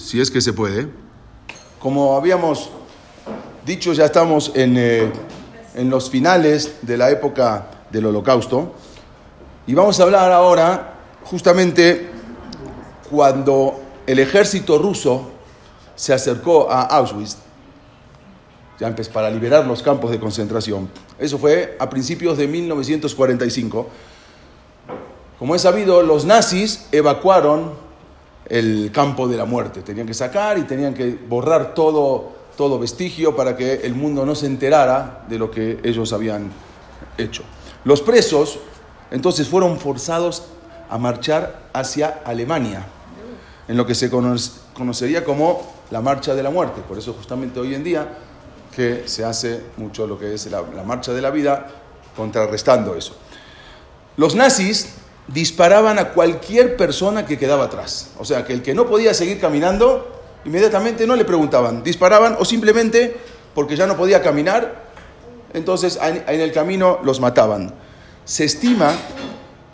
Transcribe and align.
si 0.00 0.20
es 0.20 0.30
que 0.30 0.40
se 0.40 0.52
puede. 0.52 0.88
Como 1.78 2.16
habíamos 2.16 2.70
dicho, 3.64 3.92
ya 3.92 4.06
estamos 4.06 4.52
en, 4.54 4.76
eh, 4.76 5.12
en 5.74 5.90
los 5.90 6.10
finales 6.10 6.78
de 6.82 6.96
la 6.96 7.10
época 7.10 7.70
del 7.90 8.06
holocausto. 8.06 8.74
Y 9.66 9.74
vamos 9.74 10.00
a 10.00 10.04
hablar 10.04 10.32
ahora 10.32 10.94
justamente 11.24 12.10
cuando 13.10 13.80
el 14.06 14.18
ejército 14.18 14.78
ruso 14.78 15.30
se 15.94 16.12
acercó 16.12 16.70
a 16.70 16.82
Auschwitz 16.82 17.36
ya 18.78 18.94
para 19.12 19.30
liberar 19.30 19.66
los 19.66 19.82
campos 19.82 20.10
de 20.10 20.18
concentración. 20.18 20.88
Eso 21.18 21.38
fue 21.38 21.76
a 21.78 21.90
principios 21.90 22.38
de 22.38 22.48
1945. 22.48 23.88
Como 25.38 25.54
es 25.54 25.60
sabido, 25.60 26.00
los 26.02 26.24
nazis 26.24 26.86
evacuaron 26.90 27.89
el 28.50 28.90
campo 28.92 29.28
de 29.28 29.36
la 29.36 29.46
muerte. 29.46 29.80
Tenían 29.82 30.06
que 30.06 30.14
sacar 30.14 30.58
y 30.58 30.62
tenían 30.62 30.92
que 30.92 31.16
borrar 31.28 31.72
todo, 31.72 32.32
todo 32.56 32.78
vestigio 32.78 33.34
para 33.34 33.56
que 33.56 33.74
el 33.84 33.94
mundo 33.94 34.26
no 34.26 34.34
se 34.34 34.46
enterara 34.46 35.24
de 35.28 35.38
lo 35.38 35.50
que 35.50 35.78
ellos 35.84 36.12
habían 36.12 36.50
hecho. 37.16 37.44
Los 37.84 38.02
presos 38.02 38.58
entonces 39.10 39.48
fueron 39.48 39.78
forzados 39.78 40.44
a 40.88 40.98
marchar 40.98 41.70
hacia 41.72 42.20
Alemania, 42.24 42.84
en 43.68 43.76
lo 43.76 43.86
que 43.86 43.94
se 43.94 44.10
conocería 44.10 45.24
como 45.24 45.62
la 45.90 46.00
marcha 46.00 46.34
de 46.34 46.42
la 46.42 46.50
muerte. 46.50 46.82
Por 46.86 46.98
eso 46.98 47.12
justamente 47.12 47.60
hoy 47.60 47.74
en 47.74 47.84
día 47.84 48.08
que 48.74 49.04
se 49.06 49.24
hace 49.24 49.62
mucho 49.76 50.06
lo 50.06 50.18
que 50.18 50.34
es 50.34 50.46
la, 50.50 50.62
marcha 50.84 51.12
de 51.12 51.22
la 51.22 51.30
vida, 51.30 51.68
contrarrestando 52.16 52.94
eso. 52.94 53.16
Los 54.16 54.34
nazis 54.34 54.94
disparaban 55.32 55.98
a 55.98 56.10
cualquier 56.10 56.76
persona 56.76 57.26
que 57.26 57.38
quedaba 57.38 57.64
atrás. 57.64 58.12
O 58.18 58.24
sea, 58.24 58.44
que 58.44 58.52
el 58.52 58.62
que 58.62 58.74
no 58.74 58.86
podía 58.86 59.14
seguir 59.14 59.40
caminando, 59.40 60.22
inmediatamente 60.44 61.06
no 61.06 61.16
le 61.16 61.24
preguntaban, 61.24 61.82
disparaban 61.82 62.36
o 62.38 62.44
simplemente 62.44 63.16
porque 63.54 63.76
ya 63.76 63.86
no 63.86 63.96
podía 63.96 64.22
caminar, 64.22 64.90
entonces 65.52 65.98
en 66.02 66.40
el 66.40 66.52
camino 66.52 67.00
los 67.02 67.20
mataban. 67.20 67.74
Se 68.24 68.44
estima 68.44 68.92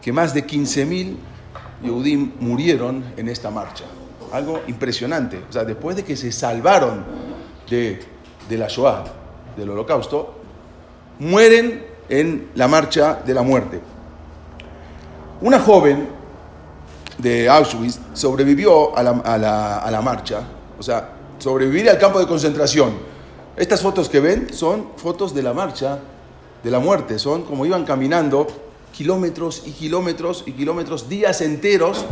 que 0.00 0.12
más 0.12 0.33
de 0.34 0.47
15.000 0.47 1.16
Yehudim 1.83 2.33
murieron 2.41 3.05
en 3.16 3.28
esta 3.28 3.50
marcha. 3.50 3.84
Algo 4.33 4.62
impresionante. 4.66 5.41
O 5.48 5.53
sea, 5.53 5.64
después 5.64 5.97
de 5.97 6.05
que 6.05 6.16
se 6.16 6.33
salvaron 6.33 7.05
de 7.69 8.00
de 8.48 8.56
la 8.59 8.69
Shoah, 8.69 9.05
del 9.56 9.70
holocausto, 9.70 10.34
mueren 11.19 11.84
en 12.09 12.50
la 12.55 12.69
marcha 12.69 13.20
de 13.25 13.34
la 13.34 13.42
muerte. 13.42 13.81
Una 15.41 15.61
joven 15.61 16.09
de 17.19 17.48
Auschwitz 17.48 17.98
sobrevivió 18.15 18.97
a 18.97 19.03
la, 19.03 20.01
marcha, 20.03 20.41
o 20.78 20.83
sea, 20.83 21.11
sobrevivir 21.39 21.89
al 21.91 21.98
campo 21.98 22.19
de 22.19 22.27
concentración. 22.27 22.95
Estas 23.56 23.81
fotos 23.81 24.09
que 24.09 24.20
ven 24.20 24.53
son 24.53 24.89
fotos 24.97 25.34
de 25.34 25.43
la 25.43 25.53
marcha 25.53 25.98
de 26.62 26.70
la 26.70 26.78
muerte, 26.78 27.19
son 27.19 27.43
como 27.43 27.65
iban 27.65 27.84
caminando 27.84 28.47
kilómetros 28.93 29.62
y 29.67 29.73
kilómetros 29.73 30.45
y 30.47 30.53
kilómetros, 30.53 31.09
días 31.09 31.41
enteros, 31.41 32.05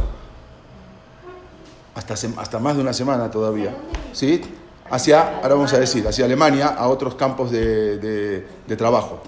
hasta, 1.94 2.14
hasta 2.14 2.58
más 2.58 2.76
de 2.76 2.82
una 2.82 2.92
semana 2.92 3.30
todavía, 3.30 3.74
¿sí? 4.12 4.42
hacia, 4.90 5.38
ahora 5.38 5.54
vamos 5.54 5.72
a 5.72 5.78
decir, 5.78 6.06
hacia 6.06 6.24
Alemania, 6.24 6.68
a 6.68 6.88
otros 6.88 7.14
campos 7.14 7.50
de, 7.50 8.46
trabajo. 8.76 9.20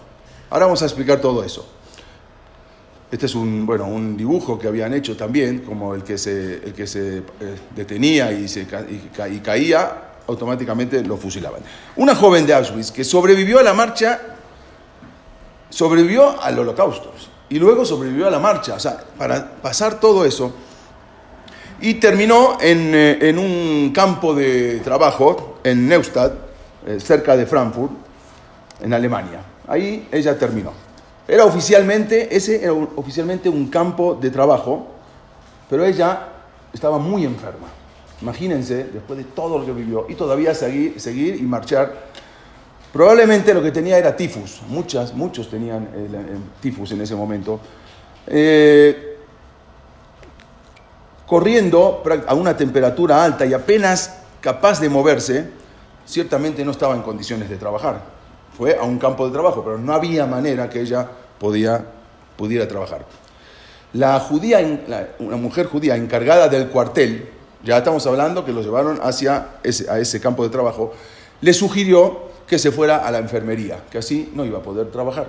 Ahora 0.51 0.67
vamos 0.67 0.83
a 0.83 0.85
explicar 0.85 1.21
todo 1.21 1.43
eso. 1.43 1.67
Este 3.11 3.27
es 3.27 3.35
un, 3.35 3.65
bueno, 3.67 3.87
un 3.87 4.17
dibujo 4.17 4.59
que 4.59 4.67
habían 4.67 4.93
hecho 4.93 5.17
también, 5.17 5.61
como 5.61 5.95
el 5.95 6.03
que 6.03 6.19
se, 6.19 6.55
el 6.55 6.73
que 6.73 6.87
se 6.87 7.19
eh, 7.19 7.23
detenía 7.75 8.33
y, 8.33 8.49
se, 8.49 8.63
y, 8.63 9.39
caía, 9.39 10.03
automáticamente 10.27 11.03
lo 11.05 11.17
fusilaban. 11.17 11.61
Una 11.97 12.17
joven 12.17 12.47
de 12.47 12.55
Auschwitz 12.55 12.91
que 12.91 13.05
sobrevivió 13.05 13.61
a 13.61 13.63
la 13.63 13.75
marcha, 13.75 14.21
sobrevivió 15.71 16.41
al 16.43 16.59
holocausto 16.59 17.13
y 17.49 17.61
luego 17.61 17.85
sobrevivió 17.85 18.27
a 18.27 18.31
la 18.31 18.41
marcha. 18.41 18.75
O 18.75 18.81
sea, 18.81 19.05
para 19.17 19.53
pasar 19.53 20.01
todo 20.01 20.25
eso, 20.25 20.53
y 21.81 21.95
terminó 21.95 22.57
eh, 22.61 23.19
en, 23.21 23.39
un 23.39 23.93
campo 23.93 24.35
de 24.35 24.81
trabajo 24.81 25.59
en 25.63 25.87
Neustadt, 25.89 26.33
eh, 26.87 26.99
cerca 27.01 27.37
de 27.37 27.47
Frankfurt, 27.47 27.93
en 28.81 28.93
Alemania. 28.93 29.41
Ahí 29.69 30.09
ella 30.11 30.39
terminó. 30.39 30.86
Era 31.29 31.45
oficialmente, 31.45 32.35
ese 32.37 32.63
era 32.63 32.73
oficialmente 32.73 33.49
un 33.49 33.69
campo 33.69 34.15
de 34.15 34.31
trabajo, 34.31 34.87
pero 35.69 35.85
ella 35.85 36.29
estaba 36.73 36.99
muy 36.99 37.25
enferma. 37.25 37.67
Imagínense, 38.23 38.85
después 38.85 39.19
de 39.19 39.25
todo 39.25 39.59
lo 39.59 39.67
que 39.67 39.73
vivió, 39.73 40.07
y 40.09 40.15
todavía 40.15 40.55
seguir, 40.55 41.01
seguir 41.01 41.37
y 41.37 41.43
marchar. 41.43 42.07
Probablemente 42.93 43.53
lo 43.53 43.63
que 43.63 43.73
tenía 43.73 43.99
era 43.99 44.17
tifus. 44.17 44.63
Muchas, 44.69 45.13
muchos 45.13 45.51
tenían 45.51 45.89
el, 45.95 46.39
tifus 46.61 46.93
en 46.93 47.01
ese 47.01 47.15
momento. 47.15 47.61
Eh, 48.27 49.19
corriendo 51.27 52.03
a 52.27 52.35
una 52.35 52.57
temperatura 52.57 53.23
alta 53.23 53.45
y 53.45 53.53
apenas 53.53 54.21
capaz 54.41 54.81
de 54.81 54.89
moverse, 54.89 55.51
ciertamente 56.07 56.65
no 56.65 56.71
estaba 56.71 56.95
en 56.95 57.03
condiciones 57.03 57.51
de 57.51 57.57
trabajar. 57.57 58.16
Fue 58.57 58.77
a 58.77 58.83
un 58.83 58.99
campo 58.99 59.27
de 59.27 59.33
trabajo, 59.33 59.63
pero 59.65 59.79
no 59.79 59.93
había 59.93 60.27
manera 60.27 60.69
que 60.69 60.81
ella 60.81 61.09
podía, 61.39 61.85
pudiera 62.37 62.67
trabajar. 62.67 63.05
La 63.93 64.19
judía, 64.21 64.59
una 65.19 65.37
mujer 65.37 65.67
judía 65.67 65.97
encargada 65.97 66.49
del 66.49 66.69
cuartel, 66.69 67.29
ya 67.63 67.79
estamos 67.79 68.07
hablando 68.07 68.45
que 68.45 68.53
lo 68.53 68.63
llevaron 68.63 69.01
hacia 69.03 69.49
ese, 69.63 69.91
a 69.91 69.99
ese 69.99 70.21
campo 70.21 70.43
de 70.43 70.51
trabajo, 70.51 70.93
le 71.41 71.53
sugirió 71.53 72.27
que 72.47 72.59
se 72.59 72.71
fuera 72.71 72.99
a 72.99 73.11
la 73.11 73.19
enfermería, 73.19 73.85
que 73.91 73.99
así 73.99 74.31
no 74.35 74.45
iba 74.45 74.59
a 74.59 74.63
poder 74.63 74.91
trabajar. 74.91 75.27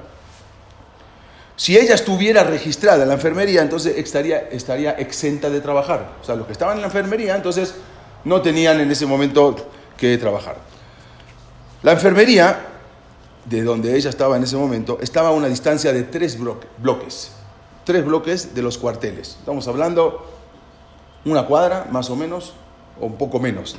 Si 1.56 1.76
ella 1.76 1.96
estuviera 1.96 2.44
registrada 2.44 3.02
en 3.02 3.09
la 3.09 3.16
enfermería, 3.16 3.64
entonces 3.64 3.98
estaría, 3.98 4.38
estaría 4.52 4.92
exenta 4.92 5.50
de 5.50 5.59
trabajar. 5.59 6.12
O 6.22 6.24
sea, 6.24 6.36
los 6.36 6.46
que 6.46 6.52
estaban 6.52 6.76
en 6.76 6.82
la 6.82 6.88
enfermería, 6.88 7.36
entonces 7.36 7.74
no 8.24 8.42
tenían 8.42 8.80
en 8.80 8.92
ese 8.92 9.08
momento 9.08 9.56
que 9.98 10.18
trabajar. 10.20 10.58
La 11.82 11.94
enfermería, 11.94 12.59
de 13.50 13.63
donde 13.63 13.96
ella 13.96 14.09
estaba 14.09 14.38
en 14.38 14.44
ese 14.44 14.58
momento, 14.58 14.97
estaba 15.02 15.30
a 15.30 15.31
una 15.31 15.47
distancia 15.47 15.94
de 15.94 16.03
tres 16.03 16.38
bloques. 16.40 17.31
Tres 17.85 18.06
bloques 18.06 18.53
de 18.53 18.62
los 18.62 18.78
cuarteles. 18.78 19.38
Estamos 19.40 19.68
hablando 19.68 20.25
una 21.25 21.46
cuadra, 21.46 21.88
más 21.91 22.09
o 22.09 22.16
menos, 22.16 22.53
o 23.00 23.06
un 23.06 23.18
poco 23.18 23.40
menos. 23.40 23.78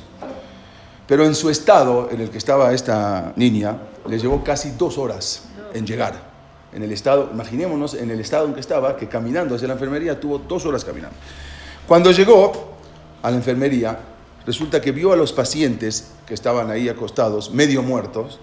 Pero 1.07 1.25
en 1.25 1.35
su 1.35 1.49
estado 1.49 2.09
en 2.11 2.21
el 2.21 2.29
que 2.29 2.37
estaba 2.37 2.73
esta 2.73 3.33
niña, 3.35 3.77
le 4.07 4.17
llevó 4.17 4.43
casi 4.43 4.71
dos 4.71 4.97
horas 4.97 5.43
en 5.73 5.85
llegar 5.85 6.29
en 6.73 6.83
el 6.83 6.91
estado, 6.91 7.29
imaginémonos 7.33 7.95
en 7.95 8.11
el 8.11 8.19
estado 8.19 8.45
en 8.45 8.53
que 8.53 8.59
estaba, 8.59 8.95
que 8.95 9.07
caminando 9.07 9.55
hacia 9.55 9.67
la 9.67 9.73
enfermería 9.73 10.19
tuvo 10.19 10.37
dos 10.39 10.65
horas 10.65 10.85
caminando. 10.85 11.15
Cuando 11.87 12.11
llegó 12.11 12.75
a 13.21 13.31
la 13.31 13.37
enfermería, 13.37 13.99
resulta 14.45 14.79
que 14.79 14.91
vio 14.91 15.11
a 15.11 15.15
los 15.15 15.33
pacientes 15.33 16.11
que 16.27 16.33
estaban 16.33 16.69
ahí 16.69 16.87
acostados, 16.87 17.51
medio 17.51 17.81
muertos, 17.81 18.39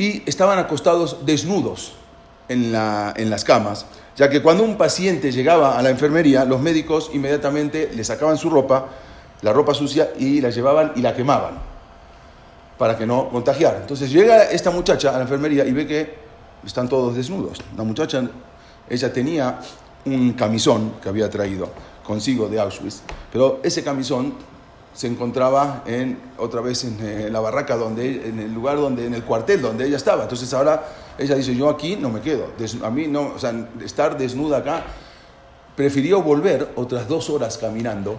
y 0.00 0.22
estaban 0.24 0.58
acostados 0.58 1.26
desnudos 1.26 1.92
en, 2.48 2.72
la, 2.72 3.12
en 3.18 3.28
las 3.28 3.44
camas, 3.44 3.84
ya 4.16 4.30
que 4.30 4.40
cuando 4.40 4.64
un 4.64 4.78
paciente 4.78 5.30
llegaba 5.30 5.78
a 5.78 5.82
la 5.82 5.90
enfermería, 5.90 6.46
los 6.46 6.58
médicos 6.58 7.10
inmediatamente 7.12 7.90
le 7.94 8.02
sacaban 8.02 8.38
su 8.38 8.48
ropa, 8.48 8.86
la 9.42 9.52
ropa 9.52 9.74
sucia, 9.74 10.08
y 10.18 10.40
la 10.40 10.48
llevaban 10.48 10.92
y 10.96 11.02
la 11.02 11.14
quemaban 11.14 11.58
para 12.78 12.96
que 12.96 13.04
no 13.04 13.28
contagiara. 13.28 13.76
Entonces 13.76 14.10
llega 14.10 14.44
esta 14.44 14.70
muchacha 14.70 15.10
a 15.10 15.18
la 15.18 15.24
enfermería 15.24 15.66
y 15.66 15.72
ve 15.72 15.86
que 15.86 16.14
están 16.64 16.88
todos 16.88 17.14
desnudos. 17.14 17.58
La 17.76 17.84
muchacha, 17.84 18.22
ella 18.88 19.12
tenía 19.12 19.58
un 20.06 20.32
camisón 20.32 20.94
que 21.02 21.10
había 21.10 21.28
traído 21.28 21.68
consigo 22.06 22.48
de 22.48 22.58
Auschwitz, 22.58 23.02
pero 23.30 23.60
ese 23.62 23.84
camisón 23.84 24.32
se 24.92 25.06
encontraba 25.06 25.82
en, 25.86 26.18
otra 26.38 26.60
vez 26.60 26.84
en, 26.84 26.98
eh, 27.00 27.28
la 27.30 27.40
barraca, 27.40 27.76
donde, 27.76 28.28
en 28.28 28.38
el 28.40 28.52
lugar 28.52 28.76
donde, 28.76 29.06
en 29.06 29.14
el 29.14 29.22
cuartel 29.22 29.62
donde 29.62 29.86
ella 29.86 29.96
estaba. 29.96 30.24
Entonces 30.24 30.52
ahora 30.52 30.84
ella 31.18 31.34
dice, 31.34 31.54
yo 31.54 31.68
aquí 31.68 31.96
no 31.96 32.10
me 32.10 32.20
quedo, 32.20 32.48
a 32.82 32.90
mí 32.90 33.06
no, 33.06 33.34
o 33.34 33.38
sea, 33.38 33.54
estar 33.84 34.18
desnuda 34.18 34.58
acá, 34.58 34.84
prefirió 35.76 36.22
volver 36.22 36.72
otras 36.74 37.08
dos 37.08 37.30
horas 37.30 37.56
caminando, 37.58 38.18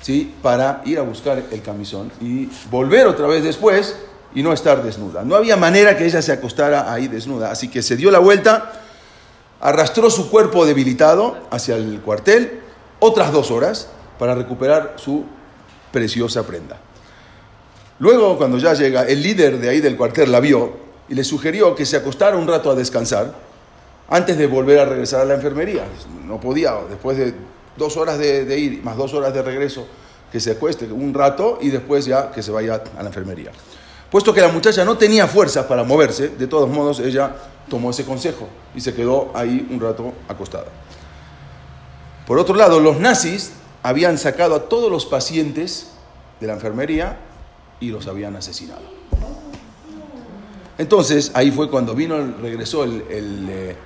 ¿sí? 0.00 0.34
Para 0.42 0.82
ir 0.84 0.98
a 0.98 1.02
buscar 1.02 1.42
el 1.50 1.62
camisón 1.62 2.10
y 2.20 2.48
volver 2.70 3.06
otra 3.06 3.26
vez 3.26 3.44
después 3.44 3.96
y 4.34 4.42
no 4.42 4.52
estar 4.52 4.82
desnuda. 4.82 5.22
No 5.22 5.36
había 5.36 5.56
manera 5.56 5.96
que 5.96 6.04
ella 6.04 6.20
se 6.20 6.32
acostara 6.32 6.92
ahí 6.92 7.08
desnuda, 7.08 7.50
así 7.50 7.68
que 7.68 7.82
se 7.82 7.96
dio 7.96 8.10
la 8.10 8.18
vuelta, 8.18 8.72
arrastró 9.60 10.10
su 10.10 10.30
cuerpo 10.30 10.66
debilitado 10.66 11.38
hacia 11.50 11.76
el 11.76 12.00
cuartel 12.00 12.60
otras 12.98 13.32
dos 13.32 13.50
horas 13.50 13.88
para 14.18 14.34
recuperar 14.34 14.94
su 14.96 15.24
preciosa 15.94 16.44
prenda. 16.44 16.76
Luego, 18.00 18.36
cuando 18.36 18.58
ya 18.58 18.74
llega, 18.74 19.04
el 19.04 19.22
líder 19.22 19.60
de 19.60 19.68
ahí 19.68 19.80
del 19.80 19.96
cuartel 19.96 20.32
la 20.32 20.40
vio 20.40 20.72
y 21.08 21.14
le 21.14 21.22
sugirió 21.22 21.76
que 21.76 21.86
se 21.86 21.96
acostara 21.96 22.36
un 22.36 22.48
rato 22.48 22.68
a 22.68 22.74
descansar 22.74 23.32
antes 24.10 24.36
de 24.36 24.48
volver 24.48 24.80
a 24.80 24.84
regresar 24.86 25.20
a 25.20 25.24
la 25.24 25.34
enfermería. 25.34 25.84
No 26.26 26.40
podía, 26.40 26.74
después 26.90 27.16
de 27.16 27.32
dos 27.76 27.96
horas 27.96 28.18
de, 28.18 28.58
ir 28.58 28.82
más 28.82 28.96
dos 28.96 29.14
horas 29.14 29.32
de 29.32 29.42
regreso, 29.42 29.86
que 30.32 30.40
se 30.40 30.50
acueste 30.50 30.86
un 30.86 31.14
rato 31.14 31.58
y 31.60 31.70
después 31.70 32.04
ya 32.06 32.32
que 32.32 32.42
se 32.42 32.50
vaya 32.50 32.82
a 32.98 33.02
la 33.02 33.08
enfermería. 33.08 33.52
Puesto 34.10 34.34
que 34.34 34.40
la 34.40 34.48
muchacha 34.48 34.84
no 34.84 34.98
tenía 34.98 35.28
fuerzas 35.28 35.66
para 35.66 35.84
moverse, 35.84 36.30
de 36.30 36.46
todos 36.48 36.68
modos 36.68 36.98
ella 36.98 37.36
tomó 37.68 37.90
ese 37.90 38.04
consejo 38.04 38.48
y 38.74 38.80
se 38.80 38.92
quedó 38.92 39.30
ahí 39.32 39.66
un 39.70 39.80
rato 39.80 40.12
acostada. 40.26 40.66
Por 42.26 42.38
otro 42.38 42.56
lado, 42.56 42.80
los 42.80 42.98
nazis 42.98 43.52
habían 43.84 44.16
sacado 44.16 44.54
a 44.54 44.68
todos 44.70 44.90
los 44.90 45.04
pacientes 45.04 45.88
de 46.40 46.46
la 46.46 46.54
enfermería 46.54 47.18
y 47.80 47.90
los 47.90 48.06
habían 48.08 48.34
asesinado. 48.34 48.80
Entonces, 50.78 51.30
ahí 51.34 51.50
fue 51.50 51.70
cuando 51.70 51.94
vino, 51.94 52.16
regresó 52.40 52.84
el, 52.84 53.04
eh, 53.10 53.76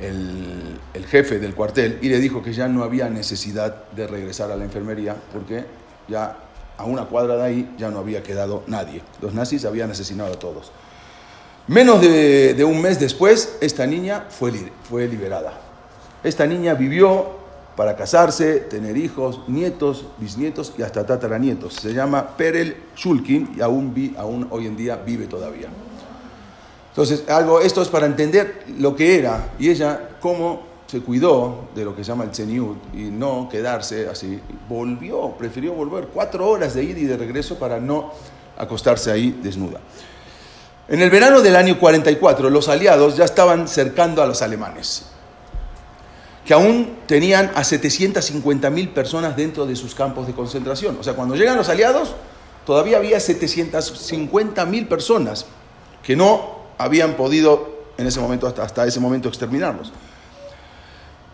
el, 0.00 0.80
el, 0.94 1.06
jefe 1.06 1.38
del 1.38 1.54
cuartel 1.54 1.98
y 2.00 2.08
le 2.08 2.18
dijo 2.18 2.42
que 2.42 2.54
ya 2.54 2.68
no 2.68 2.82
había 2.82 3.10
necesidad 3.10 3.90
de 3.90 4.06
regresar 4.06 4.50
a 4.50 4.56
la 4.56 4.64
enfermería 4.64 5.14
porque 5.30 5.66
ya 6.08 6.38
a 6.78 6.84
una 6.84 7.04
cuadra 7.04 7.36
de 7.36 7.42
ahí 7.42 7.74
ya 7.76 7.90
no 7.90 7.98
había 7.98 8.22
quedado 8.22 8.64
nadie. 8.66 9.02
Los 9.20 9.34
nazis 9.34 9.66
habían 9.66 9.90
asesinado 9.90 10.32
a 10.32 10.38
todos. 10.38 10.72
Menos 11.66 12.00
de, 12.00 12.54
de 12.54 12.64
un 12.64 12.80
mes 12.80 12.98
después, 12.98 13.58
esta 13.60 13.86
niña 13.86 14.24
fue, 14.30 14.72
fue 14.88 15.06
liberada. 15.06 15.52
Esta 16.24 16.46
niña 16.46 16.72
vivió 16.72 17.37
para 17.78 17.94
casarse, 17.94 18.56
tener 18.56 18.96
hijos, 18.96 19.42
nietos, 19.46 20.04
bisnietos 20.18 20.72
y 20.76 20.82
hasta 20.82 21.06
tataranietos. 21.06 21.74
Se 21.74 21.94
llama 21.94 22.36
Perel 22.36 22.76
Shulkin 22.96 23.54
y 23.56 23.60
aún, 23.60 24.48
hoy 24.50 24.66
en 24.66 24.76
día 24.76 24.96
vive 24.96 25.28
todavía. 25.28 25.68
Entonces, 26.88 27.22
algo, 27.28 27.60
esto 27.60 27.80
es 27.80 27.86
para 27.86 28.06
entender 28.06 28.64
lo 28.80 28.96
que 28.96 29.16
era 29.16 29.52
y 29.60 29.70
ella 29.70 30.16
cómo 30.20 30.62
se 30.88 31.02
cuidó 31.02 31.68
de 31.72 31.84
lo 31.84 31.94
que 31.94 32.02
se 32.02 32.08
llama 32.08 32.24
el 32.24 32.32
Tzeniut 32.32 32.78
y 32.92 33.12
no 33.12 33.48
quedarse 33.48 34.08
así. 34.08 34.40
Volvió, 34.68 35.36
prefirió 35.38 35.72
volver 35.72 36.08
cuatro 36.08 36.48
horas 36.48 36.74
de 36.74 36.82
ida 36.82 36.98
y 36.98 37.04
de 37.04 37.16
regreso 37.16 37.60
para 37.60 37.78
no 37.78 38.10
acostarse 38.56 39.12
ahí 39.12 39.38
desnuda. 39.40 39.78
En 40.88 41.00
el 41.00 41.10
verano 41.10 41.42
del 41.42 41.54
año 41.54 41.78
44, 41.78 42.50
los 42.50 42.68
aliados 42.68 43.16
ya 43.16 43.24
estaban 43.24 43.68
cercando 43.68 44.20
a 44.20 44.26
los 44.26 44.42
alemanes 44.42 45.12
que 46.48 46.54
aún 46.54 46.96
tenían 47.06 47.50
a 47.56 47.60
750.000 47.60 48.94
personas 48.94 49.36
dentro 49.36 49.66
de 49.66 49.76
sus 49.76 49.94
campos 49.94 50.26
de 50.26 50.32
concentración. 50.32 50.96
O 50.98 51.02
sea, 51.02 51.12
cuando 51.12 51.36
llegan 51.36 51.58
los 51.58 51.68
aliados, 51.68 52.14
todavía 52.64 52.96
había 52.96 53.18
750.000 53.18 54.88
personas 54.88 55.44
que 56.02 56.16
no 56.16 56.60
habían 56.78 57.16
podido 57.16 57.68
en 57.98 58.06
ese 58.06 58.18
momento, 58.18 58.46
hasta, 58.46 58.62
hasta 58.62 58.86
ese 58.86 58.98
momento, 58.98 59.28
exterminarlos. 59.28 59.92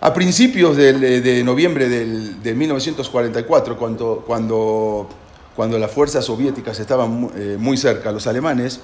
A 0.01 0.13
principios 0.13 0.77
de, 0.77 1.43
noviembre 1.45 1.89
de 1.89 2.55
1944, 2.55 3.79
cuando, 3.79 4.25
cuando, 4.27 5.09
cuando 5.55 5.79
las 5.79 5.93
fuerzas 5.93 6.25
soviéticas 6.25 6.81
estaban 6.81 7.31
eh, 7.37 7.57
muy 7.57 7.77
cerca, 7.77 8.11
los 8.11 8.27
alemanes 8.27 8.81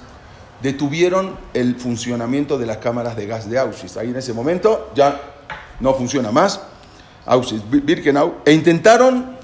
detuvieron 0.63 1.35
el 1.53 1.75
funcionamiento 1.75 2.57
de 2.57 2.67
las 2.67 2.77
cámaras 2.77 3.17
de 3.17 3.27
gas 3.27 3.49
de 3.49 3.59
Auschwitz. 3.59 3.97
Ahí 3.97 4.11
en 4.11 4.15
ese 4.15 4.31
momento 4.31 4.91
ya 4.95 5.40
no 5.81 5.93
funciona 5.93 6.31
más, 6.31 6.61
Auschwitz-Birkenau, 7.25 8.35
e 8.45 8.53
intentaron 8.53 9.35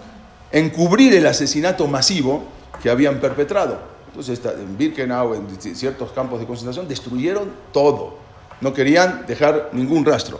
encubrir 0.51 1.13
el 1.15 1.27
asesinato 1.27 1.87
masivo 1.87 2.43
que 2.81 2.89
habían 2.89 3.19
perpetrado. 3.19 3.79
Entonces, 4.07 4.39
en 4.45 4.77
Birkenau, 4.77 5.33
en 5.35 5.61
ciertos 5.75 6.11
campos 6.11 6.39
de 6.39 6.45
concentración, 6.45 6.87
destruyeron 6.87 7.51
todo. 7.71 8.17
No 8.61 8.73
querían 8.73 9.25
dejar 9.27 9.69
ningún 9.73 10.05
rastro. 10.05 10.39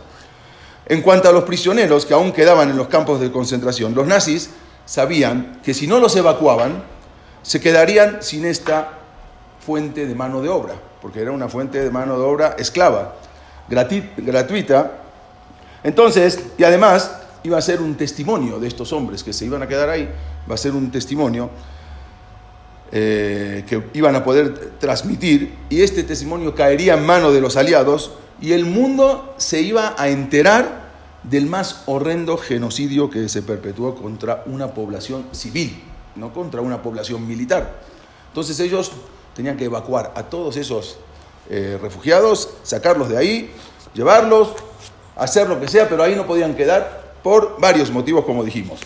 En 0.86 1.02
cuanto 1.02 1.28
a 1.28 1.32
los 1.32 1.44
prisioneros 1.44 2.06
que 2.06 2.14
aún 2.14 2.32
quedaban 2.32 2.70
en 2.70 2.76
los 2.76 2.88
campos 2.88 3.20
de 3.20 3.30
concentración, 3.30 3.94
los 3.94 4.06
nazis 4.06 4.50
sabían 4.86 5.60
que 5.62 5.74
si 5.74 5.86
no 5.86 6.00
los 6.00 6.16
evacuaban, 6.16 6.82
se 7.42 7.60
quedarían 7.60 8.22
sin 8.22 8.46
esta 8.46 8.98
fuente 9.60 10.06
de 10.06 10.14
mano 10.14 10.40
de 10.40 10.48
obra, 10.48 10.74
porque 11.02 11.20
era 11.20 11.30
una 11.30 11.48
fuente 11.48 11.84
de 11.84 11.90
mano 11.90 12.18
de 12.18 12.24
obra 12.24 12.56
esclava, 12.58 13.16
gratuita, 13.68 14.92
entonces, 15.82 16.40
y 16.56 16.64
además 16.64 17.12
iba 17.44 17.58
a 17.58 17.62
ser 17.62 17.80
un 17.80 17.94
testimonio 17.94 18.58
de 18.58 18.68
estos 18.68 18.92
hombres 18.92 19.22
que 19.22 19.32
se 19.32 19.44
iban 19.44 19.62
a 19.62 19.68
quedar 19.68 19.88
ahí, 19.88 20.08
va 20.50 20.54
a 20.54 20.58
ser 20.58 20.72
un 20.72 20.90
testimonio 20.90 21.50
eh, 22.90 23.64
que 23.68 23.82
iban 23.94 24.16
a 24.16 24.24
poder 24.24 24.72
transmitir 24.78 25.54
y 25.68 25.82
este 25.82 26.02
testimonio 26.04 26.54
caería 26.54 26.94
en 26.94 27.04
mano 27.04 27.30
de 27.32 27.40
los 27.40 27.56
aliados 27.56 28.12
y 28.40 28.52
el 28.52 28.64
mundo 28.64 29.34
se 29.36 29.60
iba 29.60 29.94
a 29.98 30.08
enterar 30.08 30.88
del 31.22 31.46
más 31.46 31.82
horrendo 31.86 32.38
genocidio 32.38 33.10
que 33.10 33.28
se 33.28 33.42
perpetuó 33.42 33.94
contra 33.94 34.42
una 34.46 34.72
población 34.72 35.26
civil, 35.32 35.82
no 36.16 36.32
contra 36.32 36.60
una 36.60 36.80
población 36.80 37.26
militar. 37.26 37.80
Entonces 38.28 38.58
ellos 38.60 38.92
tenían 39.34 39.56
que 39.56 39.64
evacuar 39.64 40.12
a 40.14 40.24
todos 40.24 40.56
esos 40.56 40.98
eh, 41.50 41.78
refugiados, 41.80 42.50
sacarlos 42.62 43.08
de 43.08 43.18
ahí, 43.18 43.50
llevarlos, 43.94 44.54
hacer 45.18 45.48
lo 45.48 45.60
que 45.60 45.68
sea, 45.68 45.88
pero 45.88 46.02
ahí 46.02 46.14
no 46.14 46.26
podían 46.26 46.54
quedar 46.54 47.08
por 47.22 47.60
varios 47.60 47.90
motivos, 47.90 48.24
como 48.24 48.44
dijimos. 48.44 48.80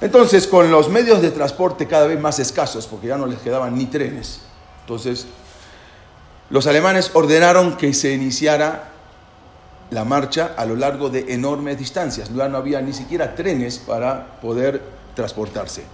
Entonces, 0.00 0.46
con 0.46 0.70
los 0.70 0.88
medios 0.88 1.22
de 1.22 1.30
transporte 1.30 1.86
cada 1.86 2.06
vez 2.06 2.20
más 2.20 2.38
escasos, 2.38 2.86
porque 2.86 3.08
ya 3.08 3.16
no 3.16 3.26
les 3.26 3.38
quedaban 3.40 3.76
ni 3.76 3.86
trenes, 3.86 4.40
entonces 4.82 5.26
los 6.50 6.66
alemanes 6.66 7.10
ordenaron 7.14 7.76
que 7.76 7.92
se 7.92 8.12
iniciara 8.12 8.90
la 9.90 10.04
marcha 10.04 10.54
a 10.56 10.64
lo 10.64 10.76
largo 10.76 11.10
de 11.10 11.32
enormes 11.32 11.78
distancias. 11.78 12.30
Ya 12.34 12.48
no 12.48 12.58
había 12.58 12.80
ni 12.80 12.92
siquiera 12.92 13.34
trenes 13.34 13.78
para 13.78 14.40
poder 14.40 14.82
transportarse. 15.14 15.84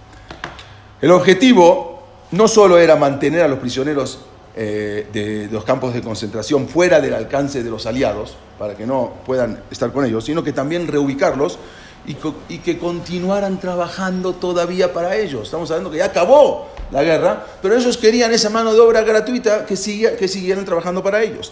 El 1.01 1.11
objetivo 1.11 2.03
no 2.31 2.47
solo 2.47 2.77
era 2.77 2.95
mantener 2.95 3.41
a 3.41 3.47
los 3.47 3.59
prisioneros 3.59 4.19
eh, 4.57 5.07
de, 5.11 5.49
los 5.51 5.65
campos 5.65 5.93
de 5.93 6.01
concentración 6.01 6.69
fuera 6.69 7.01
del 7.01 7.13
alcance 7.13 7.61
de 7.61 7.69
los 7.69 7.85
aliados, 7.85 8.37
para 8.57 8.75
que 8.75 8.85
no 8.85 9.11
puedan 9.25 9.59
estar 9.69 9.91
con 9.91 10.05
ellos, 10.05 10.23
sino 10.23 10.43
que 10.43 10.53
también 10.53 10.87
reubicarlos 10.87 11.59
y, 12.07 12.13
que 12.59 12.77
continuaran 12.77 13.59
trabajando 13.59 14.33
todavía 14.33 14.93
para 14.93 15.17
ellos. 15.17 15.43
Estamos 15.43 15.69
hablando 15.71 15.91
que 15.91 15.97
ya 15.97 16.05
acabó 16.05 16.69
la 16.91 17.03
guerra, 17.03 17.45
pero 17.61 17.75
ellos 17.75 17.97
querían 17.97 18.31
esa 18.31 18.49
mano 18.49 18.73
de 18.73 18.79
obra 18.79 19.01
gratuita 19.01 19.65
que, 19.65 19.75
que 19.75 20.27
siguieran 20.29 20.63
trabajando 20.63 21.03
para 21.03 21.21
ellos. 21.21 21.51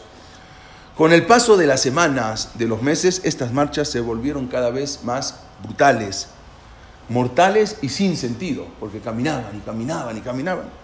Con 0.95 1.11
el 1.11 1.25
paso 1.25 1.57
de 1.57 1.67
las 1.67 1.81
semanas, 1.81 2.51
de 2.53 2.67
los 2.67 2.81
meses, 2.81 3.19
estas 3.25 3.51
marchas 3.51 3.89
se 3.89 3.99
volvieron 3.99 4.47
cada 4.47 4.69
vez 4.69 4.99
más 5.03 5.39
brutales, 5.61 6.27
mortales 7.09 7.77
y 7.81 7.89
sin 7.89 8.15
sentido, 8.15 8.67
porque 8.79 8.99
caminaban 8.99 9.57
y 9.57 9.59
caminaban 9.59 10.17
y 10.17 10.21
caminaban. 10.21 10.82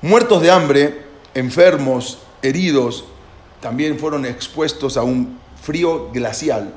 Muertos 0.00 0.40
de 0.42 0.52
hambre, 0.52 1.02
enfermos, 1.34 2.20
heridos, 2.40 3.04
también 3.60 3.98
fueron 3.98 4.26
expuestos 4.26 4.96
a 4.96 5.02
un 5.02 5.40
frío 5.60 6.10
glacial. 6.12 6.72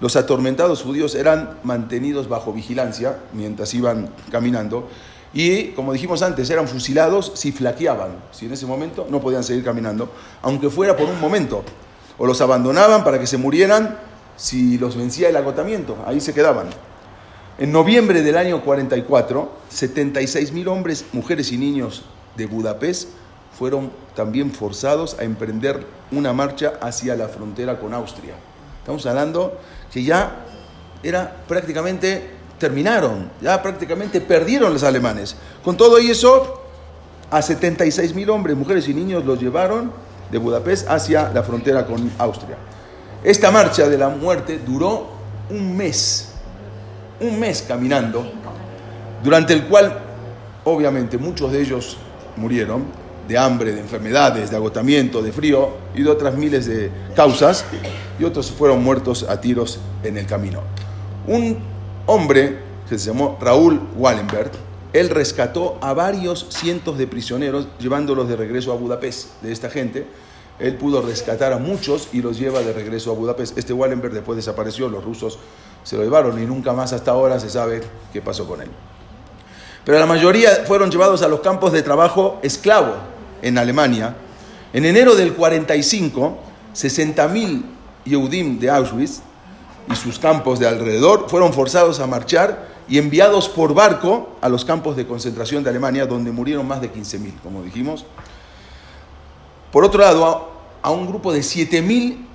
Los 0.00 0.14
atormentados 0.14 0.80
judíos 0.80 1.16
eran 1.16 1.58
mantenidos 1.64 2.28
bajo 2.28 2.52
vigilancia 2.52 3.18
mientras 3.32 3.74
iban 3.74 4.10
caminando 4.30 4.88
y, 5.34 5.72
como 5.72 5.92
dijimos 5.92 6.22
antes, 6.22 6.50
eran 6.50 6.68
fusilados 6.68 7.32
si 7.34 7.50
flaqueaban, 7.50 8.12
si 8.30 8.46
en 8.46 8.52
ese 8.52 8.66
momento 8.66 9.08
no 9.10 9.20
podían 9.20 9.42
seguir 9.42 9.64
caminando, 9.64 10.12
aunque 10.40 10.70
fuera 10.70 10.96
por 10.96 11.08
un 11.08 11.20
momento. 11.20 11.64
O 12.16 12.26
los 12.26 12.40
abandonaban 12.42 13.02
para 13.02 13.18
que 13.18 13.26
se 13.26 13.38
murieran 13.38 13.98
si 14.36 14.78
los 14.78 14.96
vencía 14.96 15.30
el 15.30 15.36
agotamiento, 15.36 15.96
ahí 16.06 16.20
se 16.20 16.32
quedaban. 16.32 16.68
En 17.58 17.72
noviembre 17.72 18.22
del 18.22 18.36
año 18.36 18.62
44, 18.62 19.50
76 19.68 20.52
mil 20.52 20.68
hombres, 20.68 21.06
mujeres 21.12 21.50
y 21.50 21.58
niños 21.58 22.04
de 22.36 22.46
Budapest 22.46 23.08
fueron 23.58 23.90
también 24.14 24.52
forzados 24.52 25.16
a 25.18 25.24
emprender 25.24 25.84
una 26.10 26.32
marcha 26.32 26.74
hacia 26.80 27.16
la 27.16 27.28
frontera 27.28 27.78
con 27.78 27.94
Austria. 27.94 28.34
Estamos 28.78 29.04
hablando 29.06 29.58
que 29.92 30.02
ya 30.02 30.44
era 31.02 31.36
prácticamente 31.46 32.30
terminaron, 32.58 33.30
ya 33.40 33.60
prácticamente 33.62 34.20
perdieron 34.20 34.72
los 34.72 34.82
alemanes. 34.82 35.36
Con 35.64 35.76
todo 35.76 35.98
y 35.98 36.10
eso, 36.10 36.62
a 37.30 37.42
76 37.42 38.14
mil 38.14 38.30
hombres, 38.30 38.56
mujeres 38.56 38.88
y 38.88 38.94
niños 38.94 39.24
los 39.24 39.40
llevaron 39.40 39.92
de 40.30 40.38
Budapest 40.38 40.88
hacia 40.88 41.30
la 41.30 41.42
frontera 41.42 41.86
con 41.86 42.10
Austria. 42.18 42.56
Esta 43.24 43.50
marcha 43.50 43.88
de 43.88 43.98
la 43.98 44.08
muerte 44.08 44.60
duró 44.64 45.10
un 45.50 45.76
mes, 45.76 46.32
un 47.20 47.38
mes 47.38 47.64
caminando, 47.66 48.24
durante 49.22 49.52
el 49.52 49.66
cual 49.66 50.00
obviamente 50.64 51.18
muchos 51.18 51.52
de 51.52 51.60
ellos 51.60 51.98
murieron 52.36 52.84
de 53.28 53.38
hambre, 53.38 53.72
de 53.72 53.80
enfermedades, 53.80 54.50
de 54.50 54.56
agotamiento, 54.56 55.22
de 55.22 55.32
frío 55.32 55.70
y 55.94 56.02
de 56.02 56.10
otras 56.10 56.34
miles 56.34 56.66
de 56.66 56.90
causas, 57.14 57.64
y 58.18 58.24
otros 58.24 58.50
fueron 58.50 58.82
muertos 58.82 59.24
a 59.28 59.40
tiros 59.40 59.80
en 60.02 60.16
el 60.16 60.26
camino. 60.26 60.60
Un 61.26 61.58
hombre 62.06 62.58
que 62.88 62.98
se 62.98 63.06
llamó 63.06 63.38
Raúl 63.40 63.80
Wallenberg, 63.96 64.50
él 64.92 65.08
rescató 65.08 65.78
a 65.80 65.94
varios 65.94 66.46
cientos 66.50 66.98
de 66.98 67.06
prisioneros 67.06 67.68
llevándolos 67.78 68.28
de 68.28 68.36
regreso 68.36 68.72
a 68.72 68.76
Budapest, 68.76 69.40
de 69.40 69.52
esta 69.52 69.70
gente. 69.70 70.06
él 70.58 70.76
pudo 70.76 71.00
rescatar 71.00 71.52
a 71.52 71.58
muchos 71.58 72.08
y 72.12 72.20
los 72.20 72.38
lleva 72.38 72.60
de 72.60 72.72
regreso 72.72 73.10
a 73.10 73.14
Budapest. 73.14 73.56
Este 73.56 73.72
Wallenberg 73.72 74.12
después 74.12 74.36
desapareció, 74.36 74.88
los 74.88 75.02
rusos 75.02 75.38
se 75.82 75.96
lo 75.96 76.04
llevaron 76.04 76.40
y 76.40 76.46
nunca 76.46 76.72
más 76.72 76.92
hasta 76.92 77.10
ahora 77.10 77.40
se 77.40 77.48
sabe 77.48 77.80
qué 78.12 78.20
pasó 78.20 78.46
con 78.46 78.60
él. 78.60 78.68
Pero 79.84 79.98
la 79.98 80.06
mayoría 80.06 80.64
fueron 80.66 80.90
llevados 80.90 81.22
a 81.22 81.28
los 81.28 81.40
campos 81.40 81.72
de 81.72 81.82
trabajo 81.82 82.38
esclavo 82.42 82.94
en 83.42 83.58
Alemania. 83.58 84.14
En 84.72 84.84
enero 84.84 85.14
del 85.14 85.34
45, 85.34 86.38
60.000 86.74 87.62
Yehudim 88.04 88.58
de 88.58 88.70
Auschwitz 88.70 89.20
y 89.90 89.96
sus 89.96 90.18
campos 90.18 90.58
de 90.58 90.68
alrededor 90.68 91.28
fueron 91.28 91.52
forzados 91.52 92.00
a 92.00 92.06
marchar 92.06 92.68
y 92.88 92.98
enviados 92.98 93.48
por 93.48 93.74
barco 93.74 94.36
a 94.40 94.48
los 94.48 94.64
campos 94.64 94.96
de 94.96 95.06
concentración 95.06 95.64
de 95.64 95.70
Alemania, 95.70 96.06
donde 96.06 96.30
murieron 96.30 96.66
más 96.66 96.80
de 96.80 96.92
15.000, 96.92 97.40
como 97.42 97.62
dijimos. 97.62 98.04
Por 99.72 99.84
otro 99.84 100.00
lado, 100.00 100.50
a 100.82 100.90
un 100.90 101.06
grupo 101.06 101.32
de 101.32 101.40
7.000 101.40 102.26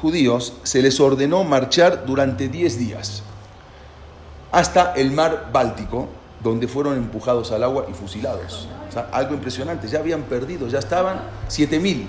judíos 0.00 0.54
se 0.62 0.82
les 0.82 0.98
ordenó 1.00 1.44
marchar 1.44 2.06
durante 2.06 2.48
10 2.48 2.78
días 2.78 3.22
hasta 4.52 4.94
el 4.94 5.12
mar 5.12 5.50
Báltico, 5.52 6.08
donde 6.42 6.68
fueron 6.68 6.96
empujados 6.96 7.52
al 7.52 7.62
agua 7.64 7.86
y 7.90 7.94
fusilados. 7.94 8.68
Algo 9.12 9.34
impresionante, 9.34 9.88
ya 9.88 9.98
habían 9.98 10.22
perdido, 10.22 10.68
ya 10.68 10.78
estaban 10.78 11.20
7.000. 11.48 12.06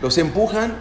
Los 0.00 0.18
empujan 0.18 0.74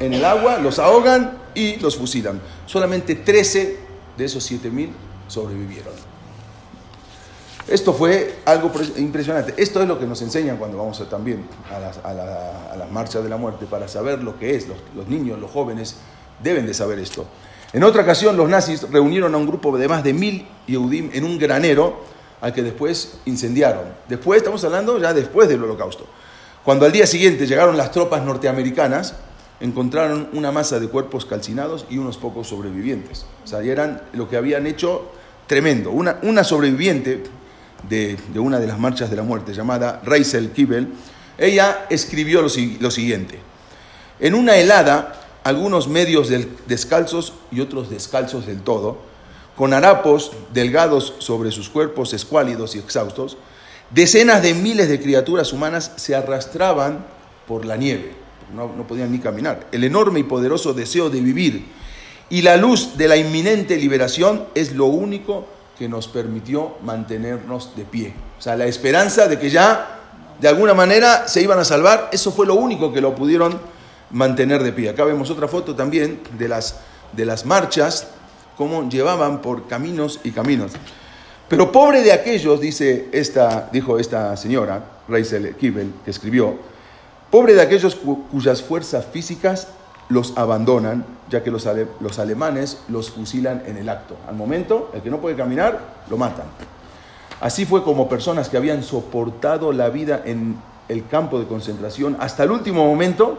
en 0.00 0.12
el 0.12 0.24
agua, 0.24 0.58
los 0.58 0.78
ahogan 0.78 1.38
y 1.54 1.76
los 1.76 1.96
fusilan. 1.96 2.40
Solamente 2.66 3.14
13 3.16 3.78
de 4.16 4.24
esos 4.24 4.50
7.000 4.50 4.90
sobrevivieron. 5.26 5.92
Esto 7.68 7.92
fue 7.92 8.36
algo 8.46 8.70
impresionante. 8.96 9.54
Esto 9.58 9.82
es 9.82 9.88
lo 9.88 9.98
que 9.98 10.06
nos 10.06 10.22
enseñan 10.22 10.56
cuando 10.56 10.78
vamos 10.78 11.06
también 11.10 11.46
a 11.70 11.78
las, 11.78 11.98
a, 11.98 12.86
marchas 12.90 13.22
de 13.22 13.28
la 13.28 13.36
muerte, 13.36 13.66
para 13.66 13.88
saber 13.88 14.22
lo 14.22 14.38
que 14.38 14.56
es. 14.56 14.66
Los, 14.96 15.06
niños, 15.06 15.38
los 15.38 15.50
jóvenes 15.50 15.96
deben 16.42 16.66
de 16.66 16.72
saber 16.72 16.98
esto. 16.98 17.26
En 17.74 17.84
otra 17.84 18.02
ocasión, 18.02 18.38
los 18.38 18.48
nazis 18.48 18.90
reunieron 18.90 19.34
a 19.34 19.38
un 19.38 19.46
grupo 19.46 19.76
de 19.76 19.86
más 19.86 20.02
de 20.02 20.14
mil 20.14 20.48
Yehudim 20.66 21.10
en 21.12 21.24
un 21.24 21.38
granero 21.38 22.00
al 22.40 22.52
que 22.52 22.62
después 22.62 23.18
incendiaron. 23.26 23.84
Después, 24.08 24.38
estamos 24.38 24.62
hablando 24.64 24.98
ya 24.98 25.12
después 25.14 25.48
del 25.48 25.62
holocausto. 25.62 26.06
Cuando 26.64 26.86
al 26.86 26.92
día 26.92 27.06
siguiente 27.06 27.46
llegaron 27.46 27.76
las 27.76 27.90
tropas 27.90 28.22
norteamericanas, 28.22 29.14
encontraron 29.60 30.28
una 30.32 30.52
masa 30.52 30.78
de 30.78 30.88
cuerpos 30.88 31.24
calcinados 31.24 31.86
y 31.90 31.98
unos 31.98 32.16
pocos 32.16 32.48
sobrevivientes. 32.48 33.24
O 33.44 33.46
sea, 33.46 33.60
eran 33.62 34.02
lo 34.12 34.28
que 34.28 34.36
habían 34.36 34.66
hecho 34.66 35.10
tremendo. 35.46 35.90
Una, 35.90 36.44
sobreviviente 36.44 37.24
de, 37.88 38.16
una 38.36 38.60
de 38.60 38.66
las 38.66 38.78
marchas 38.78 39.10
de 39.10 39.16
la 39.16 39.22
muerte, 39.22 39.52
llamada 39.52 40.00
Reisel 40.04 40.50
Kibel, 40.52 40.88
ella 41.38 41.86
escribió 41.90 42.42
lo, 42.42 42.90
siguiente. 42.90 43.38
En 44.20 44.34
una 44.34 44.56
helada, 44.56 45.20
algunos 45.44 45.88
medios 45.88 46.30
descalzos 46.66 47.34
y 47.50 47.60
otros 47.60 47.90
descalzos 47.90 48.46
del 48.46 48.60
todo, 48.60 49.07
con 49.58 49.74
harapos 49.74 50.30
delgados 50.54 51.14
sobre 51.18 51.50
sus 51.50 51.68
cuerpos 51.68 52.14
escuálidos 52.14 52.76
y 52.76 52.78
exhaustos, 52.78 53.36
decenas 53.90 54.40
de 54.40 54.54
miles 54.54 54.88
de 54.88 55.00
criaturas 55.00 55.52
humanas 55.52 55.90
se 55.96 56.14
arrastraban 56.14 57.04
por 57.48 57.64
la 57.64 57.76
nieve. 57.76 58.14
No, 58.54 58.72
no 58.76 58.86
podían 58.86 59.10
ni 59.10 59.18
caminar. 59.18 59.66
El 59.72 59.82
enorme 59.82 60.20
y 60.20 60.22
poderoso 60.22 60.74
deseo 60.74 61.10
de 61.10 61.20
vivir 61.20 61.66
y 62.30 62.42
la 62.42 62.56
luz 62.56 62.96
de 62.96 63.08
la 63.08 63.16
inminente 63.16 63.76
liberación 63.76 64.46
es 64.54 64.76
lo 64.76 64.86
único 64.86 65.48
que 65.76 65.88
nos 65.88 66.06
permitió 66.06 66.76
mantenernos 66.84 67.74
de 67.74 67.84
pie. 67.84 68.14
O 68.38 68.40
sea, 68.40 68.54
la 68.54 68.66
esperanza 68.66 69.26
de 69.26 69.40
que 69.40 69.50
ya 69.50 69.98
de 70.40 70.46
alguna 70.46 70.74
manera 70.74 71.26
se 71.26 71.42
iban 71.42 71.58
a 71.58 71.64
salvar, 71.64 72.10
eso 72.12 72.30
fue 72.30 72.46
lo 72.46 72.54
único 72.54 72.92
que 72.92 73.00
lo 73.00 73.12
pudieron 73.16 73.58
mantener 74.12 74.62
de 74.62 74.70
pie. 74.70 74.90
Acá 74.90 75.02
vemos 75.02 75.30
otra 75.30 75.48
foto 75.48 75.74
también 75.74 76.20
de 76.38 76.46
las, 76.46 76.76
de 77.12 77.24
las 77.24 77.44
marchas, 77.44 78.06
cómo 78.58 78.88
llevaban 78.88 79.40
por 79.40 79.68
caminos 79.68 80.18
y 80.24 80.32
caminos. 80.32 80.72
Pero 81.48 81.70
pobre 81.70 82.02
de 82.02 82.12
aquellos, 82.12 82.60
dice 82.60 83.08
esta, 83.12 83.70
dijo 83.72 83.98
esta 83.98 84.36
señora, 84.36 84.84
Reisel 85.08 85.54
Kibel, 85.54 85.94
que 86.04 86.10
escribió, 86.10 86.56
pobre 87.30 87.54
de 87.54 87.62
aquellos 87.62 87.94
cuyas 87.94 88.60
fuerzas 88.60 89.06
físicas 89.06 89.68
los 90.08 90.36
abandonan, 90.36 91.06
ya 91.30 91.42
que 91.44 91.50
los, 91.50 91.66
los, 92.00 92.18
alemanes 92.18 92.80
los 92.88 93.10
fusilan 93.10 93.62
en 93.66 93.76
el 93.76 93.88
acto. 93.88 94.16
Al 94.26 94.34
momento, 94.34 94.90
el 94.92 95.02
que 95.02 95.10
no 95.10 95.20
puede 95.20 95.36
caminar, 95.36 95.78
lo 96.10 96.16
matan. 96.16 96.46
Así 97.40 97.64
fue 97.64 97.84
como 97.84 98.08
personas 98.08 98.48
que 98.48 98.56
habían 98.56 98.82
soportado 98.82 99.72
la 99.72 99.88
vida 99.88 100.20
en 100.24 100.58
el 100.88 101.06
campo 101.06 101.38
de 101.38 101.46
concentración 101.46 102.16
hasta 102.18 102.42
el 102.42 102.50
último 102.50 102.84
momento, 102.84 103.38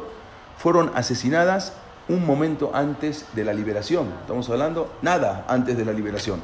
fueron 0.57 0.91
asesinadas 0.95 1.73
un 2.09 2.25
momento 2.25 2.71
antes 2.73 3.25
de 3.33 3.45
la 3.45 3.53
liberación. 3.53 4.07
Estamos 4.21 4.49
hablando 4.49 4.95
nada 5.01 5.45
antes 5.47 5.77
de 5.77 5.85
la 5.85 5.93
liberación. 5.93 6.39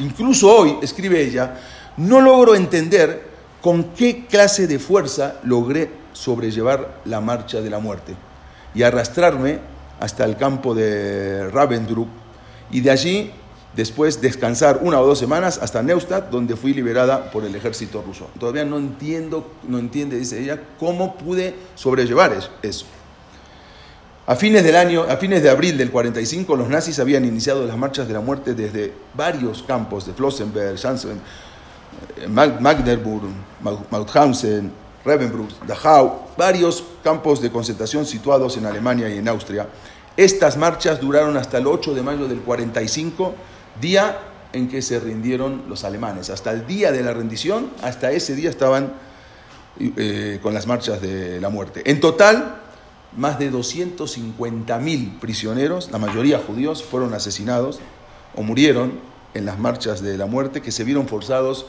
Incluso 0.00 0.50
hoy, 0.50 0.78
escribe 0.82 1.20
ella, 1.20 1.60
no 1.98 2.20
logro 2.20 2.54
entender 2.54 3.30
con 3.60 3.84
qué 3.94 4.26
clase 4.26 4.66
de 4.66 4.78
fuerza 4.78 5.36
logré 5.44 5.90
sobrellevar 6.12 7.00
la 7.04 7.20
marcha 7.20 7.60
de 7.60 7.70
la 7.70 7.78
muerte 7.78 8.14
y 8.74 8.82
arrastrarme 8.82 9.60
hasta 10.00 10.24
el 10.24 10.36
campo 10.36 10.74
de 10.74 11.48
Ravensbrück 11.50 12.08
y 12.70 12.80
de 12.80 12.90
allí 12.90 13.30
después 13.76 14.20
descansar 14.20 14.80
una 14.82 15.00
o 15.00 15.06
dos 15.06 15.18
semanas 15.18 15.58
hasta 15.62 15.82
Neustadt, 15.82 16.30
donde 16.30 16.56
fui 16.56 16.74
liberada 16.74 17.30
por 17.30 17.44
el 17.44 17.54
ejército 17.54 18.02
ruso. 18.02 18.28
Todavía 18.38 18.64
no 18.64 18.78
entiendo, 18.78 19.50
no 19.68 19.78
entiende, 19.78 20.18
dice 20.18 20.42
ella, 20.42 20.60
cómo 20.78 21.16
pude 21.16 21.54
sobrellevar 21.74 22.36
eso. 22.62 22.86
A 24.24 24.36
fines 24.36 24.62
del 24.62 24.76
año, 24.76 25.02
a 25.02 25.16
fines 25.16 25.42
de 25.42 25.50
abril 25.50 25.76
del 25.76 25.90
45, 25.90 26.54
los 26.54 26.68
nazis 26.68 27.00
habían 27.00 27.24
iniciado 27.24 27.66
las 27.66 27.76
marchas 27.76 28.06
de 28.06 28.14
la 28.14 28.20
muerte 28.20 28.54
desde 28.54 28.92
varios 29.14 29.64
campos 29.64 30.06
de 30.06 30.12
Flossenberg, 30.12 30.78
Janssen, 30.78 31.20
eh, 32.16 32.28
Magdeburg, 32.28 33.24
Mauthausen, 33.90 34.70
Ravensbrück, 35.04 35.66
Dachau, 35.66 36.20
varios 36.36 36.84
campos 37.02 37.42
de 37.42 37.50
concentración 37.50 38.06
situados 38.06 38.56
en 38.56 38.66
Alemania 38.66 39.08
y 39.08 39.18
en 39.18 39.26
Austria. 39.26 39.66
Estas 40.16 40.56
marchas 40.56 41.00
duraron 41.00 41.36
hasta 41.36 41.58
el 41.58 41.66
8 41.66 41.92
de 41.92 42.02
mayo 42.02 42.28
del 42.28 42.42
45, 42.42 43.34
día 43.80 44.18
en 44.52 44.68
que 44.68 44.82
se 44.82 45.00
rindieron 45.00 45.64
los 45.68 45.82
alemanes. 45.82 46.30
Hasta 46.30 46.52
el 46.52 46.64
día 46.64 46.92
de 46.92 47.02
la 47.02 47.12
rendición, 47.12 47.70
hasta 47.82 48.12
ese 48.12 48.36
día 48.36 48.50
estaban 48.50 48.92
eh, 49.80 50.38
con 50.40 50.54
las 50.54 50.68
marchas 50.68 51.00
de 51.00 51.40
la 51.40 51.48
muerte. 51.48 51.82
En 51.90 51.98
total, 51.98 52.61
más 53.16 53.38
de 53.38 53.52
250.000 53.52 55.18
prisioneros, 55.20 55.90
la 55.90 55.98
mayoría 55.98 56.38
judíos, 56.38 56.82
fueron 56.82 57.14
asesinados 57.14 57.80
o 58.34 58.42
murieron 58.42 59.00
en 59.34 59.46
las 59.46 59.58
marchas 59.58 60.02
de 60.02 60.16
la 60.16 60.26
muerte 60.26 60.62
que 60.62 60.72
se 60.72 60.84
vieron 60.84 61.06
forzados 61.06 61.66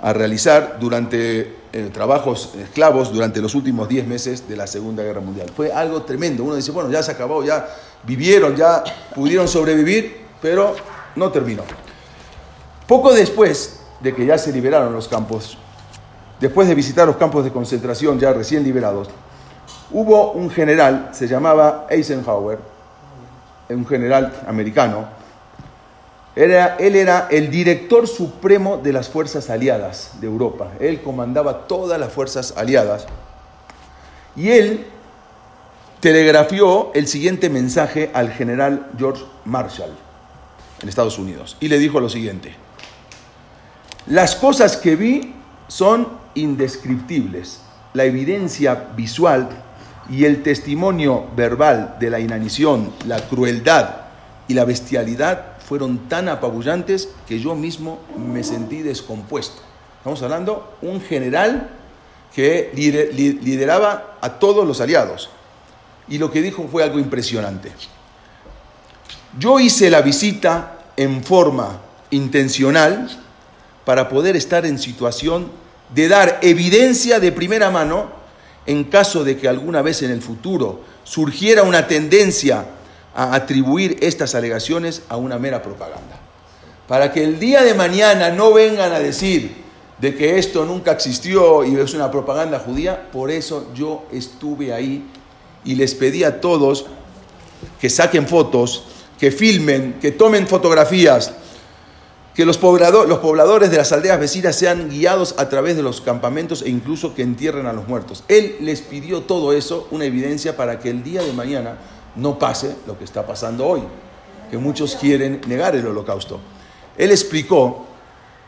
a 0.00 0.12
realizar 0.12 0.78
durante 0.78 1.56
eh, 1.72 1.90
trabajos 1.92 2.54
esclavos 2.56 3.12
durante 3.12 3.40
los 3.40 3.54
últimos 3.54 3.88
10 3.88 4.06
meses 4.06 4.48
de 4.48 4.56
la 4.56 4.66
Segunda 4.66 5.02
Guerra 5.02 5.20
Mundial. 5.20 5.50
Fue 5.54 5.72
algo 5.72 6.02
tremendo. 6.02 6.44
Uno 6.44 6.54
dice, 6.54 6.70
bueno, 6.70 6.90
ya 6.90 7.02
se 7.02 7.10
acabó, 7.10 7.44
ya 7.44 7.68
vivieron, 8.04 8.54
ya 8.54 8.84
pudieron 9.14 9.48
sobrevivir, 9.48 10.24
pero 10.40 10.76
no 11.16 11.32
terminó. 11.32 11.64
Poco 12.86 13.12
después 13.12 13.80
de 14.00 14.14
que 14.14 14.24
ya 14.24 14.38
se 14.38 14.52
liberaron 14.52 14.92
los 14.92 15.08
campos, 15.08 15.58
después 16.40 16.68
de 16.68 16.74
visitar 16.74 17.06
los 17.06 17.16
campos 17.16 17.44
de 17.44 17.50
concentración 17.50 18.20
ya 18.20 18.32
recién 18.32 18.62
liberados, 18.62 19.08
hubo 19.90 20.32
un 20.32 20.50
general, 20.50 21.10
se 21.12 21.26
llamaba 21.26 21.86
Eisenhower, 21.90 22.58
un 23.68 23.86
general 23.86 24.32
americano, 24.46 25.18
él 26.38 26.94
era 26.94 27.26
el 27.30 27.50
director 27.50 28.06
supremo 28.06 28.76
de 28.76 28.92
las 28.92 29.08
fuerzas 29.08 29.50
aliadas 29.50 30.12
de 30.20 30.28
Europa. 30.28 30.70
Él 30.78 31.02
comandaba 31.02 31.66
todas 31.66 31.98
las 31.98 32.12
fuerzas 32.12 32.54
aliadas. 32.56 33.06
Y 34.36 34.50
él 34.50 34.86
telegrafió 35.98 36.92
el 36.94 37.08
siguiente 37.08 37.50
mensaje 37.50 38.12
al 38.14 38.30
general 38.30 38.86
George 38.96 39.24
Marshall 39.44 39.90
en 40.80 40.88
Estados 40.88 41.18
Unidos. 41.18 41.56
Y 41.58 41.66
le 41.66 41.78
dijo 41.80 41.98
lo 41.98 42.08
siguiente. 42.08 42.54
Las 44.06 44.36
cosas 44.36 44.76
que 44.76 44.94
vi 44.94 45.34
son 45.66 46.06
indescriptibles. 46.34 47.62
La 47.94 48.04
evidencia 48.04 48.90
visual 48.94 49.48
y 50.10 50.24
el 50.24 50.42
testimonio 50.42 51.26
verbal 51.36 51.96
de 52.00 52.10
la 52.10 52.20
inanición, 52.20 52.92
la 53.06 53.20
crueldad 53.20 53.96
y 54.46 54.54
la 54.54 54.64
bestialidad 54.64 55.58
fueron 55.66 56.08
tan 56.08 56.28
apabullantes 56.28 57.10
que 57.26 57.38
yo 57.38 57.54
mismo 57.54 58.00
me 58.16 58.42
sentí 58.42 58.82
descompuesto. 58.82 59.60
Estamos 59.98 60.22
hablando 60.22 60.76
un 60.80 61.00
general 61.00 61.68
que 62.34 62.70
lideraba 62.74 64.16
a 64.20 64.38
todos 64.38 64.66
los 64.66 64.80
aliados. 64.80 65.28
Y 66.08 66.18
lo 66.18 66.30
que 66.30 66.40
dijo 66.40 66.66
fue 66.70 66.82
algo 66.82 66.98
impresionante. 66.98 67.72
Yo 69.38 69.60
hice 69.60 69.90
la 69.90 70.00
visita 70.00 70.78
en 70.96 71.22
forma 71.22 71.80
intencional 72.10 73.10
para 73.84 74.08
poder 74.08 74.36
estar 74.36 74.64
en 74.64 74.78
situación 74.78 75.50
de 75.94 76.08
dar 76.08 76.38
evidencia 76.42 77.20
de 77.20 77.32
primera 77.32 77.70
mano 77.70 78.17
en 78.68 78.84
caso 78.84 79.24
de 79.24 79.38
que 79.38 79.48
alguna 79.48 79.80
vez 79.80 80.02
en 80.02 80.10
el 80.10 80.20
futuro 80.20 80.80
surgiera 81.02 81.62
una 81.62 81.86
tendencia 81.86 82.66
a 83.14 83.34
atribuir 83.34 83.96
estas 84.02 84.34
alegaciones 84.34 85.04
a 85.08 85.16
una 85.16 85.38
mera 85.38 85.62
propaganda. 85.62 86.20
Para 86.86 87.10
que 87.10 87.24
el 87.24 87.40
día 87.40 87.62
de 87.62 87.72
mañana 87.72 88.28
no 88.28 88.52
vengan 88.52 88.92
a 88.92 89.00
decir 89.00 89.56
de 89.98 90.14
que 90.14 90.38
esto 90.38 90.66
nunca 90.66 90.92
existió 90.92 91.64
y 91.64 91.76
es 91.76 91.94
una 91.94 92.10
propaganda 92.10 92.58
judía, 92.58 93.08
por 93.10 93.30
eso 93.30 93.68
yo 93.74 94.04
estuve 94.12 94.74
ahí 94.74 95.02
y 95.64 95.74
les 95.74 95.94
pedí 95.94 96.22
a 96.22 96.38
todos 96.38 96.84
que 97.80 97.88
saquen 97.88 98.28
fotos, 98.28 98.84
que 99.18 99.30
filmen, 99.30 99.94
que 99.98 100.12
tomen 100.12 100.46
fotografías, 100.46 101.32
que 102.38 102.46
los, 102.46 102.62
los 102.62 103.18
pobladores 103.18 103.68
de 103.68 103.78
las 103.78 103.90
aldeas 103.90 104.20
vecinas 104.20 104.54
sean 104.54 104.88
guiados 104.88 105.34
a 105.38 105.48
través 105.48 105.74
de 105.74 105.82
los 105.82 106.00
campamentos 106.00 106.62
e 106.62 106.68
incluso 106.68 107.12
que 107.12 107.22
entierren 107.22 107.66
a 107.66 107.72
los 107.72 107.88
muertos. 107.88 108.22
Él 108.28 108.58
les 108.60 108.80
pidió 108.80 109.22
todo 109.22 109.52
eso, 109.52 109.88
una 109.90 110.04
evidencia 110.04 110.56
para 110.56 110.78
que 110.78 110.88
el 110.88 111.02
día 111.02 111.20
de 111.20 111.32
mañana 111.32 111.78
no 112.14 112.38
pase 112.38 112.76
lo 112.86 112.96
que 112.96 113.02
está 113.02 113.26
pasando 113.26 113.66
hoy, 113.66 113.82
que 114.52 114.56
muchos 114.56 114.94
quieren 114.94 115.40
negar 115.48 115.74
el 115.74 115.84
holocausto. 115.88 116.38
Él 116.96 117.10
explicó 117.10 117.86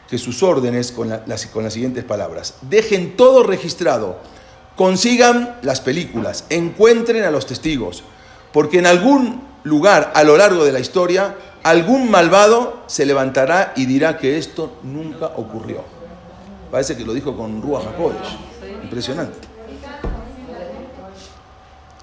que 0.09 0.18
sus 0.18 0.40
órdenes 0.44 0.92
con, 0.92 1.09
las, 1.09 1.47
con 1.47 1.64
las 1.64 1.73
siguientes 1.73 2.04
palabras, 2.04 2.59
dejen 2.62 3.16
todo 3.16 3.42
registrado, 3.42 4.18
consigan 4.76 5.56
las 5.62 5.80
películas, 5.80 6.44
encuentren 6.49 7.25
a 7.25 7.32
los 7.32 7.44
testigos, 7.44 8.04
porque 8.52 8.78
en 8.78 8.87
algún 8.87 9.50
lugar 9.64 10.12
a 10.14 10.23
lo 10.23 10.37
largo 10.37 10.64
de 10.64 10.70
la 10.70 10.78
historia, 10.78 11.35
algún 11.62 12.11
malvado 12.11 12.83
se 12.87 13.07
levantará 13.07 13.73
y 13.76 13.87
dirá 13.87 14.19
que 14.19 14.38
esto 14.38 14.79
nunca 14.83 15.26
ocurrió. 15.37 15.83
Parece 16.71 16.97
que 16.97 17.05
lo 17.05 17.12
dijo 17.12 17.37
con 17.37 17.61
Ruach 17.61 17.87
HaKodesh. 17.87 18.38
Impresionante. 18.85 19.38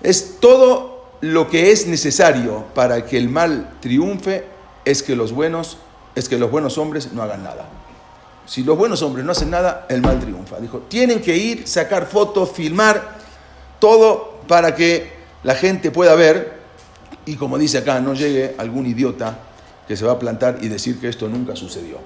Es 0.02 0.40
todo 0.40 1.12
lo 1.22 1.50
que 1.50 1.72
es 1.72 1.88
necesario 1.88 2.66
para 2.76 3.06
que 3.06 3.18
el 3.18 3.30
mal 3.30 3.78
triunfe 3.80 4.46
es 4.86 5.02
que 5.02 5.16
los 5.16 5.32
buenos 5.32 5.78
es 6.16 6.28
que 6.28 6.38
los 6.38 6.50
buenos 6.50 6.78
hombres 6.78 7.12
no 7.14 7.22
hagan 7.22 7.44
nada. 7.44 7.66
Si 8.48 8.64
los 8.64 8.78
buenos 8.78 9.02
hombres 9.04 9.24
no 9.24 9.34
hacen 9.34 9.52
nada, 9.52 9.86
el 9.90 10.02
mal 10.02 10.20
triunfa. 10.20 10.60
Dijo, 10.60 10.80
tienen 10.88 11.22
que 11.22 11.36
ir, 11.38 11.68
sacar 11.68 12.08
fotos, 12.08 12.52
filmar, 12.52 13.18
todo 13.80 14.40
para 14.48 14.74
que 14.74 15.12
la 15.44 15.54
gente 15.54 15.92
pueda 15.92 16.16
ver 16.16 16.58
y 17.28 17.36
como 17.36 17.58
dice 17.58 17.80
acá, 17.80 18.00
no 18.00 18.14
llegue 18.14 18.56
algún 18.58 18.86
idiota 18.86 19.38
que 19.88 19.96
se 19.96 20.06
va 20.06 20.14
a 20.14 20.20
plantar 20.20 20.60
y 20.62 20.68
decir 20.68 21.00
que 21.00 21.08
esto 21.08 21.28
nunca 21.30 21.56
sucedió. 21.56 21.98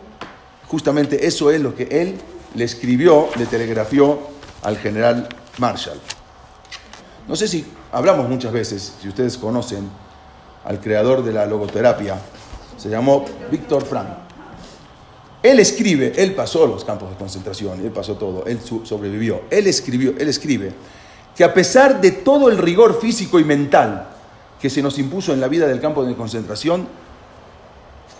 Justamente 0.67 1.25
eso 1.27 1.51
es 1.51 1.59
lo 1.59 1.75
que 1.75 1.83
él 1.83 2.17
le 2.55 2.63
escribió, 2.63 3.27
le 3.37 3.45
telegrafió 3.45 4.19
al 4.61 4.77
general 4.77 5.27
Marshall. 5.57 5.99
No 7.27 7.35
sé 7.35 7.47
si 7.47 7.65
hablamos 7.91 8.29
muchas 8.29 8.51
veces, 8.51 8.95
si 9.01 9.07
ustedes 9.07 9.37
conocen 9.37 9.89
al 10.63 10.79
creador 10.79 11.23
de 11.23 11.33
la 11.33 11.45
logoterapia, 11.45 12.19
se 12.77 12.89
llamó 12.89 13.25
Víctor 13.49 13.85
Frank. 13.85 14.07
Él 15.43 15.59
escribe, 15.59 16.13
él 16.17 16.35
pasó 16.35 16.67
los 16.67 16.85
campos 16.85 17.09
de 17.09 17.15
concentración, 17.15 17.79
él 17.81 17.91
pasó 17.91 18.15
todo, 18.15 18.45
él 18.45 18.59
sobrevivió. 18.83 19.41
Él 19.49 19.65
escribió, 19.65 20.13
él 20.19 20.29
escribe 20.29 20.71
que 21.35 21.43
a 21.43 21.53
pesar 21.53 21.99
de 21.99 22.11
todo 22.11 22.49
el 22.49 22.57
rigor 22.57 22.99
físico 22.99 23.39
y 23.39 23.43
mental 23.43 24.07
que 24.61 24.69
se 24.69 24.83
nos 24.83 24.99
impuso 24.99 25.33
en 25.33 25.41
la 25.41 25.47
vida 25.47 25.67
del 25.67 25.81
campo 25.81 26.05
de 26.05 26.15
concentración, 26.15 26.87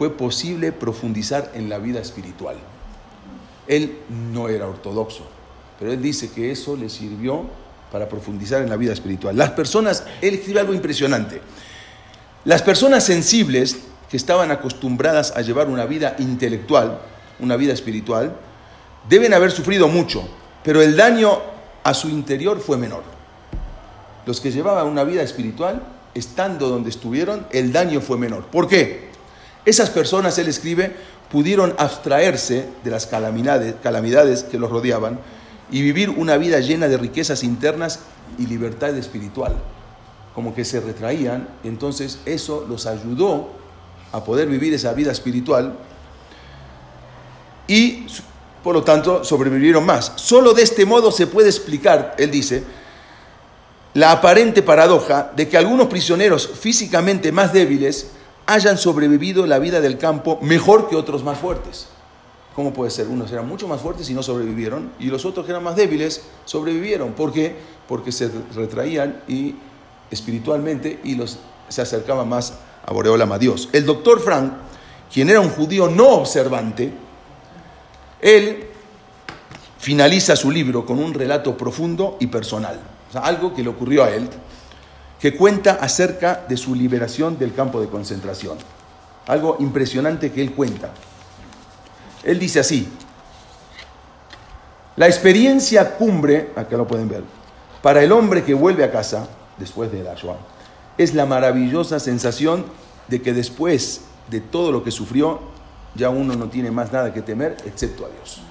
fue 0.01 0.17
posible 0.17 0.71
profundizar 0.71 1.51
en 1.53 1.69
la 1.69 1.77
vida 1.77 1.99
espiritual. 1.99 2.55
Él 3.67 3.99
no 4.33 4.49
era 4.49 4.67
ortodoxo, 4.67 5.27
pero 5.77 5.91
él 5.91 6.01
dice 6.01 6.31
que 6.31 6.49
eso 6.49 6.75
le 6.75 6.89
sirvió 6.89 7.43
para 7.91 8.09
profundizar 8.09 8.63
en 8.63 8.69
la 8.71 8.77
vida 8.77 8.93
espiritual. 8.93 9.37
Las 9.37 9.51
personas, 9.51 10.03
él 10.23 10.33
escribe 10.33 10.59
algo 10.59 10.73
impresionante. 10.73 11.39
Las 12.45 12.63
personas 12.63 13.03
sensibles 13.03 13.77
que 14.09 14.17
estaban 14.17 14.49
acostumbradas 14.49 15.37
a 15.37 15.41
llevar 15.41 15.67
una 15.67 15.85
vida 15.85 16.15
intelectual, 16.17 16.97
una 17.39 17.55
vida 17.55 17.73
espiritual, 17.73 18.35
deben 19.07 19.35
haber 19.35 19.51
sufrido 19.51 19.87
mucho, 19.87 20.27
pero 20.63 20.81
el 20.81 20.97
daño 20.97 21.37
a 21.83 21.93
su 21.93 22.09
interior 22.09 22.59
fue 22.59 22.75
menor. 22.75 23.03
Los 24.25 24.41
que 24.41 24.51
llevaban 24.51 24.87
una 24.87 25.03
vida 25.03 25.21
espiritual 25.21 25.83
estando 26.15 26.69
donde 26.69 26.89
estuvieron, 26.89 27.45
el 27.51 27.71
daño 27.71 28.01
fue 28.01 28.17
menor. 28.17 28.47
¿Por 28.47 28.67
qué? 28.67 29.10
Esas 29.65 29.89
personas, 29.89 30.37
él 30.37 30.47
escribe, 30.47 30.95
pudieron 31.31 31.73
abstraerse 31.77 32.67
de 32.83 32.91
las 32.91 33.05
calamidades, 33.05 34.43
que 34.43 34.57
los 34.57 34.69
rodeaban 34.69 35.19
y 35.71 35.81
vivir 35.81 36.09
una 36.09 36.37
vida 36.37 36.59
llena 36.59 36.87
de 36.87 36.97
riquezas 36.97 37.43
internas 37.43 37.99
y 38.37 38.47
libertad 38.47 38.97
espiritual. 38.97 39.55
Como 40.35 40.55
que 40.55 40.65
se 40.65 40.79
retraían, 40.79 41.47
entonces 41.63 42.19
eso 42.25 42.65
los 42.67 42.85
ayudó 42.85 43.49
a 44.11 44.23
poder 44.23 44.47
vivir 44.47 44.73
esa 44.73 44.93
vida 44.93 45.11
espiritual 45.11 45.73
y 47.67 48.05
por 48.63 48.75
lo 48.75 48.83
tanto 48.83 49.23
sobrevivieron 49.23 49.85
más. 49.85 50.13
Solo 50.15 50.53
de 50.53 50.63
este 50.63 50.85
modo 50.85 51.11
se 51.11 51.27
puede 51.27 51.49
explicar, 51.49 52.15
él 52.17 52.31
dice, 52.31 52.63
la 53.93 54.11
aparente 54.11 54.61
paradoja 54.61 55.31
de 55.35 55.47
que 55.47 55.57
algunos 55.57 55.87
prisioneros 55.87 56.47
físicamente 56.47 57.31
más 57.31 57.53
débiles 57.53 58.11
hayan 58.53 58.77
sobrevivido 58.77 59.45
la 59.45 59.59
vida 59.59 59.81
del 59.81 59.97
campo 59.97 60.39
mejor 60.41 60.89
que 60.89 60.95
otros 60.95 61.23
más 61.23 61.37
fuertes. 61.37 61.87
¿Cómo 62.55 62.73
puede 62.73 62.91
ser? 62.91 63.07
Unos 63.07 63.31
eran 63.31 63.47
mucho 63.47 63.67
más 63.67 63.81
fuertes 63.81 64.09
y 64.09 64.13
no 64.13 64.21
sobrevivieron, 64.23 64.91
y 64.99 65.05
los 65.05 65.25
otros 65.25 65.45
que 65.45 65.51
eran 65.51 65.63
más 65.63 65.75
débiles 65.75 66.23
sobrevivieron. 66.45 67.13
¿Por 67.13 67.31
qué? 67.31 67.55
Porque 67.87 68.11
se 68.11 68.29
retraían 68.53 69.21
y 69.27 69.55
espiritualmente 70.09 70.99
y 71.03 71.15
los, 71.15 71.39
se 71.69 71.81
acercaban 71.81 72.27
más 72.27 72.53
a 72.85 72.91
Boreolam, 72.91 73.31
a 73.31 73.39
Dios. 73.39 73.69
El 73.71 73.85
doctor 73.85 74.19
Frank, 74.19 74.51
quien 75.13 75.29
era 75.29 75.39
un 75.39 75.49
judío 75.49 75.87
no 75.87 76.09
observante, 76.09 76.91
él 78.19 78.67
finaliza 79.77 80.35
su 80.35 80.51
libro 80.51 80.85
con 80.85 80.99
un 80.99 81.13
relato 81.13 81.55
profundo 81.55 82.17
y 82.19 82.27
personal 82.27 82.79
algo 83.19 83.53
que 83.53 83.63
le 83.63 83.69
ocurrió 83.69 84.03
a 84.03 84.11
él, 84.11 84.29
que 85.21 85.37
cuenta 85.37 85.77
acerca 85.79 86.43
de 86.49 86.57
su 86.57 86.73
liberación 86.73 87.37
del 87.37 87.53
campo 87.53 87.79
de 87.79 87.87
concentración. 87.87 88.57
Algo 89.27 89.57
impresionante 89.59 90.31
que 90.31 90.41
él 90.41 90.53
cuenta. 90.53 90.89
Él 92.23 92.39
dice 92.39 92.59
así, 92.59 92.87
la 94.95 95.07
experiencia 95.07 95.95
cumbre, 95.95 96.51
acá 96.55 96.75
lo 96.75 96.87
pueden 96.87 97.07
ver, 97.07 97.23
para 97.83 98.03
el 98.03 98.11
hombre 98.11 98.43
que 98.43 98.55
vuelve 98.55 98.83
a 98.83 98.91
casa 98.91 99.27
después 99.57 99.91
de 99.91 100.03
la 100.03 100.15
Shoah, 100.15 100.37
es 100.97 101.13
la 101.13 101.25
maravillosa 101.25 101.99
sensación 101.99 102.65
de 103.07 103.21
que 103.21 103.33
después 103.33 104.01
de 104.29 104.41
todo 104.41 104.71
lo 104.71 104.83
que 104.83 104.91
sufrió, 104.91 105.39
ya 105.93 106.09
uno 106.09 106.35
no 106.35 106.49
tiene 106.49 106.71
más 106.71 106.91
nada 106.91 107.13
que 107.13 107.21
temer 107.21 107.57
excepto 107.65 108.05
a 108.05 108.09
Dios. 108.09 108.41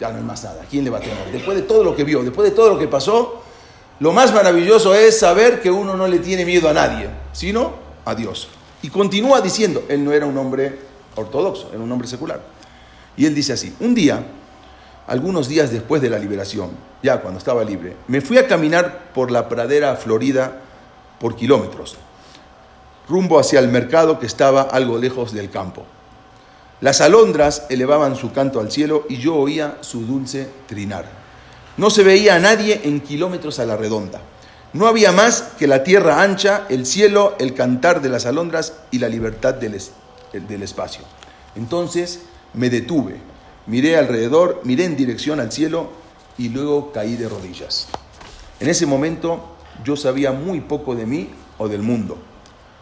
Ya 0.00 0.10
no 0.10 0.18
hay 0.18 0.24
más 0.24 0.42
nada. 0.44 0.64
¿Quién 0.70 0.84
le 0.84 0.90
va 0.90 0.98
a 0.98 1.00
temer? 1.00 1.30
Después 1.32 1.56
de 1.56 1.62
todo 1.64 1.84
lo 1.84 1.94
que 1.94 2.04
vio, 2.04 2.22
después 2.22 2.48
de 2.48 2.54
todo 2.54 2.70
lo 2.70 2.78
que 2.78 2.88
pasó, 2.88 3.42
lo 4.00 4.12
más 4.12 4.32
maravilloso 4.32 4.94
es 4.94 5.18
saber 5.18 5.60
que 5.60 5.70
uno 5.70 5.96
no 5.96 6.06
le 6.06 6.20
tiene 6.20 6.44
miedo 6.44 6.68
a 6.68 6.72
nadie, 6.72 7.10
sino 7.32 7.74
a 8.04 8.14
Dios. 8.14 8.48
Y 8.82 8.90
continúa 8.90 9.40
diciendo, 9.40 9.82
él 9.88 10.04
no 10.04 10.12
era 10.12 10.26
un 10.26 10.38
hombre 10.38 10.78
ortodoxo, 11.16 11.70
era 11.72 11.82
un 11.82 11.90
hombre 11.90 12.06
secular. 12.06 12.40
Y 13.16 13.26
él 13.26 13.34
dice 13.34 13.54
así, 13.54 13.74
un 13.80 13.94
día, 13.94 14.24
algunos 15.08 15.48
días 15.48 15.72
después 15.72 16.00
de 16.00 16.10
la 16.10 16.18
liberación, 16.18 16.70
ya 17.02 17.20
cuando 17.20 17.38
estaba 17.38 17.64
libre, 17.64 17.96
me 18.06 18.20
fui 18.20 18.38
a 18.38 18.46
caminar 18.46 19.10
por 19.12 19.32
la 19.32 19.48
pradera 19.48 19.96
florida 19.96 20.60
por 21.18 21.34
kilómetros, 21.34 21.96
rumbo 23.08 23.40
hacia 23.40 23.58
el 23.58 23.68
mercado 23.68 24.20
que 24.20 24.26
estaba 24.26 24.62
algo 24.62 24.98
lejos 24.98 25.32
del 25.32 25.50
campo. 25.50 25.84
Las 26.80 27.00
alondras 27.00 27.66
elevaban 27.70 28.14
su 28.14 28.30
canto 28.32 28.60
al 28.60 28.70
cielo 28.70 29.04
y 29.08 29.16
yo 29.16 29.34
oía 29.34 29.78
su 29.80 30.06
dulce 30.06 30.48
trinar. 30.68 31.17
No 31.78 31.90
se 31.90 32.02
veía 32.02 32.34
a 32.34 32.40
nadie 32.40 32.80
en 32.84 33.00
kilómetros 33.00 33.60
a 33.60 33.64
la 33.64 33.76
redonda. 33.76 34.20
No 34.72 34.88
había 34.88 35.12
más 35.12 35.42
que 35.58 35.68
la 35.68 35.84
tierra 35.84 36.22
ancha, 36.22 36.66
el 36.68 36.84
cielo, 36.84 37.36
el 37.38 37.54
cantar 37.54 38.02
de 38.02 38.08
las 38.08 38.26
alondras 38.26 38.74
y 38.90 38.98
la 38.98 39.08
libertad 39.08 39.54
del, 39.54 39.74
espacio. 40.62 41.02
Entonces 41.54 42.22
me 42.52 42.68
detuve, 42.68 43.20
miré 43.66 43.96
alrededor, 43.96 44.60
miré 44.64 44.86
en 44.86 44.96
dirección 44.96 45.38
al 45.38 45.52
cielo 45.52 45.90
y 46.36 46.48
luego 46.48 46.90
caí 46.90 47.14
de 47.14 47.28
rodillas. 47.28 47.86
En 48.58 48.68
ese 48.68 48.84
momento 48.84 49.56
yo 49.84 49.96
sabía 49.96 50.32
muy 50.32 50.60
poco 50.60 50.96
de 50.96 51.06
mí 51.06 51.30
o 51.58 51.68
del 51.68 51.82
mundo. 51.82 52.18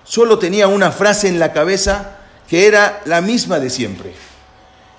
Solo 0.04 0.38
tenía 0.38 0.68
una 0.68 0.90
frase 0.90 1.28
en 1.28 1.38
la 1.38 1.52
cabeza 1.52 2.16
que 2.48 2.66
era 2.66 3.02
la 3.04 3.20
misma 3.20 3.60
de 3.60 3.68
siempre. 3.68 4.14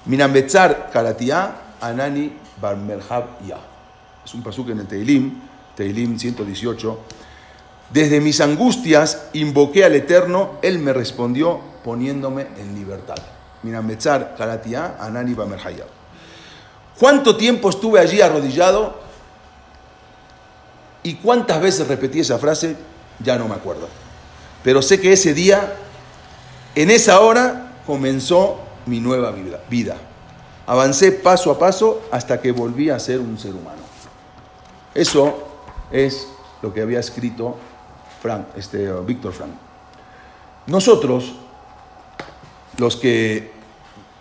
Minambetzar 0.05 0.91
karatia 0.91 1.55
anani 1.81 2.31
barmerhab 2.62 3.25
ya 3.45 3.66
es 4.28 4.34
un 4.34 4.44
pasuk 4.44 4.72
en 4.72 4.80
el 4.80 4.88
Teilim, 4.88 5.40
Teilim 5.74 6.20
118. 6.20 7.00
Desde 7.94 8.20
mis 8.20 8.42
angustias 8.42 9.30
invoqué 9.32 9.86
al 9.86 9.96
Eterno, 9.96 10.56
Él 10.62 10.80
me 10.80 10.92
respondió 10.92 11.62
poniéndome 11.82 12.48
en 12.58 12.76
libertad. 12.76 13.16
Mira, 13.63 13.82
Metzar, 13.82 14.36
Karatia, 14.38 14.98
Anani 15.00 15.34
¿Cuánto 17.00 17.38
tiempo 17.38 17.70
estuve 17.70 18.02
allí 18.02 18.20
arrodillado? 18.20 19.00
Y 21.04 21.13
cuántas 21.16 21.62
veces 21.62 21.88
repetí 21.88 22.20
esa 22.20 22.38
frase, 22.38 22.76
ya 23.24 23.38
no 23.38 23.48
me 23.48 23.56
acuerdo. 23.56 23.88
Pero 24.62 24.82
sé 24.82 25.00
que 25.00 25.13
ese 25.13 25.34
día, 25.34 25.74
en 26.76 26.92
esa 26.92 27.22
hora, 27.22 27.78
comenzó 27.86 28.60
mi 28.88 29.00
nueva 29.00 29.34
vida. 29.70 29.96
Avancé 30.66 31.13
paso 31.13 31.50
a 31.50 31.58
paso 31.58 32.02
hasta 32.12 32.42
que 32.42 32.52
volví 32.52 32.90
a 32.90 33.00
ser 33.00 33.22
un 33.22 33.40
ser 33.40 33.52
humano. 33.52 33.87
Eso 34.97 35.38
es 35.91 36.27
lo 36.63 36.73
que 36.73 36.81
había 36.81 36.99
escrito 36.99 37.55
Frank, 38.19 38.47
este, 38.55 38.91
Víctor 39.01 39.31
Frank. 39.31 39.51
Nosotros, 40.65 41.33
los 42.77 42.95
que 42.95 43.51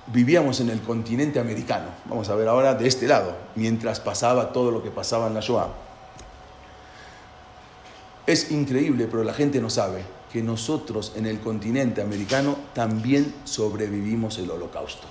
vivíamos 0.08 0.60
en 0.60 0.68
el 0.68 0.82
continente 0.82 1.40
americano, 1.40 1.86
vamos 2.04 2.28
a 2.28 2.34
ver 2.34 2.46
ahora 2.46 2.74
de 2.74 2.86
este 2.86 3.08
lado, 3.08 3.34
mientras 3.54 4.00
pasaba 4.00 4.52
todo 4.52 4.70
lo 4.70 4.82
que 4.82 4.90
pasaba 4.90 5.28
en 5.28 5.34
la 5.34 5.40
Shoah, 5.40 5.70
es 8.26 8.50
increíble, 8.50 9.08
pero 9.10 9.24
la 9.24 9.32
gente 9.32 9.62
no 9.62 9.70
sabe 9.70 10.02
que 10.30 10.42
nosotros 10.42 11.14
en 11.16 11.24
el 11.24 11.40
continente 11.40 12.02
americano 12.02 12.54
también 12.74 13.34
sobrevivimos 13.44 14.36
el 14.36 14.50
holocausto. 14.50 15.06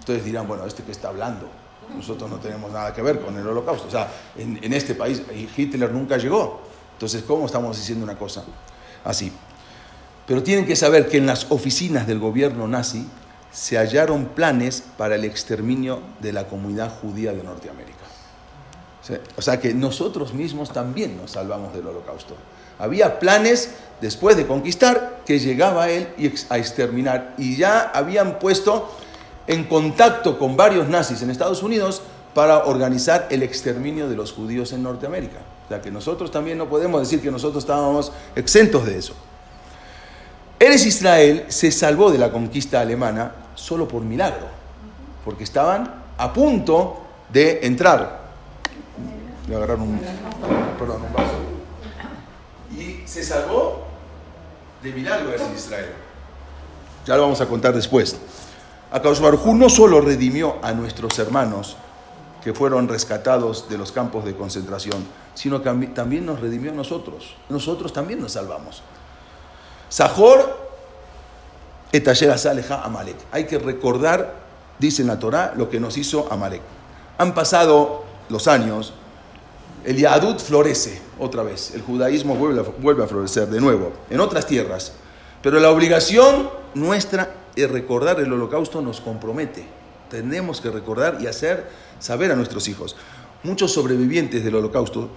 Entonces 0.00 0.24
dirán, 0.24 0.48
bueno, 0.48 0.66
¿este 0.66 0.82
que 0.82 0.90
está 0.90 1.10
hablando? 1.10 1.48
Nosotros 1.96 2.30
no 2.30 2.36
tenemos 2.38 2.70
nada 2.70 2.92
que 2.92 3.02
ver 3.02 3.20
con 3.20 3.36
el 3.36 3.46
holocausto. 3.46 3.88
O 3.88 3.90
sea, 3.90 4.10
en, 4.36 4.72
este 4.72 4.94
país 4.94 5.22
Hitler 5.56 5.90
nunca 5.92 6.16
llegó. 6.16 6.60
Entonces, 6.94 7.22
¿cómo 7.22 7.46
estamos 7.46 7.76
diciendo 7.76 8.04
una 8.04 8.18
cosa 8.18 8.44
así? 9.04 9.32
Pero 10.26 10.42
tienen 10.42 10.66
que 10.66 10.76
saber 10.76 11.08
que 11.08 11.18
en 11.18 11.26
las 11.26 11.50
oficinas 11.50 12.06
del 12.06 12.18
gobierno 12.18 12.68
nazi 12.68 13.06
se 13.50 13.78
hallaron 13.78 14.26
planes 14.26 14.82
para 14.96 15.14
el 15.14 15.24
exterminio 15.24 16.00
de 16.20 16.32
la 16.32 16.46
comunidad 16.46 16.92
judía 17.00 17.32
de 17.32 17.42
Norteamérica. 17.42 17.98
O 19.36 19.42
sea 19.42 19.58
que 19.58 19.72
nosotros 19.72 20.34
mismos 20.34 20.70
también 20.70 21.16
nos 21.16 21.30
salvamos 21.32 21.72
del 21.72 21.86
holocausto. 21.86 22.36
Había 22.78 23.18
planes 23.18 23.70
después 24.00 24.36
de 24.36 24.46
conquistar 24.46 25.22
que 25.26 25.38
llegaba 25.38 25.88
él 25.90 26.08
a 26.50 26.58
exterminar 26.58 27.34
y 27.38 27.56
ya 27.56 27.90
habían 27.94 28.38
puesto 28.38 28.90
en 29.48 29.64
contacto 29.64 30.38
con 30.38 30.56
varios 30.56 30.88
nazis 30.88 31.22
en 31.22 31.30
Estados 31.30 31.62
Unidos 31.62 32.02
para 32.34 32.66
organizar 32.66 33.26
el 33.30 33.42
exterminio 33.42 34.08
de 34.08 34.14
los 34.14 34.32
judíos 34.32 34.72
en 34.72 34.82
Norteamérica. 34.84 35.38
O 35.64 35.68
sea 35.68 35.80
que 35.80 35.90
nosotros 35.90 36.30
también 36.30 36.56
no 36.56 36.68
podemos 36.68 37.00
decir 37.00 37.20
que 37.20 37.30
nosotros 37.30 37.64
estábamos 37.64 38.12
exentos 38.36 38.86
de 38.86 38.98
eso. 38.98 39.14
Eres 40.60 40.86
Israel 40.86 41.46
se 41.48 41.70
salvó 41.72 42.10
de 42.10 42.18
la 42.18 42.30
conquista 42.30 42.80
alemana 42.80 43.32
solo 43.54 43.88
por 43.88 44.02
milagro, 44.02 44.46
porque 45.24 45.44
estaban 45.44 46.02
a 46.16 46.32
punto 46.32 47.02
de 47.32 47.60
entrar 47.66 48.28
a 49.52 49.56
agarrar 49.56 49.78
un, 49.78 49.98
perdón, 50.78 51.02
un 51.02 51.12
vaso. 51.12 51.34
Y 52.76 53.06
se 53.06 53.24
salvó 53.24 53.86
de 54.82 54.92
milagro 54.92 55.30
de 55.30 55.36
Israel. 55.56 55.92
Ya 57.06 57.16
lo 57.16 57.22
vamos 57.22 57.40
a 57.40 57.46
contar 57.46 57.74
después. 57.74 58.16
Akadosh 58.90 59.20
Baruj 59.20 59.46
no 59.54 59.68
solo 59.68 60.00
redimió 60.00 60.56
a 60.62 60.72
nuestros 60.72 61.18
hermanos 61.18 61.76
que 62.42 62.54
fueron 62.54 62.88
rescatados 62.88 63.68
de 63.68 63.76
los 63.76 63.92
campos 63.92 64.24
de 64.24 64.34
concentración, 64.34 65.04
sino 65.34 65.62
que 65.62 65.70
también 65.88 66.24
nos 66.24 66.40
redimió 66.40 66.70
a 66.70 66.74
nosotros. 66.74 67.34
Nosotros 67.48 67.92
también 67.92 68.20
nos 68.20 68.32
salvamos. 68.32 68.82
Sajor 69.88 70.68
etayer 71.92 72.38
Saleja 72.38 72.82
Amalek. 72.82 73.16
Hay 73.32 73.44
que 73.46 73.58
recordar, 73.58 74.34
dice 74.78 75.02
en 75.02 75.08
la 75.08 75.18
Torah, 75.18 75.52
lo 75.56 75.68
que 75.68 75.80
nos 75.80 75.96
hizo 75.96 76.28
Amalek. 76.30 76.62
Han 77.18 77.34
pasado 77.34 78.04
los 78.28 78.48
años, 78.48 78.94
el 79.84 79.96
Yadut 79.96 80.38
florece 80.40 81.00
otra 81.18 81.42
vez, 81.42 81.74
el 81.74 81.82
judaísmo 81.82 82.34
vuelve 82.36 82.60
a, 82.60 82.64
vuelve 82.80 83.04
a 83.04 83.06
florecer 83.06 83.48
de 83.48 83.60
nuevo, 83.60 83.92
en 84.10 84.20
otras 84.20 84.46
tierras. 84.46 84.92
Pero 85.42 85.60
la 85.60 85.70
obligación 85.70 86.50
nuestra 86.74 87.30
recordar 87.66 88.20
el 88.20 88.32
holocausto 88.32 88.80
nos 88.80 89.00
compromete. 89.00 89.64
Tenemos 90.10 90.60
que 90.60 90.70
recordar 90.70 91.18
y 91.20 91.26
hacer 91.26 91.68
saber 91.98 92.32
a 92.32 92.36
nuestros 92.36 92.68
hijos. 92.68 92.96
Muchos 93.42 93.72
sobrevivientes 93.72 94.44
del 94.44 94.54
holocausto 94.54 95.10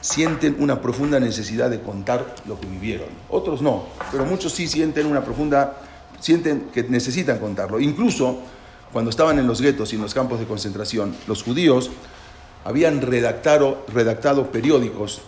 sienten 0.00 0.56
una 0.58 0.80
profunda 0.80 1.18
necesidad 1.20 1.70
de 1.70 1.80
contar 1.80 2.34
lo 2.46 2.58
que 2.58 2.66
vivieron. 2.66 3.08
Otros 3.28 3.62
no, 3.62 3.86
pero 4.10 4.24
muchos 4.24 4.52
sí 4.52 4.68
sienten 4.68 5.06
una 5.06 5.24
profunda, 5.24 5.76
sienten 6.20 6.68
que 6.72 6.84
necesitan 6.84 7.38
contarlo. 7.38 7.80
Incluso 7.80 8.38
cuando 8.92 9.10
estaban 9.10 9.38
en 9.38 9.46
los 9.46 9.60
guetos 9.60 9.92
y 9.92 9.96
en 9.96 10.02
los 10.02 10.14
campos 10.14 10.38
de 10.38 10.46
concentración, 10.46 11.14
los 11.26 11.42
judíos 11.42 11.90
habían 12.64 13.00
redactado, 13.00 13.84
redactado 13.92 14.50
periódicos 14.50 15.20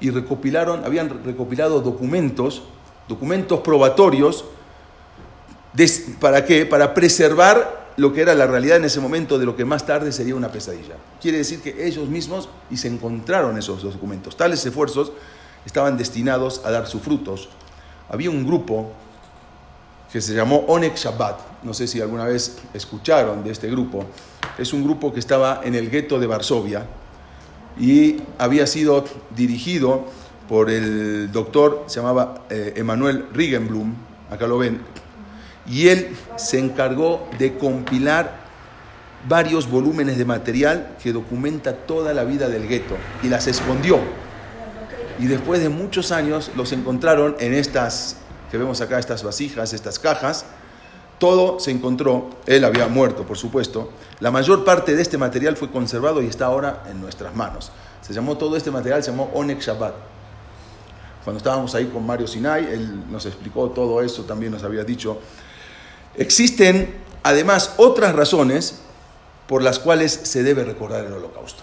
y 0.00 0.10
recopilaron, 0.10 0.84
habían 0.84 1.22
recopilado 1.24 1.80
documentos, 1.80 2.62
documentos 3.08 3.60
probatorios, 3.60 4.44
¿para 6.20 6.44
qué? 6.44 6.66
Para 6.66 6.94
preservar 6.94 7.92
lo 7.96 8.12
que 8.12 8.22
era 8.22 8.34
la 8.34 8.46
realidad 8.46 8.78
en 8.78 8.84
ese 8.84 9.00
momento 9.00 9.38
de 9.38 9.46
lo 9.46 9.56
que 9.56 9.64
más 9.64 9.84
tarde 9.86 10.12
sería 10.12 10.34
una 10.34 10.50
pesadilla. 10.50 10.96
Quiere 11.20 11.38
decir 11.38 11.60
que 11.60 11.86
ellos 11.86 12.08
mismos 12.08 12.48
y 12.70 12.76
se 12.76 12.88
encontraron 12.88 13.58
esos 13.58 13.82
documentos. 13.82 14.36
Tales 14.36 14.64
esfuerzos 14.64 15.12
estaban 15.66 15.96
destinados 15.96 16.62
a 16.64 16.70
dar 16.70 16.86
sus 16.86 17.02
frutos. 17.02 17.48
Había 18.08 18.30
un 18.30 18.46
grupo 18.46 18.92
que 20.12 20.20
se 20.20 20.34
llamó 20.34 20.64
Onek 20.68 20.96
Shabbat. 20.96 21.62
No 21.62 21.74
sé 21.74 21.86
si 21.86 22.00
alguna 22.00 22.24
vez 22.24 22.58
escucharon 22.74 23.44
de 23.44 23.52
este 23.52 23.70
grupo. 23.70 24.04
Es 24.58 24.72
un 24.72 24.84
grupo 24.84 25.12
que 25.12 25.20
estaba 25.20 25.62
en 25.64 25.74
el 25.74 25.90
gueto 25.90 26.18
de 26.18 26.26
Varsovia 26.26 26.86
y 27.78 28.22
había 28.38 28.66
sido 28.66 29.04
dirigido 29.34 30.04
por 30.48 30.70
el 30.70 31.32
doctor, 31.32 31.84
se 31.86 32.00
llamaba 32.00 32.44
eh, 32.50 32.74
Emanuel 32.76 33.26
Rigenblum, 33.32 33.94
acá 34.30 34.46
lo 34.46 34.58
ven, 34.58 34.82
y 35.72 35.88
él 35.88 36.14
se 36.36 36.58
encargó 36.58 37.26
de 37.38 37.56
compilar 37.56 38.42
varios 39.26 39.70
volúmenes 39.70 40.18
de 40.18 40.26
material 40.26 40.96
que 41.02 41.14
documenta 41.14 41.72
toda 41.72 42.12
la 42.12 42.24
vida 42.24 42.50
del 42.50 42.68
gueto 42.68 42.94
y 43.22 43.28
las 43.28 43.46
escondió. 43.46 43.98
Y 45.18 45.26
después 45.26 45.62
de 45.62 45.70
muchos 45.70 46.12
años 46.12 46.50
los 46.56 46.72
encontraron 46.72 47.36
en 47.40 47.54
estas 47.54 48.18
que 48.50 48.58
vemos 48.58 48.82
acá, 48.82 48.98
estas 48.98 49.22
vasijas, 49.22 49.72
estas 49.72 49.98
cajas, 49.98 50.44
todo 51.18 51.58
se 51.58 51.70
encontró, 51.70 52.28
él 52.44 52.64
había 52.64 52.86
muerto, 52.88 53.24
por 53.24 53.38
supuesto. 53.38 53.92
La 54.20 54.30
mayor 54.30 54.66
parte 54.66 54.94
de 54.94 55.00
este 55.00 55.16
material 55.16 55.56
fue 55.56 55.70
conservado 55.70 56.20
y 56.20 56.26
está 56.26 56.46
ahora 56.46 56.82
en 56.90 57.00
nuestras 57.00 57.34
manos. 57.34 57.72
Se 58.02 58.12
llamó 58.12 58.36
todo 58.36 58.58
este 58.58 58.70
material, 58.70 59.02
se 59.02 59.10
llamó 59.10 59.30
Onek 59.32 59.60
Shabbat. 59.60 59.94
Cuando 61.24 61.38
estábamos 61.38 61.74
ahí 61.74 61.86
con 61.86 62.04
Mario 62.04 62.26
Sinai, 62.26 62.66
él 62.66 63.04
nos 63.10 63.24
explicó 63.24 63.70
todo 63.70 64.02
eso, 64.02 64.24
también 64.24 64.52
nos 64.52 64.64
había 64.64 64.84
dicho. 64.84 65.18
Existen 66.16 66.94
además 67.22 67.74
otras 67.76 68.14
razones 68.14 68.80
por 69.46 69.62
las 69.62 69.78
cuales 69.78 70.12
se 70.12 70.42
debe 70.42 70.64
recordar 70.64 71.04
el 71.04 71.12
holocausto. 71.12 71.62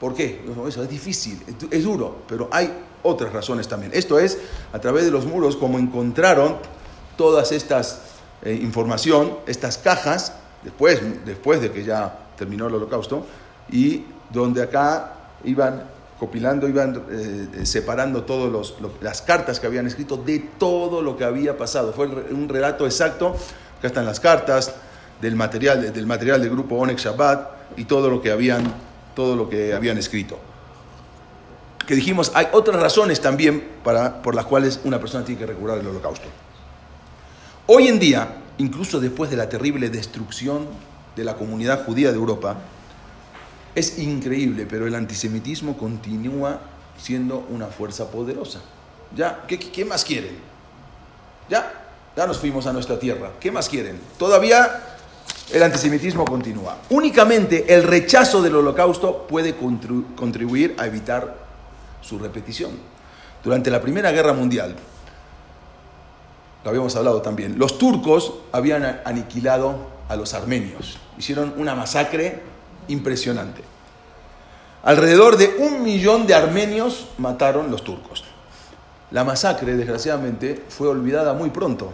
¿Por 0.00 0.14
qué? 0.14 0.44
Eso 0.68 0.82
es 0.82 0.88
difícil, 0.88 1.40
es 1.70 1.84
duro, 1.84 2.22
pero 2.28 2.48
hay 2.50 2.72
otras 3.02 3.32
razones 3.32 3.68
también. 3.68 3.92
Esto 3.94 4.18
es, 4.18 4.38
a 4.72 4.78
través 4.80 5.04
de 5.04 5.10
los 5.10 5.24
muros, 5.24 5.56
como 5.56 5.78
encontraron 5.78 6.56
todas 7.16 7.52
estas 7.52 8.00
eh, 8.42 8.58
información, 8.60 9.38
estas 9.46 9.78
cajas, 9.78 10.34
después, 10.62 11.00
después 11.24 11.60
de 11.60 11.70
que 11.70 11.84
ya 11.84 12.18
terminó 12.36 12.66
el 12.66 12.74
holocausto, 12.74 13.24
y 13.70 14.04
donde 14.30 14.62
acá 14.62 15.12
iban 15.44 15.84
copilando, 16.18 16.68
iban 16.68 17.04
eh, 17.10 17.66
separando 17.66 18.24
todas 18.24 18.74
las 19.00 19.22
cartas 19.22 19.60
que 19.60 19.66
habían 19.66 19.86
escrito 19.86 20.16
de 20.16 20.38
todo 20.58 21.02
lo 21.02 21.16
que 21.16 21.24
había 21.24 21.56
pasado. 21.56 21.92
Fue 21.92 22.06
un 22.06 22.48
relato 22.48 22.86
exacto, 22.86 23.36
acá 23.84 23.88
están 23.88 24.06
las 24.06 24.20
cartas 24.20 24.74
del 25.20 25.36
material, 25.36 25.92
del 25.92 26.06
material 26.06 26.40
del 26.40 26.50
grupo 26.50 26.76
Onex 26.76 27.04
Shabbat 27.04 27.76
y 27.76 27.84
todo 27.84 28.08
lo 28.08 28.22
que 28.22 28.30
habían, 28.30 28.62
todo 29.14 29.36
lo 29.36 29.48
que 29.48 29.74
habían 29.74 29.98
escrito 29.98 30.38
que 31.86 31.94
dijimos, 31.94 32.32
hay 32.34 32.46
otras 32.52 32.80
razones 32.80 33.20
también 33.20 33.62
para, 33.82 34.22
por 34.22 34.34
las 34.34 34.46
cuales 34.46 34.80
una 34.84 34.98
persona 34.98 35.24
tiene 35.24 35.38
que 35.38 35.46
recordar 35.46 35.78
el 35.78 35.86
holocausto. 35.86 36.26
Hoy 37.66 37.88
en 37.88 37.98
día, 37.98 38.36
incluso 38.58 39.00
después 39.00 39.30
de 39.30 39.36
la 39.36 39.48
terrible 39.48 39.90
destrucción 39.90 40.66
de 41.14 41.24
la 41.24 41.36
comunidad 41.36 41.84
judía 41.84 42.10
de 42.10 42.16
Europa, 42.16 42.56
es 43.74 43.98
increíble, 43.98 44.66
pero 44.66 44.86
el 44.86 44.94
antisemitismo 44.94 45.76
continúa 45.76 46.60
siendo 46.96 47.46
una 47.50 47.66
fuerza 47.66 48.10
poderosa. 48.10 48.60
¿Ya? 49.14 49.44
¿Qué, 49.46 49.58
qué 49.58 49.84
más 49.84 50.04
quieren? 50.04 50.38
¿Ya? 51.50 51.83
Ya 52.16 52.26
nos 52.26 52.38
fuimos 52.38 52.66
a 52.66 52.72
nuestra 52.72 52.98
tierra. 52.98 53.32
¿Qué 53.40 53.50
más 53.50 53.68
quieren? 53.68 54.00
Todavía 54.18 54.94
el 55.52 55.62
antisemitismo 55.62 56.24
continúa. 56.24 56.78
Únicamente 56.90 57.74
el 57.74 57.82
rechazo 57.82 58.40
del 58.40 58.56
holocausto 58.56 59.26
puede 59.26 59.54
contribuir 59.56 60.74
a 60.78 60.86
evitar 60.86 61.36
su 62.00 62.18
repetición. 62.18 62.72
Durante 63.42 63.70
la 63.70 63.80
Primera 63.80 64.10
Guerra 64.12 64.32
Mundial, 64.32 64.74
lo 66.62 66.70
habíamos 66.70 66.96
hablado 66.96 67.20
también, 67.20 67.58
los 67.58 67.78
turcos 67.78 68.32
habían 68.52 69.02
aniquilado 69.04 69.76
a 70.08 70.16
los 70.16 70.32
armenios, 70.32 70.98
hicieron 71.18 71.54
una 71.58 71.74
masacre 71.74 72.40
impresionante. 72.88 73.62
Alrededor 74.82 75.36
de 75.36 75.56
un 75.58 75.82
millón 75.82 76.26
de 76.26 76.34
armenios 76.34 77.08
mataron 77.18 77.70
los 77.70 77.84
turcos. 77.84 78.24
La 79.10 79.24
masacre, 79.24 79.76
desgraciadamente, 79.76 80.62
fue 80.68 80.88
olvidada 80.88 81.34
muy 81.34 81.50
pronto. 81.50 81.92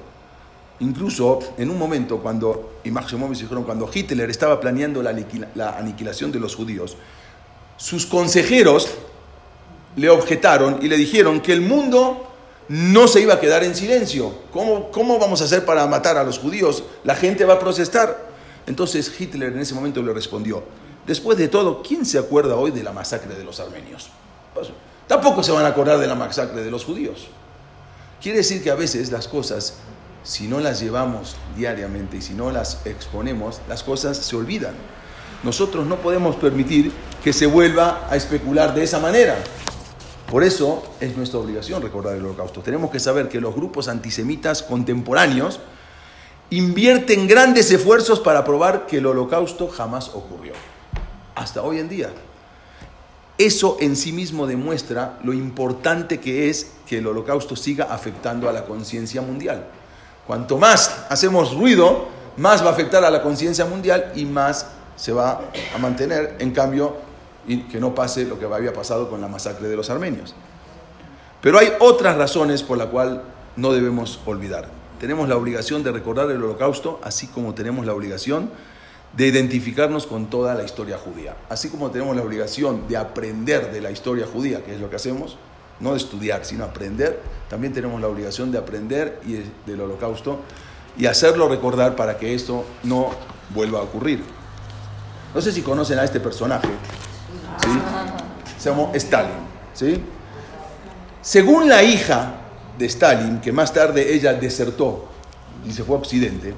Incluso 0.80 1.38
en 1.58 1.70
un 1.70 1.78
momento 1.78 2.18
cuando, 2.18 2.80
y 2.84 2.90
dijeron, 2.90 3.64
cuando 3.64 3.90
Hitler 3.92 4.30
estaba 4.30 4.58
planeando 4.60 5.02
la, 5.02 5.14
la 5.54 5.76
aniquilación 5.76 6.32
de 6.32 6.40
los 6.40 6.56
judíos, 6.56 6.96
sus 7.76 8.06
consejeros 8.06 8.88
le 9.96 10.08
objetaron 10.08 10.78
y 10.80 10.88
le 10.88 10.96
dijeron 10.96 11.40
que 11.40 11.52
el 11.52 11.60
mundo 11.60 12.26
no 12.68 13.08
se 13.08 13.20
iba 13.20 13.34
a 13.34 13.40
quedar 13.40 13.64
en 13.64 13.74
silencio. 13.74 14.32
¿Cómo, 14.52 14.90
¿Cómo 14.90 15.18
vamos 15.18 15.42
a 15.42 15.44
hacer 15.44 15.64
para 15.64 15.86
matar 15.86 16.16
a 16.16 16.24
los 16.24 16.38
judíos? 16.38 16.84
La 17.04 17.14
gente 17.14 17.44
va 17.44 17.54
a 17.54 17.58
protestar. 17.58 18.30
Entonces 18.66 19.12
Hitler 19.18 19.52
en 19.52 19.58
ese 19.58 19.74
momento 19.74 20.00
le 20.02 20.12
respondió, 20.12 20.62
después 21.06 21.36
de 21.36 21.48
todo, 21.48 21.82
¿quién 21.82 22.06
se 22.06 22.18
acuerda 22.18 22.54
hoy 22.54 22.70
de 22.70 22.82
la 22.82 22.92
masacre 22.92 23.34
de 23.34 23.42
los 23.42 23.58
armenios? 23.58 24.10
Pues, 24.54 24.68
tampoco 25.08 25.42
se 25.42 25.50
van 25.50 25.64
a 25.64 25.68
acordar 25.68 25.98
de 25.98 26.06
la 26.06 26.14
masacre 26.14 26.62
de 26.62 26.70
los 26.70 26.84
judíos. 26.84 27.26
Quiere 28.22 28.38
decir 28.38 28.62
que 28.62 28.70
a 28.70 28.74
veces 28.74 29.10
las 29.10 29.26
cosas, 29.26 29.78
si 30.22 30.46
no 30.46 30.61
las 30.61 30.80
llevamos 30.80 31.37
diariamente 31.56 32.18
y 32.18 32.22
si 32.22 32.35
no 32.35 32.50
las 32.50 32.87
exponemos, 32.87 33.61
las 33.68 33.83
cosas 33.83 34.16
se 34.16 34.37
olvidan. 34.37 34.74
Nosotros 35.42 35.87
no 35.87 35.96
podemos 35.96 36.37
permitir 36.37 36.92
que 37.24 37.33
se 37.33 37.46
vuelva 37.46 38.06
a 38.11 38.16
especular 38.16 38.74
de 38.74 38.83
esa 38.83 38.98
manera. 38.98 39.37
Por 40.30 40.44
eso 40.44 40.83
es 41.00 41.16
nuestra 41.16 41.40
obligación 41.40 41.83
recordar 41.83 42.14
el 42.14 42.24
holocausto. 42.24 42.61
Tenemos 42.61 42.90
que 42.90 43.00
saber 43.00 43.28
que 43.28 43.40
los 43.40 43.54
grupos 43.54 43.88
antisemitas 43.88 44.62
contemporáneos 44.62 45.61
invierten 46.50 47.26
grandes 47.26 47.70
esfuerzos 47.70 48.20
para 48.20 48.44
probar 48.44 48.87
que 48.87 48.98
el 48.98 49.06
holocausto 49.06 49.68
jamás 49.68 50.11
ocurrió. 50.11 50.52
Hasta 51.35 51.62
hoy 51.62 51.78
en 51.78 51.88
día. 51.88 52.11
Eso 53.38 53.78
en 53.80 53.96
sí 53.96 54.12
mismo 54.12 54.46
demuestra 54.46 55.18
lo 55.24 55.33
importante 55.33 56.20
que 56.20 56.50
es 56.50 56.72
que 56.87 56.98
el 56.98 57.06
holocausto 57.06 57.56
siga 57.56 57.87
afectando 57.90 58.48
a 58.50 58.52
la 58.52 58.66
conciencia 58.66 59.22
mundial. 59.22 59.66
Cuanto 60.30 60.58
más 60.58 61.06
hacemos 61.08 61.56
ruido, 61.56 62.06
más 62.36 62.62
va 62.62 62.68
a 62.68 62.72
afectar 62.72 63.04
a 63.04 63.10
la 63.10 63.20
conciencia 63.20 63.64
mundial 63.64 64.12
y 64.14 64.26
más 64.26 64.64
se 64.94 65.10
va 65.10 65.40
a 65.74 65.78
mantener. 65.78 66.36
En 66.38 66.52
cambio, 66.52 66.98
que 67.48 67.80
no 67.80 67.96
pase 67.96 68.24
lo 68.24 68.38
que 68.38 68.44
había 68.44 68.72
pasado 68.72 69.10
con 69.10 69.20
la 69.20 69.26
masacre 69.26 69.68
de 69.68 69.74
los 69.74 69.90
armenios. 69.90 70.36
Pero 71.40 71.58
hay 71.58 71.72
otras 71.80 72.16
razones 72.16 72.62
por 72.62 72.78
las 72.78 72.86
cuales 72.86 73.18
no 73.56 73.72
debemos 73.72 74.20
olvidar. 74.24 74.68
Tenemos 75.00 75.28
la 75.28 75.36
obligación 75.36 75.82
de 75.82 75.90
recordar 75.90 76.30
el 76.30 76.40
holocausto, 76.40 77.00
así 77.02 77.26
como 77.26 77.52
tenemos 77.52 77.84
la 77.84 77.92
obligación 77.92 78.50
de 79.16 79.26
identificarnos 79.26 80.06
con 80.06 80.30
toda 80.30 80.54
la 80.54 80.62
historia 80.62 80.96
judía. 80.96 81.34
Así 81.48 81.70
como 81.70 81.90
tenemos 81.90 82.14
la 82.14 82.22
obligación 82.22 82.86
de 82.86 82.98
aprender 82.98 83.72
de 83.72 83.80
la 83.80 83.90
historia 83.90 84.28
judía, 84.32 84.62
que 84.62 84.76
es 84.76 84.80
lo 84.80 84.88
que 84.90 84.94
hacemos, 84.94 85.38
no 85.80 85.96
estudiar, 85.96 86.44
sino 86.44 86.64
aprender, 86.64 87.20
también 87.48 87.72
tenemos 87.72 88.00
la 88.00 88.08
obligación 88.08 88.52
de 88.52 88.58
aprender 88.58 89.20
del 89.66 89.80
holocausto 89.80 90.40
y 90.96 91.06
hacerlo 91.06 91.48
recordar 91.48 91.96
para 91.96 92.18
que 92.18 92.34
esto 92.34 92.64
no 92.82 93.10
vuelva 93.54 93.80
a 93.80 93.82
ocurrir. 93.82 94.22
No 95.34 95.40
sé 95.40 95.52
si 95.52 95.62
conocen 95.62 95.98
a 95.98 96.04
este 96.04 96.20
personaje, 96.20 96.68
se 98.58 98.68
llamó 98.68 98.90
Stalin. 98.94 99.32
¿sí? 99.74 100.02
Según 101.22 101.68
la 101.68 101.82
hija 101.82 102.34
de 102.78 102.86
Stalin, 102.86 103.40
que 103.40 103.52
más 103.52 103.72
tarde 103.72 104.14
ella 104.14 104.34
desertó 104.34 105.08
y 105.66 105.72
se 105.72 105.84
fue 105.84 105.96
a 105.96 105.98
Occidente, 105.98 106.54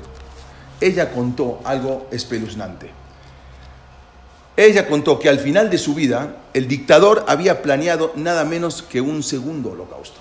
ella 0.81 1.13
contó 1.13 1.61
algo 1.65 2.07
espeluznante. 2.11 3.02
Ella 4.57 4.87
contó 4.87 5.19
que 5.19 5.29
al 5.29 5.39
final 5.39 5.69
de 5.71 5.79
su 5.79 5.95
vida 5.95 6.37
el 6.53 6.69
dictador 6.69 7.25
había 7.27 7.63
planeado 7.63 8.13
nada 8.17 8.45
menos 8.45 8.83
que 8.83 9.01
un 9.01 9.23
segundo 9.23 9.71
holocausto. 9.71 10.21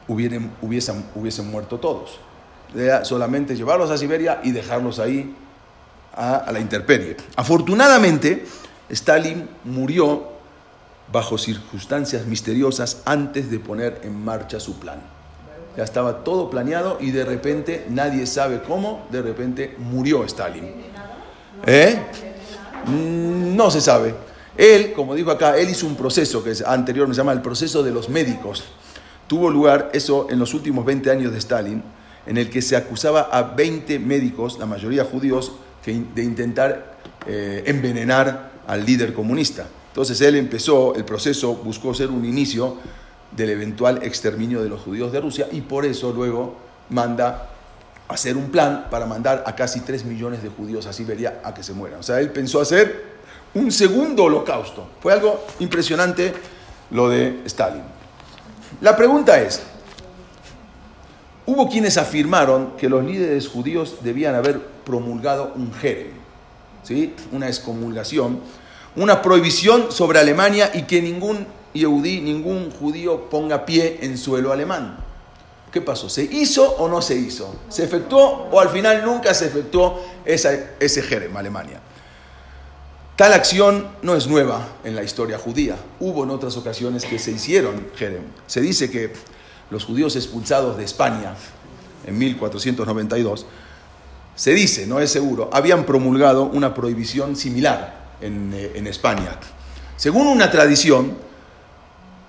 hubiesen, 0.09 0.51
hubiesen, 0.61 1.05
hubiesen 1.15 1.51
muerto 1.51 1.79
todos 1.79 2.19
solamente 3.03 3.57
llevarlos 3.57 3.91
a 3.91 3.99
Siberia 3.99 4.41
y 4.45 4.53
dejarlos 4.53 4.99
ahí 4.99 5.35
a, 6.15 6.51
la 6.53 6.61
intemperie. 6.61 7.17
Afortunadamente, 7.37 8.47
Stalin 8.89 9.49
murió 9.65 10.29
bajo 11.11 11.39
circunstancias 11.39 12.27
misteriosas 12.27 13.03
antes 13.05 13.51
de 13.51 13.59
poner 13.59 14.01
en 14.05 14.25
marcha 14.25 14.61
su 14.61 14.79
plan. 14.79 15.01
Ya 15.77 15.85
estaba 15.85 16.25
todo 16.25 16.51
planeado 16.51 16.99
y 17.01 17.11
de 17.11 17.25
repente, 17.25 17.87
nadie 17.89 18.27
sabe 18.27 18.61
cómo, 18.67 19.07
de 19.11 19.23
repente 19.23 19.75
murió 19.79 20.25
Stalin. 20.25 20.65
¿Eh? 21.67 21.99
Mm, 22.87 23.55
no 23.57 23.71
se 23.71 23.81
sabe. 23.81 24.15
Él, 24.57 24.93
como 24.93 25.15
dijo 25.15 25.31
acá, 25.31 25.57
él 25.57 25.71
hizo 25.71 25.87
un 25.87 25.97
proceso 25.97 26.43
que 26.43 26.51
es 26.51 26.63
anterior, 26.63 27.09
se 27.09 27.15
llama 27.15 27.33
el 27.33 27.43
proceso 27.43 27.83
de 27.83 27.93
los 27.93 28.09
médicos. 28.09 28.65
Tuvo 29.27 29.49
lugar 29.49 29.91
eso 29.93 30.27
en 30.29 30.39
los 30.39 30.55
últimos 30.55 30.85
20 30.85 31.11
años 31.11 31.33
de 31.33 31.39
Stalin 31.39 31.83
en 32.27 32.37
el 32.37 32.51
que 32.51 32.63
se 32.63 32.77
acusaba 32.77 33.23
a 33.33 33.43
20 33.43 33.99
médicos, 33.99 34.59
la 34.59 34.67
mayoría 34.67 35.05
judíos, 35.05 35.53
de 35.85 36.23
intentar 36.23 36.99
eh, 37.27 37.65
envenenar 37.67 38.51
al 38.67 38.85
líder 38.85 39.15
comunista. 39.15 39.67
Entonces 39.89 40.21
él 40.21 40.37
empezó, 40.37 40.95
el 40.95 41.05
proceso 41.05 41.55
buscó 41.55 41.95
ser 41.95 42.11
un 42.11 42.25
inicio 42.25 42.77
del 43.33 43.51
eventual 43.51 44.03
exterminio 44.03 44.63
de 44.63 44.69
los 44.69 44.81
judíos 44.81 45.13
de 45.13 45.21
Rusia 45.21 45.49
y 45.51 45.61
por 45.61 45.85
eso 45.85 46.13
luego 46.13 46.57
manda 46.89 47.49
hacer 48.09 48.37
un 48.37 48.51
plan 48.51 48.87
para 48.91 49.07
mandar 49.07 49.45
a 49.47 49.55
casi 49.55 49.81
3 49.81 50.05
millones 50.05 50.43
de 50.43 50.49
judíos 50.49 50.87
a 50.87 50.93
Siberia 50.93 51.41
a 51.45 51.55
que 51.55 51.63
se 51.63 51.73
mueran. 51.73 52.01
O 52.01 52.03
sea, 52.03 52.21
él 52.21 52.31
pensó 52.31 52.61
hacer 52.61 53.21
un 53.55 53.71
segundo 53.71 54.25
holocausto. 54.25 54.89
Fue 55.01 55.13
algo 55.13 55.47
impresionante 55.61 56.33
lo 56.91 57.09
de 57.09 57.43
Stalin. 57.45 57.83
La 58.81 58.97
pregunta 58.97 59.41
es, 59.41 59.63
Hubo 61.51 61.69
quienes 61.69 61.97
afirmaron 61.97 62.77
que 62.77 62.89
los 62.89 63.05
líderes 63.05 63.49
judíos 63.49 63.97
debían 64.03 64.37
haber 64.37 64.61
promulgado 64.61 65.53
un 65.57 65.75
jerem, 65.75 66.13
¿sí? 66.85 67.13
una 67.33 67.49
excomulgación, 67.49 68.39
una 68.95 69.21
prohibición 69.21 69.91
sobre 69.91 70.21
Alemania 70.21 70.71
y 70.73 70.83
que 70.83 71.03
ningún 71.03 71.49
yehudí, 71.73 72.21
ningún 72.21 72.71
judío 72.71 73.29
ponga 73.31 73.65
pie 73.65 73.99
en 74.03 74.19
suelo 74.19 74.53
alemán. 74.53 74.99
¿Qué 75.73 75.81
pasó? 75.81 76.09
¿Se 76.09 76.25
hizo 76.25 76.69
o 76.79 76.89
no 76.89 77.01
se 77.01 77.15
hizo? 77.15 77.55
¿Se 77.69 77.85
efectuó 77.85 78.49
o 78.51 78.61
al 78.61 78.71
final 78.71 79.05
nunca 79.05 79.33
se 79.35 79.47
efectuó 79.47 80.03
ese 80.25 81.03
jerem 81.03 81.37
Alemania? 81.37 81.81
Tal 83.15 83.33
acción 83.35 83.87
no 84.03 84.17
es 84.17 84.27
nueva 84.27 84.67
en 84.83 84.97
la 84.97 85.03
historia 85.03 85.39
judía. 85.39 85.77
Hubo 86.01 86.25
en 86.25 86.31
otras 86.31 86.57
ocasiones 86.57 87.05
que 87.05 87.19
se 87.19 87.31
hicieron 87.31 87.89
Jerem. 87.95 88.23
Se 88.47 88.61
dice 88.61 88.91
que 88.91 89.13
los 89.71 89.85
judíos 89.85 90.17
expulsados 90.17 90.77
de 90.77 90.85
España 90.85 91.35
en 92.07 92.19
1492, 92.19 93.47
se 94.35 94.55
dice, 94.55 94.87
no 94.87 95.01
es 95.01 95.11
seguro, 95.11 95.51
habían 95.53 95.85
promulgado 95.85 96.45
una 96.45 96.75
prohibición 96.75 97.37
similar 97.37 98.17
en, 98.21 98.53
eh, 98.55 98.73
en 98.75 98.87
España. 98.87 99.39
Según 99.97 100.27
una 100.27 100.51
tradición, 100.51 101.17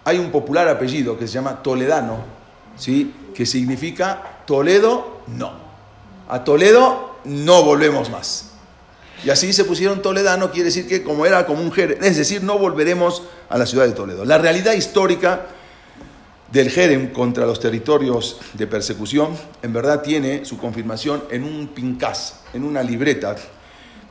hay 0.04 0.18
un 0.18 0.32
popular 0.32 0.68
apellido 0.68 1.18
que 1.18 1.28
se 1.28 1.34
llama 1.34 1.62
Toledano, 1.62 2.18
¿sí? 2.76 3.14
que 3.36 3.46
significa 3.46 4.44
Toledo 4.46 5.22
no. 5.28 5.54
A 6.30 6.44
Toledo 6.44 7.18
no 7.26 7.64
volvemos 7.64 8.10
más. 8.10 8.52
Y 9.24 9.30
así 9.30 9.54
se 9.54 9.66
pusieron 9.66 10.02
Toledano, 10.02 10.50
quiere 10.52 10.66
decir 10.66 10.88
que 10.88 11.04
como 11.04 11.26
era 11.26 11.46
como 11.46 11.62
un 11.62 11.72
jerem, 11.72 12.04
es 12.04 12.18
decir, 12.18 12.44
no 12.44 12.58
volveremos 12.58 13.24
a 13.50 13.58
la 13.58 13.68
ciudad 13.68 13.86
de 13.86 13.92
Toledo. 13.92 14.26
La 14.26 14.40
realidad 14.40 14.74
histórica 14.74 15.48
del 16.52 16.70
jerem 16.70 17.14
contra 17.14 17.46
los 17.46 17.60
territorios 17.60 18.40
de 18.54 18.68
persecución, 18.68 19.38
en 19.62 19.74
verdad 19.74 20.02
tiene 20.02 20.44
su 20.44 20.58
confirmación 20.58 21.24
en 21.30 21.44
un 21.44 21.68
pincás, 21.68 22.42
en 22.54 22.64
una 22.64 22.82
libreta, 22.82 23.36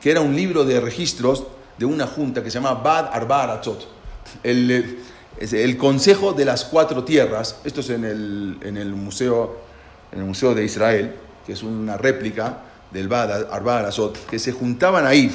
que 0.01 0.11
era 0.11 0.21
un 0.21 0.35
libro 0.35 0.63
de 0.63 0.79
registros 0.79 1.43
de 1.77 1.85
una 1.85 2.07
junta 2.07 2.43
que 2.43 2.49
se 2.49 2.55
llama 2.55 2.73
Bad 2.75 3.09
Arba 3.13 3.43
Aratzot, 3.43 3.87
el, 4.43 4.99
el 5.39 5.77
Consejo 5.77 6.33
de 6.33 6.45
las 6.45 6.65
Cuatro 6.65 7.03
Tierras, 7.03 7.57
esto 7.63 7.81
es 7.81 7.89
en 7.89 8.05
el, 8.05 8.57
en 8.61 8.77
el, 8.77 8.93
museo, 8.93 9.57
en 10.11 10.19
el 10.19 10.25
Museo 10.25 10.53
de 10.53 10.65
Israel, 10.65 11.15
que 11.45 11.53
es 11.53 11.63
una 11.63 11.97
réplica, 11.97 12.59
del 12.91 13.07
Bad 13.07 13.51
Arbarazot, 13.51 14.25
que 14.27 14.37
se 14.37 14.51
juntaban 14.51 15.05
ahí 15.05 15.31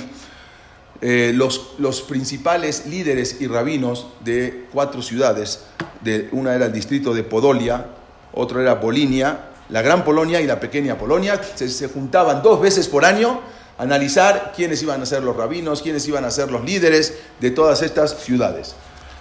eh, 1.00 1.32
los, 1.34 1.74
los 1.78 2.02
principales 2.02 2.86
líderes 2.86 3.40
y 3.40 3.46
rabinos 3.46 4.08
de 4.20 4.66
cuatro 4.72 5.02
ciudades. 5.02 5.64
De, 6.02 6.28
una 6.32 6.54
era 6.54 6.66
el 6.66 6.72
distrito 6.72 7.14
de 7.14 7.22
Podolia, 7.22 7.86
otro 8.32 8.60
era 8.60 8.80
Polinia, 8.80 9.50
la 9.70 9.82
Gran 9.82 10.04
Polonia 10.04 10.40
y 10.40 10.46
la 10.46 10.60
Pequeña 10.60 10.96
Polonia. 10.96 11.40
Se, 11.54 11.68
se 11.68 11.88
juntaban 11.88 12.42
dos 12.42 12.60
veces 12.60 12.88
por 12.88 13.04
año 13.04 13.40
a 13.78 13.82
analizar 13.82 14.52
quiénes 14.54 14.82
iban 14.82 15.02
a 15.02 15.06
ser 15.06 15.22
los 15.22 15.36
rabinos, 15.36 15.82
quiénes 15.82 16.06
iban 16.08 16.24
a 16.24 16.30
ser 16.30 16.50
los 16.50 16.64
líderes 16.64 17.14
de 17.40 17.50
todas 17.50 17.82
estas 17.82 18.22
ciudades. 18.22 18.74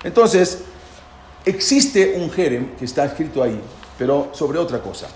Entonces, 0.06 0.64
existe 1.44 2.16
un 2.18 2.30
jerem 2.30 2.76
que 2.78 2.86
está 2.86 3.04
escrito 3.06 3.42
ahí, 3.42 3.60
pero 3.98 4.30
sobre 4.34 4.60
otra 4.60 4.80
cosa. 4.80 5.08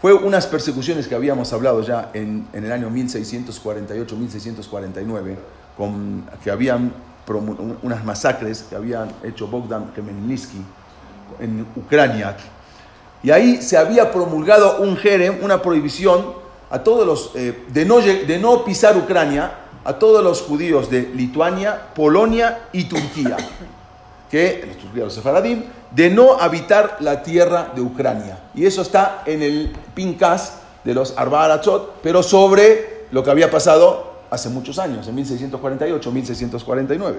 Fue 0.00 0.14
unas 0.14 0.46
persecuciones 0.46 1.08
que 1.08 1.16
habíamos 1.16 1.52
hablado 1.52 1.82
ya 1.82 2.12
en, 2.14 2.46
el 2.52 2.70
año 2.70 2.88
1648-1649, 2.90 5.36
que 6.44 6.50
habían 6.52 6.92
unas 7.82 8.04
masacres 8.04 8.66
que 8.70 8.76
habían 8.76 9.10
hecho 9.24 9.48
Bogdan 9.48 9.90
Khmelnytsky 9.92 10.62
en 11.40 11.66
Ucrania. 11.74 12.36
Y 13.24 13.32
ahí 13.32 13.60
se 13.60 13.76
había 13.76 14.12
promulgado 14.12 14.82
un 14.82 14.96
jerem, 14.96 15.42
una 15.42 15.60
prohibición 15.60 16.46
a 16.70 16.78
todos 16.78 17.04
los, 17.04 17.32
eh, 17.34 17.64
de, 17.72 17.84
no, 17.84 17.98
de 17.98 18.38
no 18.38 18.64
pisar 18.64 18.96
Ucrania, 18.96 19.50
a 19.82 19.94
todos 19.94 20.22
los 20.22 20.42
judíos 20.42 20.88
de 20.90 21.10
Lituania, 21.14 21.88
Polonia 21.94 22.68
y 22.72 22.84
Turquía, 22.84 23.36
que 24.30 24.76
los 24.94 25.14
sefaradim, 25.14 25.64
de 25.90 26.10
no 26.10 26.40
habitar 26.40 26.98
la 27.00 27.22
tierra 27.22 27.72
de 27.74 27.80
Ucrania. 27.80 28.38
Y 28.54 28.66
eso 28.66 28.82
está 28.82 29.22
en 29.26 29.42
el 29.42 29.72
Pincas 29.94 30.58
de 30.84 30.94
los 30.94 31.16
Arbaarachot, 31.16 32.00
pero 32.02 32.22
sobre 32.22 33.06
lo 33.10 33.22
que 33.22 33.30
había 33.30 33.50
pasado 33.50 34.16
hace 34.30 34.48
muchos 34.48 34.78
años, 34.78 35.06
en 35.08 35.14
1648, 35.14 36.12
1649. 36.12 37.18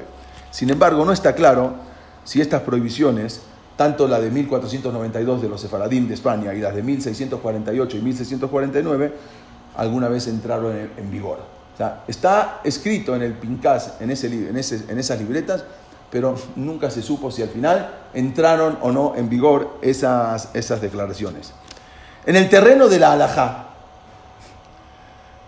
Sin 0.51 0.69
embargo, 0.69 1.05
no 1.05 1.11
está 1.11 1.33
claro 1.33 1.75
si 2.23 2.41
estas 2.41 2.61
prohibiciones, 2.61 3.41
tanto 3.75 4.07
la 4.07 4.19
de 4.19 4.29
1492 4.31 5.41
de 5.41 5.49
los 5.49 5.61
sefaradim 5.61 6.07
de 6.07 6.13
España 6.13 6.53
y 6.53 6.59
las 6.59 6.75
de 6.75 6.83
1648 6.83 7.97
y 7.97 8.01
1649, 8.01 9.13
alguna 9.75 10.09
vez 10.09 10.27
entraron 10.27 10.75
en, 10.97 11.11
vigor. 11.11 11.39
Está 12.07 12.61
escrito 12.63 13.15
en 13.15 13.21
el 13.21 13.33
Pincas, 13.33 13.95
en, 13.99 14.09
ese, 14.09 14.27
en, 14.27 14.57
en 14.57 14.99
esas 14.99 15.19
libretas, 15.19 15.63
pero 16.17 16.33
nunca 16.55 16.89
se 16.89 17.03
supo 17.03 17.29
si 17.29 17.43
al 17.43 17.49
final 17.49 17.91
entraron 18.11 18.79
o 18.81 18.91
no 18.91 19.13
en 19.15 19.29
vigor 19.29 19.77
esas, 19.83 20.49
esas 20.55 20.81
declaraciones. 20.81 21.53
En 22.25 22.35
el 22.35 22.49
terreno 22.49 22.87
de 22.87 22.97
la 22.97 23.11
alajá, 23.11 23.67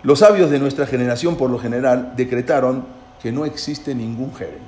los 0.04 0.20
sabios 0.20 0.52
de 0.52 0.60
nuestra 0.60 0.86
generación 0.86 1.38
por 1.38 1.50
lo 1.50 1.58
general 1.58 2.14
decretaron 2.16 2.86
que 3.20 3.32
no 3.32 3.46
existe 3.46 3.96
ningún 3.96 4.32
jerem. 4.36 4.62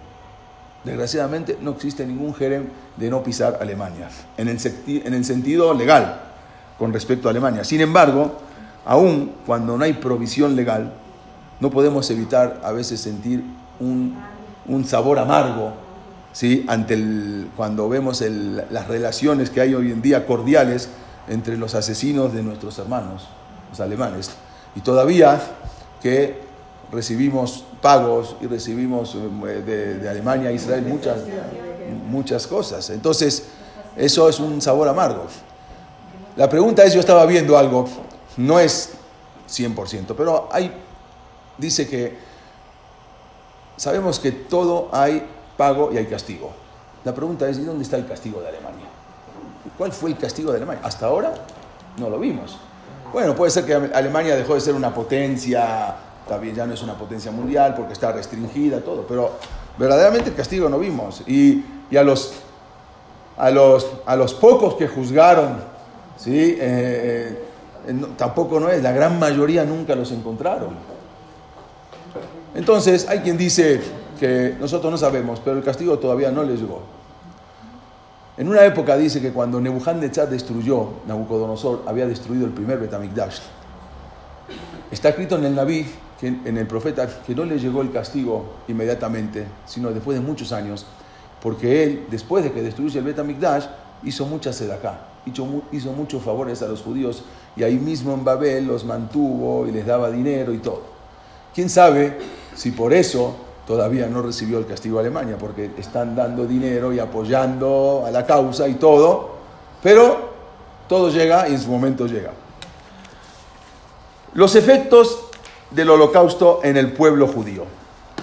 Desgraciadamente 0.83 1.59
no 1.61 1.69
existe 1.69 2.03
ningún 2.03 2.33
jerem 2.33 2.69
de 2.97 3.07
no 3.11 3.21
pisar 3.21 3.59
Alemania, 3.61 4.09
en 4.37 4.47
el, 4.47 4.57
en 4.87 5.13
el 5.13 5.23
sentido 5.23 5.71
legal 5.75 6.19
con 6.79 6.91
respecto 6.91 7.27
a 7.27 7.31
Alemania. 7.31 7.63
Sin 7.63 7.79
embargo, 7.79 8.39
aún 8.87 9.33
cuando 9.45 9.77
no 9.77 9.83
hay 9.83 9.93
provisión 9.93 10.55
legal, 10.55 10.93
no 11.59 11.69
podemos 11.69 12.09
evitar 12.09 12.59
a 12.63 12.71
veces 12.71 12.99
sentir 12.99 13.43
un 13.79 14.17
un 14.65 14.85
sabor 14.85 15.19
amargo 15.19 15.73
¿sí? 16.33 16.65
ante 16.67 16.93
el, 16.93 17.49
cuando 17.55 17.89
vemos 17.89 18.21
las 18.21 18.87
relaciones 18.87 19.49
que 19.49 19.61
hay 19.61 19.73
hoy 19.73 19.91
en 19.91 20.01
día 20.01 20.25
cordiales 20.25 20.89
entre 21.27 21.57
los 21.57 21.75
asesinos 21.75 22.33
de 22.33 22.43
nuestros 22.43 22.77
hermanos, 22.79 23.27
los 23.69 23.79
alemanes. 23.79 24.31
Y 24.75 24.81
todavía 24.81 25.41
que 26.01 26.39
recibimos 26.91 27.63
pagos 27.81 28.35
y 28.41 28.47
recibimos 28.47 29.15
eh, 29.15 29.99
de, 30.01 30.09
Alemania 30.09 30.51
Israel 30.51 30.83
muchas, 30.83 31.19
muchas 32.09 32.47
cosas. 32.47 32.89
Entonces, 32.89 33.47
eso 33.95 34.29
es 34.29 34.39
un 34.39 34.61
sabor 34.61 34.87
amargo. 34.87 35.25
La 36.35 36.49
pregunta 36.49 36.83
es, 36.83 36.93
yo 36.93 36.99
estaba 36.99 37.25
viendo 37.25 37.57
algo, 37.57 37.87
no 38.37 38.59
es 38.59 38.91
100%, 39.49 40.15
pero 40.15 40.49
hay, 40.51 40.71
dice 41.57 41.87
que 41.87 42.17
sabemos 43.75 44.19
que 44.19 44.31
todo 44.31 44.89
hay 44.93 45.23
pago 45.61 45.91
y 45.93 45.97
hay 45.97 46.07
castigo. 46.07 46.49
La 47.05 47.13
pregunta 47.13 47.47
es, 47.47 47.59
¿y 47.59 47.63
dónde 47.63 47.83
está 47.83 47.95
el 47.95 48.07
castigo 48.07 48.41
de 48.41 48.47
Alemania? 48.47 48.87
¿Cuál 49.77 49.91
fue 49.91 50.09
el 50.09 50.17
castigo 50.17 50.49
de 50.49 50.57
Alemania? 50.57 50.81
Hasta 50.83 51.05
ahora 51.05 51.35
no 51.99 52.09
lo 52.09 52.17
vimos. 52.17 52.57
Bueno, 53.13 53.35
puede 53.35 53.51
ser 53.51 53.63
que 53.65 53.75
Alemania 53.75 54.35
dejó 54.35 54.55
de 54.55 54.61
ser 54.61 54.73
una 54.73 54.91
potencia, 54.91 55.95
también 56.27 56.55
ya 56.55 56.65
no 56.65 56.73
es 56.73 56.81
una 56.81 56.95
potencia 56.95 57.31
mundial 57.31 57.75
porque 57.75 57.93
está 57.93 58.11
restringida, 58.11 58.79
todo, 58.79 59.05
pero 59.07 59.33
verdaderamente 59.77 60.31
el 60.31 60.35
castigo 60.35 60.67
no 60.67 60.79
vimos. 60.79 61.21
Y, 61.27 61.63
a, 61.95 62.01
los, 62.01 62.33
a, 63.37 63.51
los, 63.51 63.85
a 64.07 64.15
los 64.15 64.33
pocos 64.33 64.73
que 64.73 64.87
juzgaron, 64.87 65.57
¿sí? 66.17 66.57
Eh, 66.59 67.37
eh, 67.87 68.05
tampoco 68.17 68.59
no 68.59 68.67
es, 68.69 68.81
la 68.81 68.93
gran 68.93 69.19
mayoría 69.19 69.63
nunca 69.63 69.93
los 69.93 70.11
encontraron. 70.11 70.73
Entonces, 72.55 73.07
hay 73.07 73.19
quien 73.19 73.37
dice 73.37 74.00
que 74.21 74.55
nosotros 74.59 74.91
no 74.91 74.99
sabemos, 74.99 75.41
pero 75.43 75.57
el 75.57 75.63
castigo 75.63 75.97
todavía 75.97 76.29
no 76.29 76.43
les 76.43 76.59
llegó. 76.59 76.83
En 78.37 78.47
una 78.47 78.63
época 78.63 78.95
dice 78.95 79.19
que 79.19 79.31
cuando 79.31 79.59
Nebuchadnezzar 79.59 80.29
destruyó, 80.29 80.89
Nabucodonosor 81.07 81.81
había 81.87 82.05
destruido 82.05 82.45
el 82.45 82.51
primer 82.51 82.77
Betamigdash. 82.77 83.39
Está 84.91 85.09
escrito 85.09 85.37
en 85.37 85.45
el 85.45 85.55
Naví, 85.55 85.87
en 86.21 86.55
el 86.55 86.67
profeta, 86.67 87.07
que 87.25 87.33
no 87.33 87.45
le 87.45 87.57
llegó 87.57 87.81
el 87.81 87.91
castigo 87.91 88.57
inmediatamente, 88.67 89.47
sino 89.65 89.89
después 89.89 90.19
de 90.19 90.23
muchos 90.23 90.51
años, 90.51 90.85
porque 91.41 91.83
él, 91.83 92.05
después 92.11 92.43
de 92.43 92.51
que 92.51 92.61
destruyó 92.61 92.99
el 92.99 93.05
Betamigdash, 93.05 93.65
hizo 94.03 94.27
mucha 94.27 94.53
sedacá, 94.53 94.99
hizo, 95.25 95.63
hizo 95.71 95.93
muchos 95.93 96.21
favores 96.21 96.61
a 96.61 96.67
los 96.67 96.83
judíos 96.83 97.23
y 97.55 97.63
ahí 97.63 97.79
mismo 97.79 98.13
en 98.13 98.23
Babel 98.23 98.67
los 98.67 98.85
mantuvo 98.85 99.65
y 99.65 99.71
les 99.71 99.83
daba 99.83 100.11
dinero 100.11 100.53
y 100.53 100.59
todo. 100.59 100.83
¿Quién 101.55 101.71
sabe 101.71 102.19
si 102.53 102.69
por 102.69 102.93
eso 102.93 103.49
todavía 103.65 104.07
no 104.07 104.21
recibió 104.21 104.57
el 104.57 104.65
castigo 104.65 104.97
a 104.97 105.01
Alemania, 105.01 105.37
porque 105.39 105.71
están 105.77 106.15
dando 106.15 106.45
dinero 106.45 106.93
y 106.93 106.99
apoyando 106.99 108.03
a 108.05 108.11
la 108.11 108.25
causa 108.25 108.67
y 108.67 108.75
todo, 108.75 109.35
pero 109.81 110.31
todo 110.87 111.09
llega 111.09 111.47
y 111.47 111.53
en 111.53 111.61
su 111.61 111.69
momento 111.69 112.05
llega. 112.07 112.31
Los 114.33 114.55
efectos 114.55 115.25
del 115.69 115.89
holocausto 115.89 116.61
en 116.63 116.77
el 116.77 116.91
pueblo 116.93 117.27
judío. 117.27 117.65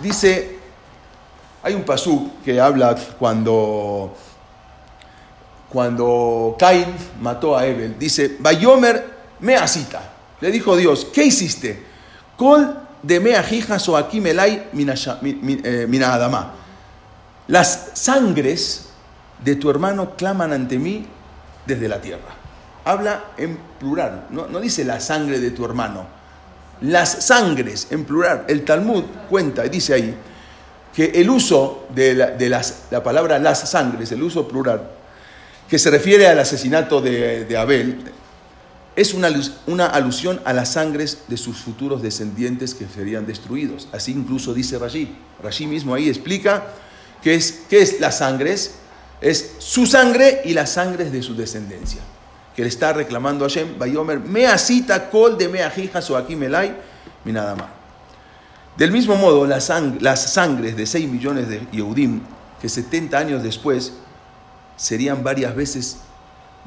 Dice, 0.03 0.59
hay 1.63 1.75
un 1.75 1.83
pasú 1.83 2.31
que 2.45 2.61
habla 2.61 2.97
cuando, 3.19 4.15
cuando 5.69 6.57
Caín 6.59 6.95
mató 7.21 7.57
a 7.57 7.67
Ebel, 7.67 7.99
dice, 7.99 8.37
Bayomer 8.39 9.19
me 9.41 9.57
asita, 9.57 10.03
le 10.41 10.51
dijo 10.51 10.77
Dios, 10.77 11.07
¿qué 11.13 11.25
hiciste? 11.25 11.85
Col 12.37 12.88
de 13.03 13.19
o 13.87 13.97
aquí 13.97 14.21
melay 14.21 14.71
eh, 14.73 15.87
mina 15.89 16.15
adama. 16.15 16.55
Las 17.49 17.91
sangres 17.95 18.89
de 19.43 19.57
tu 19.57 19.71
hermano 19.71 20.17
claman 20.17 20.53
ante 20.53 20.79
mí 20.79 21.07
desde 21.67 21.89
la 21.89 22.01
tierra. 22.01 22.35
Habla 22.85 23.33
en 23.37 23.59
plural, 23.79 24.27
no, 24.31 24.47
dice 24.61 24.85
la 24.85 25.01
sangre 25.01 25.39
de 25.39 25.51
tu 25.51 25.65
hermano. 25.65 26.07
Las 26.81 27.27
sangres 27.27 27.89
en 27.91 28.05
plural. 28.05 28.45
El 28.49 28.65
Talmud 28.65 29.05
cuenta 29.29 29.67
y 29.67 29.69
dice 29.69 29.95
ahí 29.95 30.15
que 30.95 31.07
el 31.15 31.29
uso 31.29 31.87
de, 31.95 32.15
la, 32.15 33.03
palabra 33.03 33.39
las 33.39 33.69
sangres, 33.71 34.11
el 34.13 34.23
uso 34.23 34.49
plural, 34.49 34.91
que 35.69 35.79
se 35.79 35.91
refiere 35.91 36.27
al 36.27 36.39
asesinato 36.39 37.01
de 37.01 37.57
Abel, 37.57 37.99
es 38.99 39.15
una, 39.15 39.31
una, 39.69 39.87
alusión 39.87 40.41
a 40.45 40.53
las 40.53 40.73
sangres 40.73 41.19
de 41.29 41.37
sus 41.37 41.59
futuros 41.59 42.03
descendientes 42.03 42.75
que 42.75 42.85
serían 42.89 43.27
destruidos. 43.27 43.87
Así 43.93 44.11
incluso 44.11 44.53
dice 44.53 44.77
Rashi. 44.77 45.17
Rashi 45.41 45.69
mismo 45.69 45.95
ahí 45.95 46.09
explica 46.09 46.67
qué 47.23 47.37
es, 47.37 47.61
qué 47.71 47.81
es 47.81 48.01
las 48.01 48.19
sangres. 48.19 48.75
Es 49.21 49.55
su 49.61 49.87
sangre 49.87 50.43
y 50.45 50.53
las 50.53 50.71
sangres 50.71 51.13
de 51.13 51.23
su 51.23 51.37
descendencia. 51.37 52.01
Que 52.57 52.63
le 52.63 52.69
está 52.69 52.93
reclamando 52.93 53.45
a 53.45 53.49
Hashem, 53.49 53.79
Bayomer, 53.79 54.21
asita 54.49 55.11
kol 55.11 55.39
de 55.39 55.49
meajijas 55.49 56.11
o 56.11 56.17
aquí 56.17 56.35
melay, 56.35 56.77
mi 57.25 57.31
nada 57.31 57.55
más. 57.55 57.69
Del 58.77 58.91
mismo 58.91 59.15
modo, 59.15 59.47
las, 59.47 59.67
sang 59.67 59.99
las 60.01 60.33
sangres 60.33 60.77
de 60.77 60.87
6 60.87 61.09
millones 61.09 61.49
de 61.49 61.65
Yehudim, 61.71 62.21
que 62.61 62.69
70 62.69 63.17
años 63.17 63.43
después 63.45 63.93
serían 64.77 65.23
varias 65.23 65.55
veces 65.55 65.99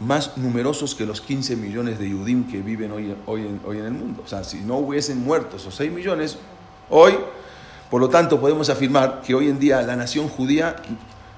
más 0.01 0.35
numerosos 0.37 0.95
que 0.95 1.05
los 1.05 1.21
15 1.21 1.55
millones 1.55 1.99
de 1.99 2.09
Yudim 2.09 2.49
que 2.49 2.61
viven 2.61 2.91
hoy, 2.91 3.15
hoy, 3.27 3.41
en, 3.41 3.61
hoy 3.65 3.77
en 3.77 3.85
el 3.85 3.91
mundo. 3.91 4.23
O 4.25 4.27
sea, 4.27 4.43
si 4.43 4.61
no 4.61 4.77
hubiesen 4.77 5.23
muerto 5.23 5.57
esos 5.57 5.75
6 5.75 5.91
millones, 5.91 6.37
hoy, 6.89 7.13
por 7.89 8.01
lo 8.01 8.09
tanto, 8.09 8.39
podemos 8.39 8.69
afirmar 8.69 9.21
que 9.21 9.35
hoy 9.35 9.47
en 9.47 9.59
día 9.59 9.81
la 9.83 9.95
nación 9.95 10.27
judía 10.27 10.75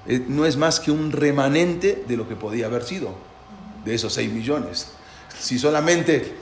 eh, 0.06 0.24
no 0.28 0.46
es 0.46 0.56
más 0.56 0.80
que 0.80 0.90
un 0.90 1.12
remanente 1.12 2.04
de 2.08 2.16
lo 2.16 2.26
que 2.26 2.36
podía 2.36 2.66
haber 2.66 2.84
sido, 2.84 3.14
de 3.84 3.94
esos 3.94 4.14
6 4.14 4.32
millones. 4.32 4.92
Si 5.38 5.58
solamente 5.58 6.34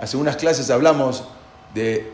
hace 0.00 0.16
unas 0.16 0.36
clases 0.36 0.70
hablamos 0.70 1.24
de 1.72 2.12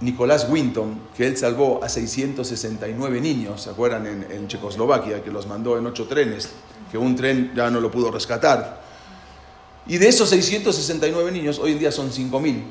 Nicolás 0.00 0.48
Winton, 0.50 1.00
que 1.16 1.26
él 1.26 1.38
salvó 1.38 1.82
a 1.82 1.88
669 1.88 3.22
niños, 3.22 3.62
¿se 3.62 3.70
acuerdan? 3.70 4.06
En, 4.06 4.26
en 4.30 4.48
Checoslovaquia, 4.48 5.24
que 5.24 5.30
los 5.30 5.46
mandó 5.46 5.78
en 5.78 5.86
ocho 5.86 6.06
trenes 6.06 6.50
que 6.96 7.04
un 7.04 7.14
tren 7.14 7.52
ya 7.54 7.70
no 7.70 7.78
lo 7.78 7.90
pudo 7.90 8.10
rescatar. 8.10 8.80
Y 9.86 9.98
de 9.98 10.08
esos 10.08 10.30
669 10.30 11.30
niños, 11.30 11.58
hoy 11.58 11.72
en 11.72 11.78
día 11.78 11.92
son 11.92 12.10
5.000 12.10 12.62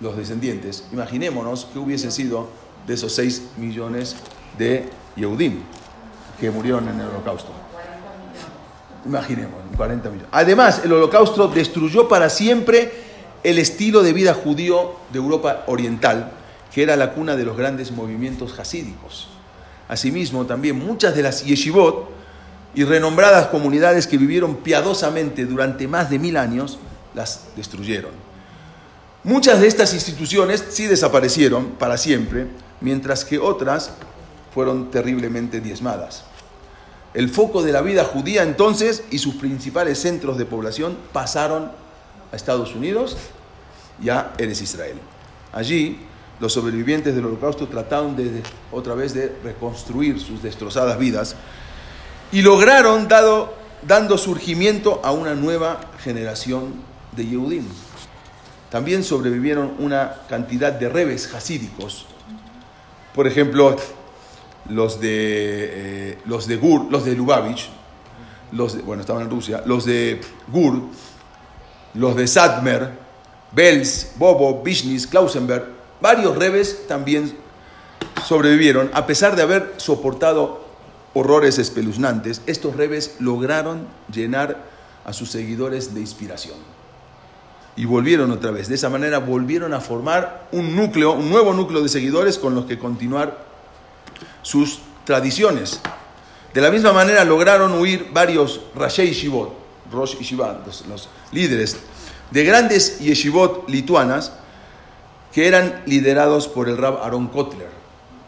los 0.00 0.16
descendientes. 0.16 0.84
Imaginémonos 0.92 1.66
que 1.72 1.80
hubiese 1.80 2.12
sido 2.12 2.48
de 2.86 2.94
esos 2.94 3.12
6 3.14 3.42
millones 3.58 4.14
de 4.56 4.88
Yehudim 5.16 5.62
que 6.40 6.50
murieron 6.50 6.88
en 6.88 7.00
el 7.00 7.08
holocausto. 7.08 7.50
Imaginemos, 9.04 9.56
40 9.76 10.08
millones. 10.10 10.28
Además, 10.30 10.82
el 10.84 10.92
holocausto 10.92 11.48
destruyó 11.48 12.08
para 12.08 12.30
siempre 12.30 12.92
el 13.42 13.58
estilo 13.58 14.04
de 14.04 14.12
vida 14.12 14.32
judío 14.32 14.94
de 15.12 15.18
Europa 15.18 15.64
Oriental, 15.66 16.30
que 16.72 16.84
era 16.84 16.94
la 16.94 17.14
cuna 17.14 17.34
de 17.34 17.44
los 17.44 17.56
grandes 17.56 17.90
movimientos 17.90 18.56
hasídicos. 18.60 19.28
Asimismo, 19.88 20.46
también 20.46 20.78
muchas 20.78 21.16
de 21.16 21.22
las 21.24 21.44
yeshivot 21.44 22.21
y 22.74 22.84
renombradas 22.84 23.48
comunidades 23.48 24.06
que 24.06 24.18
vivieron 24.18 24.56
piadosamente 24.56 25.44
durante 25.44 25.86
más 25.88 26.10
de 26.10 26.18
mil 26.18 26.36
años, 26.36 26.78
las 27.14 27.48
destruyeron. 27.56 28.12
Muchas 29.24 29.60
de 29.60 29.68
estas 29.68 29.94
instituciones 29.94 30.64
sí 30.70 30.86
desaparecieron 30.86 31.72
para 31.78 31.96
siempre, 31.96 32.46
mientras 32.80 33.24
que 33.24 33.38
otras 33.38 33.92
fueron 34.52 34.90
terriblemente 34.90 35.60
diezmadas. 35.60 36.24
El 37.14 37.28
foco 37.28 37.62
de 37.62 37.72
la 37.72 37.82
vida 37.82 38.04
judía 38.04 38.42
entonces 38.42 39.04
y 39.10 39.18
sus 39.18 39.34
principales 39.34 39.98
centros 39.98 40.38
de 40.38 40.46
población 40.46 40.96
pasaron 41.12 41.70
a 42.32 42.36
Estados 42.36 42.74
Unidos 42.74 43.16
y 44.02 44.08
a 44.08 44.32
Eres 44.38 44.62
Israel. 44.62 44.96
Allí, 45.52 46.00
los 46.40 46.54
sobrevivientes 46.54 47.14
del 47.14 47.26
holocausto 47.26 47.68
trataron 47.68 48.16
de, 48.16 48.42
otra 48.72 48.94
vez 48.94 49.12
de 49.14 49.36
reconstruir 49.44 50.18
sus 50.18 50.42
destrozadas 50.42 50.98
vidas 50.98 51.36
y 52.32 52.40
lograron 52.40 53.08
dado, 53.08 53.54
dando 53.86 54.16
surgimiento 54.16 55.00
a 55.04 55.12
una 55.12 55.34
nueva 55.34 55.80
generación 56.02 56.74
de 57.14 57.26
Yehudim. 57.26 57.64
También 58.70 59.04
sobrevivieron 59.04 59.74
una 59.78 60.14
cantidad 60.28 60.72
de 60.72 60.88
rebes 60.88 61.32
hasídicos. 61.34 62.06
Por 63.14 63.26
ejemplo, 63.26 63.76
los 64.70 64.98
de, 64.98 65.10
eh, 65.10 66.18
los 66.24 66.46
de 66.46 66.56
Gur, 66.56 66.90
los 66.90 67.04
de 67.04 67.14
Lubavitch, 67.14 67.68
los 68.52 68.82
bueno, 68.84 69.02
estaban 69.02 69.22
en 69.22 69.30
Rusia, 69.30 69.62
los 69.66 69.84
de 69.84 70.20
Gur, 70.48 70.80
los 71.94 72.16
de 72.16 72.26
Sadmer, 72.26 72.92
Bels, 73.52 74.12
Bobo, 74.16 74.62
Vishnis, 74.62 75.06
Klausenberg, 75.06 75.66
varios 76.00 76.34
rebes 76.36 76.86
también 76.86 77.36
sobrevivieron, 78.24 78.90
a 78.94 79.06
pesar 79.06 79.36
de 79.36 79.42
haber 79.42 79.74
soportado 79.76 80.61
horrores 81.14 81.58
espeluznantes, 81.58 82.42
estos 82.46 82.76
rebes 82.76 83.16
lograron 83.18 83.86
llenar 84.12 84.64
a 85.04 85.12
sus 85.12 85.30
seguidores 85.30 85.94
de 85.94 86.00
inspiración. 86.00 86.56
Y 87.74 87.84
volvieron 87.86 88.30
otra 88.30 88.50
vez. 88.50 88.68
De 88.68 88.74
esa 88.74 88.90
manera 88.90 89.18
volvieron 89.18 89.72
a 89.72 89.80
formar 89.80 90.48
un 90.52 90.76
núcleo, 90.76 91.12
un 91.12 91.30
nuevo 91.30 91.54
núcleo 91.54 91.82
de 91.82 91.88
seguidores 91.88 92.38
con 92.38 92.54
los 92.54 92.66
que 92.66 92.78
continuar 92.78 93.44
sus 94.42 94.80
tradiciones. 95.04 95.80
De 96.52 96.60
la 96.60 96.70
misma 96.70 96.92
manera 96.92 97.24
lograron 97.24 97.72
huir 97.72 98.08
varios 98.12 98.60
Rashei 98.74 99.08
Yeshivot, 99.08 99.52
Rosh 99.90 100.18
Yeshivat, 100.18 100.66
los, 100.66 100.86
los, 100.86 101.08
líderes 101.32 101.78
de 102.30 102.44
grandes 102.44 102.98
yeshivot 102.98 103.68
lituanas 103.68 104.32
que 105.32 105.46
eran 105.46 105.82
liderados 105.86 106.48
por 106.48 106.68
el 106.68 106.76
Rab 106.76 107.02
Aaron 107.02 107.28
Kotler 107.28 107.71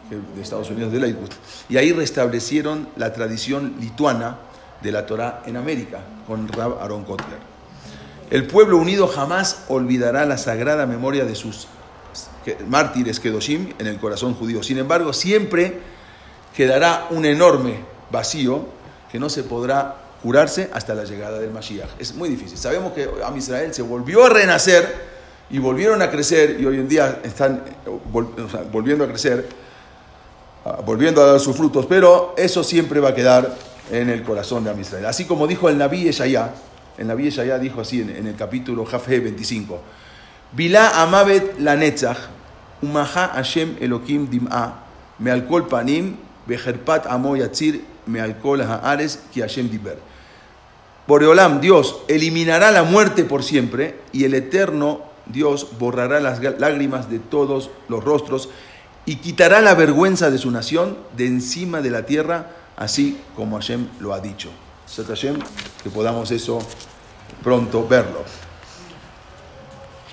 de 0.09 0.41
Estados 0.41 0.69
Unidos 0.69 0.91
de 0.91 0.99
Lakewood. 0.99 1.31
Y 1.69 1.77
ahí 1.77 1.91
restablecieron 1.91 2.87
la 2.95 3.13
tradición 3.13 3.75
lituana 3.79 4.37
de 4.81 4.91
la 4.91 5.05
Torá 5.05 5.41
en 5.45 5.57
América, 5.57 5.99
con 6.27 6.47
Rab 6.47 6.79
Aaron 6.81 7.03
Kotler. 7.03 7.39
El 8.29 8.47
pueblo 8.47 8.77
unido 8.77 9.07
jamás 9.07 9.63
olvidará 9.67 10.25
la 10.25 10.37
sagrada 10.37 10.85
memoria 10.85 11.25
de 11.25 11.35
sus 11.35 11.67
mártires 12.67 13.19
Kedoshim 13.19 13.73
en 13.79 13.87
el 13.87 13.97
corazón 13.97 14.33
judío. 14.33 14.63
Sin 14.63 14.77
embargo, 14.77 15.13
siempre 15.13 15.79
quedará 16.55 17.07
un 17.11 17.25
enorme 17.25 17.79
vacío 18.11 18.65
que 19.11 19.19
no 19.19 19.29
se 19.29 19.43
podrá 19.43 19.95
curarse 20.21 20.69
hasta 20.73 20.95
la 20.95 21.03
llegada 21.03 21.39
del 21.39 21.51
Mashiach. 21.51 21.89
Es 21.99 22.15
muy 22.15 22.29
difícil. 22.29 22.57
Sabemos 22.57 22.93
que 22.93 23.07
Am 23.23 23.37
Israel 23.37 23.73
se 23.73 23.81
volvió 23.81 24.25
a 24.25 24.29
renacer 24.29 25.15
y 25.49 25.59
volvieron 25.59 26.01
a 26.01 26.09
crecer 26.09 26.57
y 26.59 26.65
hoy 26.65 26.77
en 26.77 26.87
día 26.87 27.19
están 27.23 27.63
volviendo 28.71 29.03
a 29.03 29.07
crecer 29.07 29.47
volviendo 30.85 31.21
a 31.21 31.27
dar 31.27 31.39
sus 31.39 31.55
frutos, 31.55 31.85
pero 31.85 32.33
eso 32.37 32.63
siempre 32.63 32.99
va 32.99 33.09
a 33.09 33.15
quedar 33.15 33.55
en 33.91 34.09
el 34.09 34.23
corazón 34.23 34.63
de 34.63 34.71
Amisrael. 34.71 35.05
Así 35.05 35.25
como 35.25 35.45
dijo 35.45 35.69
el 35.69 35.77
Naví 35.77 36.07
Eshayá, 36.07 36.53
el 36.97 37.07
Naví 37.07 37.27
Eshayá 37.27 37.59
dijo 37.59 37.81
así 37.81 38.01
en, 38.01 38.27
el 38.27 38.35
capítulo 38.35 38.85
Jafé 38.85 39.19
25, 39.19 39.79
Vilá 40.53 41.01
amavet 41.01 41.59
la 41.59 41.75
netzach, 41.75 42.17
umaha 42.81 43.27
Hashem 43.35 43.75
Elohim 43.79 44.27
dim'a, 44.29 44.85
mealkol 45.19 45.67
panim, 45.67 46.15
bejerpat 46.47 47.05
amo 47.07 47.35
yatzir, 47.35 47.83
mealkol 48.07 48.61
haares, 48.61 49.19
ki 49.31 49.41
Hashem 49.41 49.69
diber. 49.69 49.99
Boreolam, 51.07 51.61
Dios, 51.61 51.97
eliminará 52.07 52.71
la 52.71 52.83
muerte 52.83 53.23
por 53.23 53.43
siempre 53.43 53.99
y 54.11 54.23
el 54.23 54.33
eterno 54.33 55.01
Dios 55.27 55.67
borrará 55.79 56.19
las 56.19 56.41
lágrimas 56.59 57.09
de 57.09 57.19
todos 57.19 57.69
los 57.87 58.03
rostros 58.03 58.49
y 59.05 59.17
quitará 59.17 59.61
la 59.61 59.75
vergüenza 59.75 60.31
de 60.31 60.37
su 60.37 60.51
nación 60.51 60.97
de 61.15 61.27
encima 61.27 61.81
de 61.81 61.91
la 61.91 62.05
tierra, 62.05 62.47
así 62.75 63.19
como 63.35 63.57
Hashem 63.57 63.87
lo 63.99 64.13
ha 64.13 64.19
dicho. 64.19 64.49
Hashem, 65.07 65.37
que 65.83 65.89
podamos 65.89 66.31
eso 66.31 66.59
pronto 67.43 67.87
verlo. 67.87 68.23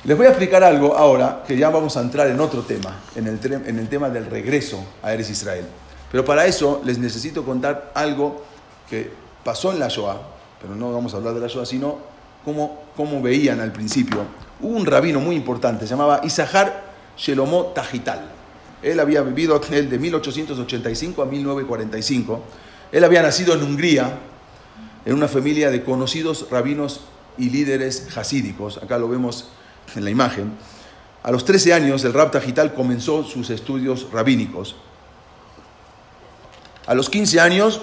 Les 0.04 0.16
voy 0.16 0.26
a 0.26 0.30
explicar 0.30 0.64
algo 0.64 0.96
ahora, 0.96 1.44
que 1.46 1.56
ya 1.56 1.70
vamos 1.70 1.96
a 1.96 2.00
entrar 2.00 2.26
en 2.26 2.40
otro 2.40 2.62
tema, 2.62 3.00
en 3.14 3.26
el, 3.28 3.38
en 3.66 3.78
el 3.78 3.88
tema 3.88 4.10
del 4.10 4.26
regreso 4.26 4.84
a 5.02 5.12
Eres 5.12 5.30
Israel. 5.30 5.66
Pero 6.10 6.24
para 6.24 6.46
eso 6.46 6.82
les 6.84 6.98
necesito 6.98 7.44
contar 7.44 7.92
algo 7.94 8.44
que 8.90 9.12
pasó 9.44 9.72
en 9.72 9.78
la 9.78 9.88
Shoah, 9.88 10.16
pero 10.60 10.74
no 10.74 10.92
vamos 10.92 11.14
a 11.14 11.18
hablar 11.18 11.34
de 11.34 11.40
la 11.40 11.46
Shoah, 11.46 11.66
sino 11.66 11.98
cómo, 12.44 12.82
cómo 12.96 13.22
veían 13.22 13.60
al 13.60 13.72
principio. 13.72 14.24
Hubo 14.60 14.76
un 14.76 14.86
rabino 14.86 15.20
muy 15.20 15.36
importante, 15.36 15.86
se 15.86 15.90
llamaba 15.90 16.20
Isahar 16.24 16.82
Shelomo 17.16 17.66
Tajital. 17.66 18.41
Él 18.82 18.98
había 18.98 19.22
vivido 19.22 19.60
él 19.70 19.88
de 19.88 19.98
1885 19.98 21.22
a 21.22 21.26
1945. 21.26 22.42
Él 22.90 23.04
había 23.04 23.22
nacido 23.22 23.54
en 23.54 23.62
Hungría, 23.62 24.18
en 25.04 25.14
una 25.14 25.28
familia 25.28 25.70
de 25.70 25.82
conocidos 25.84 26.48
rabinos 26.50 27.02
y 27.38 27.50
líderes 27.50 28.16
hasídicos. 28.16 28.78
Acá 28.78 28.98
lo 28.98 29.08
vemos 29.08 29.48
en 29.94 30.04
la 30.04 30.10
imagen. 30.10 30.52
A 31.22 31.30
los 31.30 31.44
13 31.44 31.72
años, 31.72 32.04
el 32.04 32.12
Rab 32.12 32.32
Tajital 32.32 32.74
comenzó 32.74 33.22
sus 33.22 33.50
estudios 33.50 34.08
rabínicos. 34.12 34.74
A 36.86 36.94
los 36.94 37.08
15 37.08 37.40
años, 37.40 37.80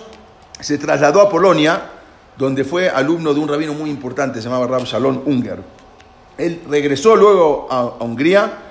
se 0.59 0.77
trasladó 0.77 1.21
a 1.21 1.29
Polonia, 1.29 1.91
donde 2.37 2.65
fue 2.65 2.89
alumno 2.89 3.33
de 3.33 3.39
un 3.39 3.47
rabino 3.47 3.73
muy 3.73 3.89
importante, 3.89 4.39
se 4.41 4.49
llamaba 4.49 4.67
Rab 4.67 4.83
Shalom 4.83 5.21
Unger. 5.25 5.59
Él 6.37 6.61
regresó 6.69 7.15
luego 7.15 7.67
a 7.71 8.03
Hungría 8.03 8.68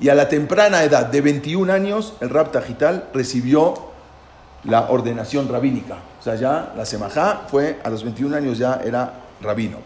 y 0.00 0.08
a 0.08 0.14
la 0.14 0.28
temprana 0.28 0.82
edad 0.82 1.06
de 1.06 1.20
21 1.20 1.70
años, 1.70 2.14
el 2.20 2.30
Rab 2.30 2.50
Tajital 2.52 3.10
recibió 3.12 3.74
la 4.64 4.90
ordenación 4.90 5.48
rabínica. 5.48 5.98
O 6.18 6.22
sea, 6.22 6.36
ya 6.36 6.72
la 6.74 6.86
Semajá 6.86 7.42
fue, 7.50 7.78
a 7.84 7.90
los 7.90 8.02
21 8.02 8.34
años 8.34 8.58
ya 8.58 8.80
era 8.82 9.12
rabino. 9.42 9.78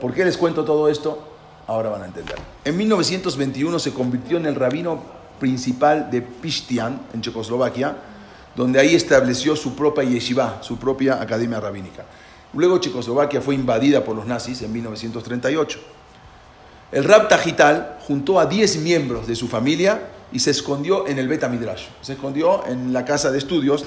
¿Por 0.00 0.14
qué 0.14 0.24
les 0.24 0.36
cuento 0.36 0.64
todo 0.64 0.88
esto? 0.88 1.32
Ahora 1.66 1.90
van 1.90 2.02
a 2.02 2.06
entender. 2.06 2.36
En 2.64 2.76
1921 2.76 3.78
se 3.80 3.92
convirtió 3.92 4.36
en 4.36 4.46
el 4.46 4.54
rabino 4.54 5.02
principal 5.40 6.08
de 6.10 6.22
Pistian, 6.22 7.00
en 7.12 7.20
Checoslovaquia, 7.20 7.96
donde 8.54 8.78
ahí 8.78 8.94
estableció 8.94 9.56
su 9.56 9.74
propia 9.74 10.04
yeshiva, 10.04 10.58
su 10.60 10.78
propia 10.78 11.20
academia 11.20 11.58
rabínica. 11.58 12.04
Luego 12.52 12.78
Checoslovaquia 12.78 13.40
fue 13.40 13.56
invadida 13.56 14.04
por 14.04 14.14
los 14.14 14.26
nazis 14.26 14.62
en 14.62 14.72
1938. 14.72 15.80
El 16.94 17.02
Rab 17.02 17.26
Tajital 17.26 17.98
juntó 18.06 18.38
a 18.38 18.46
10 18.46 18.76
miembros 18.76 19.26
de 19.26 19.34
su 19.34 19.48
familia 19.48 20.10
y 20.30 20.38
se 20.38 20.52
escondió 20.52 21.08
en 21.08 21.18
el 21.18 21.26
Beta 21.26 21.48
Midrash. 21.48 21.86
Se 22.02 22.12
escondió 22.12 22.64
en 22.68 22.92
la 22.92 23.04
casa 23.04 23.32
de 23.32 23.38
estudios 23.38 23.84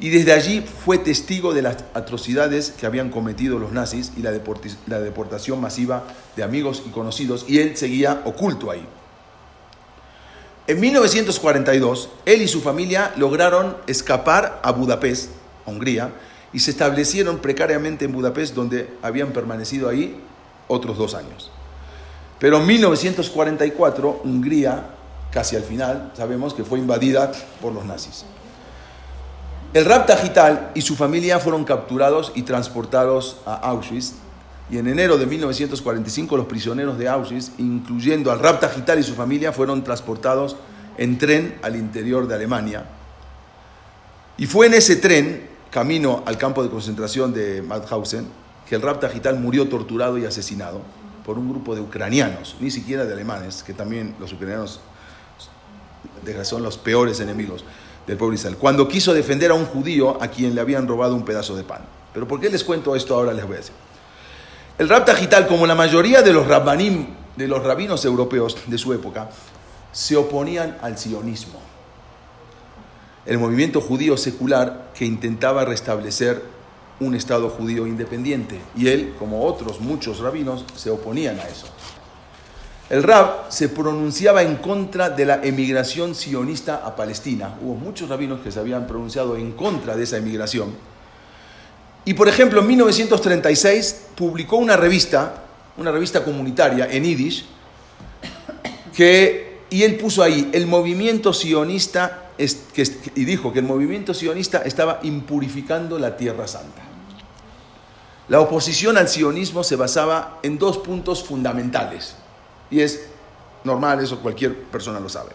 y 0.00 0.10
desde 0.10 0.32
allí 0.32 0.62
fue 0.62 0.98
testigo 0.98 1.54
de 1.54 1.62
las 1.62 1.84
atrocidades 1.94 2.72
que 2.72 2.86
habían 2.86 3.10
cometido 3.10 3.60
los 3.60 3.70
nazis 3.70 4.10
y 4.16 4.22
la, 4.22 4.32
deportación 4.32 5.60
masiva 5.60 6.02
de 6.34 6.42
amigos 6.42 6.82
y 6.84 6.90
conocidos 6.90 7.44
y 7.46 7.60
él 7.60 7.76
seguía 7.76 8.22
oculto 8.24 8.72
ahí. 8.72 8.84
En 10.66 10.80
1942, 10.80 12.08
él 12.26 12.42
y 12.42 12.48
su 12.48 12.62
familia 12.62 13.12
lograron 13.16 13.76
escapar 13.86 14.60
a 14.64 14.72
Budapest, 14.72 15.30
Hungría, 15.66 16.10
y 16.52 16.58
se 16.58 16.72
establecieron 16.72 17.38
precariamente 17.38 18.06
en 18.06 18.12
Budapest, 18.12 18.56
donde 18.56 18.88
habían 19.02 19.30
permanecido 19.32 19.88
ahí 19.88 20.20
otros 20.66 20.98
dos 20.98 21.14
años. 21.14 21.52
Pero 22.42 22.58
en 22.58 22.66
1944, 22.66 24.22
Hungría, 24.24 24.86
casi 25.30 25.54
al 25.54 25.62
final, 25.62 26.10
sabemos 26.16 26.54
que 26.54 26.64
fue 26.64 26.80
invadida 26.80 27.30
por 27.60 27.72
los 27.72 27.84
nazis. 27.84 28.24
El 29.72 29.84
Rab 29.84 30.06
Tajital 30.06 30.72
y 30.74 30.80
su 30.80 30.96
familia 30.96 31.38
fueron 31.38 31.62
capturados 31.62 32.32
y 32.34 32.42
transportados 32.42 33.36
a 33.46 33.54
Auschwitz. 33.54 34.14
Y 34.72 34.78
en 34.78 34.88
enero 34.88 35.18
de 35.18 35.26
1945 35.26 36.36
los 36.36 36.46
prisioneros 36.46 36.98
de 36.98 37.08
Auschwitz, 37.08 37.52
incluyendo 37.58 38.32
al 38.32 38.40
Rab 38.40 38.58
Tajital 38.58 38.98
y 38.98 39.04
su 39.04 39.14
familia, 39.14 39.52
fueron 39.52 39.84
transportados 39.84 40.56
en 40.98 41.18
tren 41.18 41.60
al 41.62 41.76
interior 41.76 42.26
de 42.26 42.34
Alemania. 42.34 42.86
Y 44.36 44.46
fue 44.46 44.66
en 44.66 44.74
ese 44.74 44.96
tren 44.96 45.48
camino 45.70 46.24
al 46.26 46.38
campo 46.38 46.64
de 46.64 46.70
concentración 46.70 47.32
de 47.32 47.62
Mauthausen, 47.62 48.26
que 48.68 48.74
el 48.74 48.82
Rapta 48.82 49.06
Tajital 49.06 49.38
murió 49.38 49.68
torturado 49.68 50.18
y 50.18 50.24
asesinado 50.24 50.80
por 51.24 51.38
un 51.38 51.48
grupo 51.50 51.74
de 51.74 51.80
ucranianos, 51.80 52.56
ni 52.60 52.70
siquiera 52.70 53.04
de 53.04 53.12
alemanes, 53.12 53.62
que 53.62 53.74
también 53.74 54.14
los 54.18 54.32
ucranianos 54.32 54.80
son 56.42 56.62
los 56.62 56.78
peores 56.78 57.20
enemigos 57.20 57.64
del 58.06 58.16
pueblo 58.16 58.34
Israel, 58.34 58.56
cuando 58.56 58.88
quiso 58.88 59.14
defender 59.14 59.50
a 59.50 59.54
un 59.54 59.66
judío 59.66 60.22
a 60.22 60.28
quien 60.28 60.54
le 60.54 60.60
habían 60.60 60.88
robado 60.88 61.14
un 61.14 61.24
pedazo 61.24 61.54
de 61.56 61.64
pan. 61.64 61.82
Pero 62.12 62.26
¿por 62.26 62.40
qué 62.40 62.50
les 62.50 62.64
cuento 62.64 62.96
esto 62.96 63.14
ahora? 63.14 63.32
Les 63.32 63.44
voy 63.44 63.54
a 63.54 63.58
decir. 63.58 63.74
El 64.78 64.88
Rapta 64.88 65.12
Tajital, 65.12 65.46
como 65.46 65.66
la 65.66 65.74
mayoría 65.74 66.22
de 66.22 66.32
los 66.32 66.46
rabbanim, 66.46 67.06
de 67.36 67.48
los 67.48 67.62
rabinos 67.62 68.04
europeos 68.04 68.56
de 68.66 68.78
su 68.78 68.92
época, 68.92 69.30
se 69.92 70.16
oponían 70.16 70.78
al 70.82 70.98
sionismo 70.98 71.60
el 73.24 73.38
movimiento 73.38 73.80
judío 73.80 74.16
secular 74.16 74.90
que 74.94 75.04
intentaba 75.04 75.64
restablecer 75.64 76.42
un 77.06 77.14
Estado 77.14 77.48
judío 77.50 77.86
independiente. 77.86 78.60
Y 78.76 78.88
él, 78.88 79.14
como 79.18 79.44
otros 79.44 79.80
muchos 79.80 80.20
rabinos, 80.20 80.64
se 80.76 80.90
oponían 80.90 81.38
a 81.38 81.48
eso. 81.48 81.66
El 82.90 83.02
Rab 83.02 83.46
se 83.50 83.68
pronunciaba 83.68 84.42
en 84.42 84.56
contra 84.56 85.08
de 85.08 85.24
la 85.24 85.40
emigración 85.42 86.14
sionista 86.14 86.82
a 86.84 86.94
Palestina. 86.94 87.54
Hubo 87.62 87.74
muchos 87.74 88.08
rabinos 88.08 88.40
que 88.40 88.52
se 88.52 88.60
habían 88.60 88.86
pronunciado 88.86 89.36
en 89.36 89.52
contra 89.52 89.96
de 89.96 90.04
esa 90.04 90.18
emigración. 90.18 90.74
Y 92.04 92.14
por 92.14 92.28
ejemplo, 92.28 92.60
en 92.60 92.66
1936 92.66 94.08
publicó 94.14 94.56
una 94.56 94.76
revista, 94.76 95.42
una 95.78 95.90
revista 95.90 96.22
comunitaria 96.22 96.86
en 96.90 97.04
Yiddish, 97.04 97.46
que, 98.94 99.60
y 99.70 99.84
él 99.84 99.96
puso 99.96 100.22
ahí, 100.22 100.50
el 100.52 100.66
movimiento 100.66 101.32
sionista 101.32 102.22
y 103.14 103.24
dijo 103.24 103.52
que 103.52 103.60
el 103.60 103.64
movimiento 103.64 104.14
sionista 104.14 104.58
estaba 104.58 105.00
impurificando 105.02 105.98
la 105.98 106.16
Tierra 106.16 106.46
Santa. 106.46 106.82
La 108.32 108.40
oposición 108.40 108.96
al 108.96 109.10
sionismo 109.10 109.62
se 109.62 109.76
basaba 109.76 110.38
en 110.42 110.58
dos 110.58 110.78
puntos 110.78 111.22
fundamentales. 111.22 112.14
Y 112.70 112.80
es 112.80 113.02
normal, 113.62 114.02
eso 114.02 114.20
cualquier 114.20 114.56
persona 114.56 114.98
lo 114.98 115.10
sabe. 115.10 115.32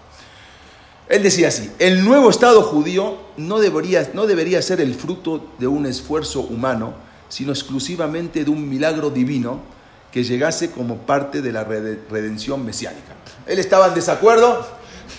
Él 1.08 1.22
decía 1.22 1.50
así, 1.50 1.70
el 1.78 2.04
nuevo 2.04 2.32
Estado 2.32 2.64
judío 2.64 3.20
no 3.38 3.60
debería, 3.60 4.10
no 4.16 4.26
debería 4.26 4.64
ser 4.64 4.82
el 4.82 4.95
fruto 4.95 5.45
de 5.60 5.68
un 5.68 5.86
esfuerzo 5.86 6.39
humano, 6.41 6.95
sino 7.30 7.52
exclusivamente 7.52 8.43
de 8.43 8.50
un 8.50 8.68
milagro 8.68 9.12
divino 9.12 9.60
que 10.12 10.24
llegase 10.24 10.72
como 10.72 10.98
parte 10.98 11.43
de 11.43 11.52
la 11.52 11.66
redención 11.66 12.66
mesiánica. 12.66 13.14
Él 13.45 13.60
estaba 13.60 13.89
en 13.89 13.93
desacuerdo 13.93 14.66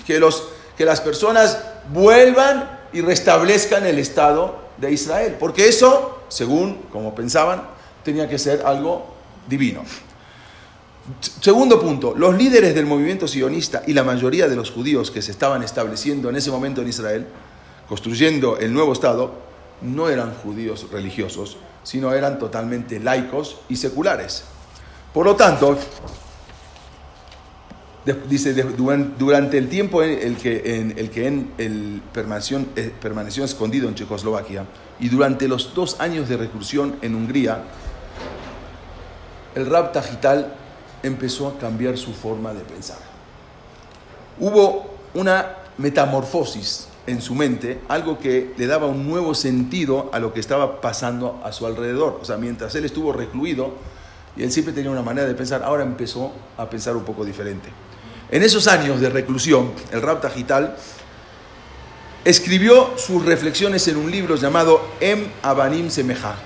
que 0.05 0.19
los 0.19 0.49
que 0.77 0.85
las 0.85 1.01
personas 1.01 1.59
vuelvan 1.93 2.78
y 2.93 3.01
restablezcan 3.01 3.87
el 3.87 3.99
Estado 3.99 4.57
de 4.79 4.93
Israel. 4.93 5.37
Porque 5.39 5.69
eso, 5.69 6.21
según 6.29 6.83
como 6.93 7.15
pensaban, 7.15 7.63
tenía 8.05 8.29
que 8.29 8.39
ser 8.39 8.63
algo 8.65 9.07
divino. 9.49 9.83
Segundo 11.41 11.81
punto, 11.81 12.15
los 12.17 12.37
líderes 12.37 12.75
del 12.75 12.85
movimiento 12.85 13.27
sionista 13.27 13.83
y 13.87 13.95
la 13.95 14.05
mayoría 14.05 14.47
de 14.47 14.57
los 14.57 14.71
judíos 14.71 15.11
que 15.11 15.23
se 15.23 15.31
estaban 15.31 15.63
estableciendo 15.63 16.29
en 16.29 16.37
ese 16.37 16.51
momento 16.51 16.83
en 16.83 16.89
Israel, 16.89 17.27
construyendo 17.89 18.59
el 18.59 18.73
nuevo 18.73 18.93
Estado, 18.93 19.33
no 19.81 20.09
eran 20.11 20.35
judíos 20.35 20.87
religiosos, 20.91 21.57
sino 21.83 22.13
eran 22.13 22.39
totalmente 22.39 23.01
laicos 23.01 23.61
y 23.71 23.77
seculares. 23.77 24.45
Por 25.15 25.25
lo 25.25 25.35
tanto, 25.37 25.79
dice, 28.15 28.55
durante 29.19 29.59
el 29.59 29.69
tiempo 29.69 30.03
en 30.03 30.19
el 30.21 30.37
que, 30.37 30.77
en 30.77 30.99
el 30.99 31.11
que 31.11 31.27
en 31.27 31.53
el 31.59 32.03
permaneció, 32.13 32.65
eh, 32.77 32.93
permaneció 33.01 33.45
escondido 33.45 33.89
en 33.89 33.95
Checoslovaquia 33.95 34.65
y 35.01 35.09
durante 35.09 35.49
los 35.49 35.75
dos 35.75 36.01
años 36.01 36.29
de 36.29 36.37
reclusión 36.37 36.97
en 37.03 37.15
Hungría, 37.15 37.63
el 39.55 39.67
Rab 39.67 39.93
Tajital 39.93 40.55
empezó 41.03 41.49
a 41.49 41.59
cambiar 41.59 41.97
su 41.97 42.13
forma 42.13 42.53
de 42.53 42.61
pensar. 42.61 42.99
Hubo 44.39 44.95
una 45.15 45.57
metamorfosis 45.79 46.89
en 47.07 47.23
su 47.23 47.35
mente, 47.35 47.81
algo 47.89 48.19
que 48.19 48.53
le 48.57 48.67
daba 48.67 48.87
un 48.87 49.09
nuevo 49.09 49.35
sentido 49.35 50.11
a 50.13 50.19
lo 50.19 50.33
que 50.33 50.41
estaba 50.41 50.81
pasando 50.81 51.41
a 51.43 51.53
su 51.53 51.67
alrededor. 51.67 52.19
O 52.21 52.25
sea, 52.25 52.37
mientras 52.37 52.75
él 52.75 52.85
estuvo 52.85 53.13
recluido, 53.13 53.73
y 54.37 54.43
él 54.43 54.53
siempre 54.53 54.73
tenía 54.73 54.91
una 54.91 55.03
manera 55.03 55.27
de 55.27 55.35
pensar, 55.35 55.63
ahora 55.63 55.83
empezó 55.83 56.33
a 56.57 56.69
pensar 56.69 56.97
un 56.97 57.05
poco 57.05 57.25
diferente. 57.25 57.71
En 58.31 58.43
esos 58.43 58.67
años 58.69 59.01
de 59.01 59.09
reclusión, 59.09 59.73
el 59.91 60.03
Rab 60.03 60.21
Tajital 60.21 60.77
escribió 62.25 62.99
sus 62.99 63.25
reflexiones 63.25 63.89
en 63.89 63.97
un 63.97 64.11
libro 64.11 64.37
llamado 64.37 64.87
Em 65.01 65.29
Abanim 65.43 65.89
Semeja, 65.89 66.37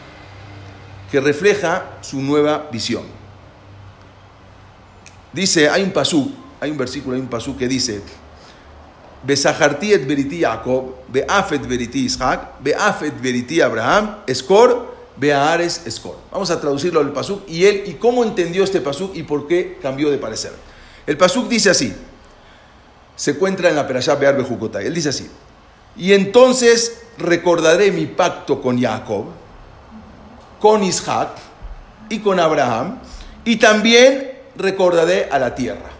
que 1.11 1.20
refleja 1.20 1.99
su 2.01 2.20
nueva 2.20 2.68
visión. 2.70 3.03
Dice, 5.33 5.68
hay 5.68 5.83
un 5.83 5.91
pasú, 5.91 6.33
hay 6.61 6.70
un 6.70 6.78
versículo, 6.78 7.16
hay 7.16 7.20
un 7.20 7.28
pasú 7.28 7.57
que 7.57 7.66
dice, 7.66 8.01
et 9.26 9.37
Abraham, 13.62 14.16
Escor, 14.26 14.95
Beares 15.16 15.87
Escor. 15.87 16.16
Vamos 16.30 16.51
a 16.51 16.61
traducirlo 16.61 17.01
al 17.01 17.12
pasú 17.12 17.43
y 17.49 17.64
él 17.64 17.85
y 17.87 17.95
cómo 17.95 18.22
entendió 18.24 18.62
este 18.64 18.80
pasú 18.80 19.11
y 19.14 19.24
por 19.24 19.47
qué 19.47 19.78
cambió 19.83 20.11
de 20.11 20.18
parecer. 20.18 20.53
El 21.07 21.16
Pasuk 21.16 21.48
dice 21.48 21.70
así, 21.70 21.94
se 23.16 23.32
encuentra 23.32 23.68
en 23.68 23.76
la 23.76 23.86
Perashá 23.86 24.14
Bear 24.14 24.36
Bejukotay, 24.36 24.86
él 24.86 24.94
dice 24.94 25.09
así, 25.09 25.28
y 25.96 26.12
entonces 26.12 27.03
recordaré 27.18 27.90
mi 27.92 28.07
pacto 28.07 28.61
con 28.62 28.80
Jacob, 28.80 29.26
con 30.61 30.82
Isaac 30.84 31.30
y 32.09 32.20
con 32.20 32.38
Abraham, 32.38 32.98
y 33.44 33.57
también 33.57 34.32
recordaré 34.57 35.28
a 35.30 35.38
la 35.38 35.55
tierra. 35.55 35.90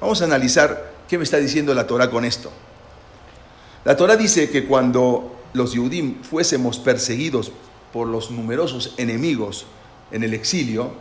Vamos 0.00 0.22
a 0.22 0.24
analizar 0.24 0.92
qué 1.08 1.18
me 1.18 1.24
está 1.24 1.38
diciendo 1.38 1.74
la 1.74 1.86
Torah 1.86 2.10
con 2.10 2.24
esto. 2.24 2.50
La 3.84 3.96
Torah 3.96 4.16
dice 4.16 4.48
que 4.50 4.64
cuando 4.64 5.40
los 5.54 5.72
Yudim 5.72 6.22
fuésemos 6.22 6.78
perseguidos 6.78 7.52
por 7.92 8.06
los 8.06 8.30
numerosos 8.30 8.94
enemigos 8.96 9.66
en 10.12 10.22
el 10.22 10.34
exilio, 10.34 10.92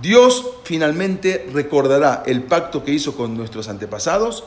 Dios 0.00 0.44
finalmente 0.64 1.48
recordará 1.52 2.22
el 2.26 2.42
pacto 2.42 2.84
que 2.84 2.92
hizo 2.92 3.16
con 3.16 3.36
nuestros 3.36 3.68
antepasados 3.68 4.44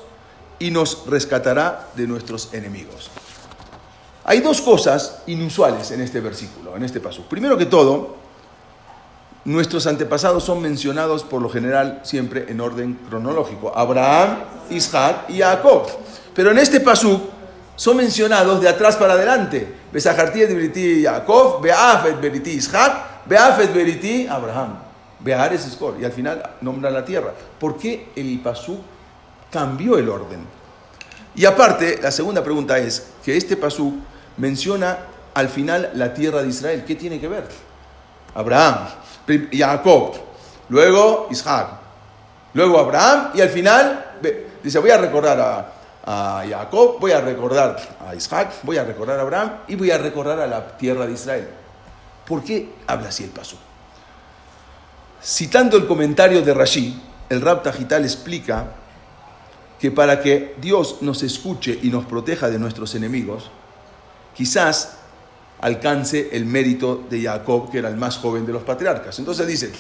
y 0.60 0.72
nos 0.72 1.06
rescatará 1.08 1.90
de 1.96 2.06
nuestros 2.06 2.54
enemigos. 2.54 3.10
Hay 4.26 4.42
dos 4.42 4.62
cosas 4.62 5.24
inusuales 5.26 5.90
en 5.92 6.02
este 6.02 6.20
versículo, 6.20 6.76
en 6.76 6.84
este 6.84 7.00
paso. 7.00 7.24
Primero 7.24 7.58
que 7.58 7.66
todo, 7.66 8.18
nuestros 9.46 9.88
antepasados 9.88 10.44
son 10.44 10.62
mencionados 10.62 11.24
por 11.24 11.42
lo 11.42 11.50
general 11.50 12.02
siempre 12.04 12.46
en 12.48 12.62
orden 12.62 13.00
cronológico. 13.10 13.76
Abraham, 13.76 14.44
Isaac 14.70 15.30
y 15.30 15.40
Jacob. 15.40 15.88
Pero 16.36 16.52
en 16.52 16.60
este 16.60 16.80
pasú 16.80 17.20
son 17.76 17.98
mencionados 17.98 18.62
de 18.62 18.70
atrás 18.70 18.98
para 18.98 19.14
adelante. 19.14 19.76
Besajartí 19.92 20.42
Beriti 20.42 21.02
Yaakov, 21.02 21.62
Beafet 21.62 22.22
Beriti 22.22 22.52
Ishak, 22.52 23.26
Beafet 23.26 23.74
Beriti 23.74 24.28
Abraham. 24.28 24.89
Beares 25.20 25.66
Escor. 25.66 25.98
Y 26.00 26.06
al 26.06 26.12
final 26.12 26.42
nombra 26.62 26.90
la 26.90 27.04
tierra. 27.04 27.34
¿Por 27.60 27.78
qué 27.78 28.10
el 28.16 28.40
pasú 28.40 28.80
cambió 29.52 29.98
el 29.98 30.10
orden? 30.10 30.40
Y 31.36 31.46
aparte, 31.46 32.00
la 32.02 32.12
segunda 32.12 32.44
pregunta 32.44 32.78
es 32.78 33.12
que 33.24 33.38
este 33.38 33.56
pasú 33.56 34.00
menciona 34.38 34.98
al 35.34 35.50
final 35.50 35.92
la 35.94 36.14
tierra 36.14 36.42
de 36.42 36.50
Israel. 36.50 36.84
¿Qué 36.86 36.96
tiene 36.96 37.20
que 37.20 37.28
ver? 37.28 37.48
Abraham, 38.34 38.88
Jacob, 39.52 40.14
luego 40.70 41.28
Isaac, 41.32 41.68
luego 42.54 42.80
Abraham 42.80 43.32
y 43.34 43.42
al 43.42 43.50
final 43.50 44.06
dice, 44.64 44.80
voy 44.80 44.92
a 44.92 44.98
recordar 44.98 45.40
a, 46.06 46.44
Jacob, 46.50 46.98
voy 47.00 47.12
a 47.12 47.22
recordar 47.22 47.78
a 48.08 48.16
Isaac, 48.16 48.52
voy 48.64 48.78
a 48.78 48.84
recordar 48.84 49.20
a 49.20 49.22
Abraham 49.22 49.52
y 49.68 49.76
voy 49.76 49.92
a 49.92 49.98
recordar 49.98 50.40
a 50.40 50.48
la 50.48 50.76
tierra 50.78 51.06
de 51.06 51.14
Israel. 51.14 51.48
¿Por 52.26 52.44
qué 52.44 52.74
habla 52.88 53.10
así 53.10 53.26
el 53.26 53.30
paso? 53.30 53.58
Citando 55.22 55.78
el 55.78 55.86
comentario 55.86 56.42
de 56.42 56.54
Rashi, 56.54 56.98
el 57.30 57.42
Rab 57.42 57.64
Tajital 57.64 58.04
explica 58.04 58.74
que 59.80 59.92
para 59.92 60.22
que 60.22 60.56
Dios 60.62 60.98
nos 61.02 61.24
escuche 61.24 61.78
y 61.82 61.90
nos 61.90 62.06
proteja 62.06 62.50
de 62.50 62.60
nuestros 62.60 62.96
enemigos, 62.96 63.50
quizás 64.36 64.98
alcance 65.62 66.30
el 66.32 66.46
mérito 66.46 67.04
de 67.10 67.22
Jacob, 67.24 67.70
que 67.72 67.80
era 67.80 67.90
el 67.90 67.98
más 67.98 68.18
joven 68.18 68.46
de 68.46 68.54
los 68.54 68.64
patriarcas. 68.64 69.20
Entonces 69.20 69.46
dice, 69.46 69.72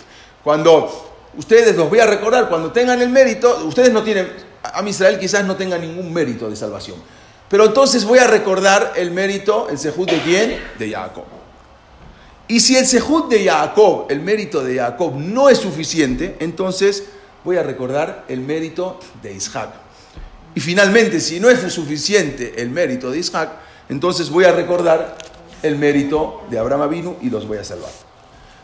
cuando 0.43 0.89
ustedes 1.37 1.75
los 1.75 1.89
voy 1.89 1.99
a 1.99 2.05
recordar, 2.05 2.49
cuando 2.49 2.71
tengan 2.71 3.01
el 3.01 3.09
mérito, 3.09 3.65
ustedes 3.65 3.91
no 3.91 4.03
tienen, 4.03 4.29
a 4.61 4.87
Israel 4.87 5.19
quizás 5.19 5.45
no 5.45 5.55
tenga 5.55 5.77
ningún 5.77 6.13
mérito 6.13 6.49
de 6.49 6.55
salvación. 6.55 6.97
Pero 7.47 7.65
entonces 7.65 8.05
voy 8.05 8.19
a 8.19 8.27
recordar 8.27 8.93
el 8.95 9.11
mérito, 9.11 9.69
el 9.69 9.79
sejud 9.79 10.09
de 10.09 10.21
quién? 10.21 10.59
De 10.77 10.91
Jacob. 10.91 11.38
Y 12.49 12.59
si 12.59 12.75
el 12.75 12.87
sejud 12.87 13.29
de 13.29 13.45
Jacob, 13.45 14.07
el 14.09 14.21
mérito 14.21 14.63
de 14.63 14.79
Jacob 14.79 15.15
no 15.15 15.49
es 15.49 15.59
suficiente, 15.59 16.35
entonces 16.39 17.05
voy 17.45 17.57
a 17.57 17.63
recordar 17.63 18.25
el 18.27 18.41
mérito 18.41 18.99
de 19.21 19.33
Isaac. 19.33 19.69
Y 20.55 20.59
finalmente, 20.59 21.21
si 21.21 21.39
no 21.39 21.49
es 21.49 21.59
suficiente 21.71 22.61
el 22.61 22.71
mérito 22.71 23.11
de 23.11 23.19
Isaac, 23.19 23.51
entonces 23.87 24.31
voy 24.31 24.45
a 24.45 24.51
recordar 24.51 25.15
el 25.61 25.77
mérito 25.77 26.41
de 26.49 26.57
Abraham 26.57 26.81
Avinu 26.81 27.17
y 27.21 27.29
los 27.29 27.47
voy 27.47 27.59
a 27.59 27.63
salvar. 27.63 27.91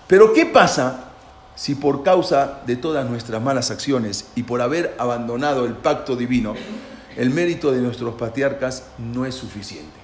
Pero 0.07 0.33
¿qué 0.33 0.47
pasa 0.47 1.11
si 1.55 1.75
por 1.75 2.03
causa 2.03 2.61
de 2.65 2.75
todas 2.75 3.09
nuestras 3.09 3.41
malas 3.41 3.71
acciones 3.71 4.25
y 4.35 4.43
por 4.43 4.61
haber 4.61 4.93
abandonado 4.97 5.65
el 5.65 5.73
pacto 5.73 6.15
divino, 6.15 6.53
el 7.15 7.29
mérito 7.29 7.71
de 7.71 7.81
nuestros 7.81 8.15
patriarcas 8.15 8.87
no 8.97 9.25
es 9.25 9.35
suficiente. 9.35 9.95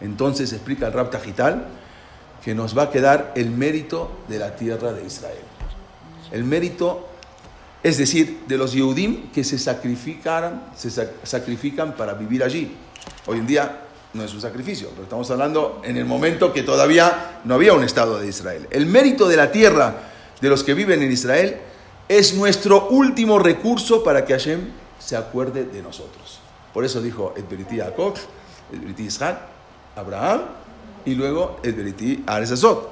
Entonces 0.00 0.52
explica 0.52 0.86
el 0.86 0.92
Rab 0.94 1.10
Tajital 1.10 1.66
que 2.44 2.54
nos 2.54 2.76
va 2.76 2.84
a 2.84 2.90
quedar 2.90 3.32
el 3.36 3.50
mérito 3.50 4.10
de 4.28 4.38
la 4.38 4.54
tierra 4.54 4.92
de 4.92 5.04
Israel. 5.04 5.38
El 6.30 6.44
mérito, 6.44 7.08
es 7.82 7.98
decir, 7.98 8.42
de 8.46 8.58
los 8.58 8.72
Yehudim 8.72 9.30
que 9.30 9.44
se 9.44 9.58
sacrifican, 9.58 10.72
se 10.76 10.90
sacrifican 11.22 11.94
para 11.94 12.14
vivir 12.14 12.44
allí. 12.44 12.76
Hoy 13.26 13.38
en 13.38 13.46
día 13.46 13.80
no 14.12 14.22
es 14.22 14.34
un 14.34 14.40
sacrificio, 14.40 14.88
pero 14.90 15.04
estamos 15.04 15.30
hablando 15.30 15.80
en 15.84 15.96
el 15.96 16.04
momento 16.04 16.52
que 16.52 16.62
todavía 16.62 17.40
no 17.44 17.54
había 17.54 17.72
un 17.72 17.82
Estado 17.82 18.18
de 18.18 18.28
Israel. 18.28 18.68
El 18.70 18.86
mérito 18.86 19.26
de 19.26 19.36
la 19.36 19.50
tierra 19.50 19.94
de 20.40 20.48
los 20.48 20.62
que 20.62 20.74
viven 20.74 21.02
en 21.02 21.10
Israel, 21.10 21.58
es 22.08 22.34
nuestro 22.34 22.88
último 22.88 23.38
recurso 23.38 24.04
para 24.04 24.24
que 24.24 24.34
Hashem 24.34 24.60
se 24.98 25.16
acuerde 25.16 25.64
de 25.64 25.82
nosotros. 25.82 26.40
Por 26.72 26.84
eso 26.84 27.00
dijo 27.00 27.32
el 27.36 27.44
Beriti 27.44 27.78
Jacob, 27.78 28.14
el 28.72 28.80
Beriti 28.80 29.04
Isaac, 29.04 29.38
Abraham 29.96 30.42
y 31.04 31.14
luego 31.14 31.60
el 31.62 31.74
Beriti 31.74 32.22
Aresazot. 32.26 32.90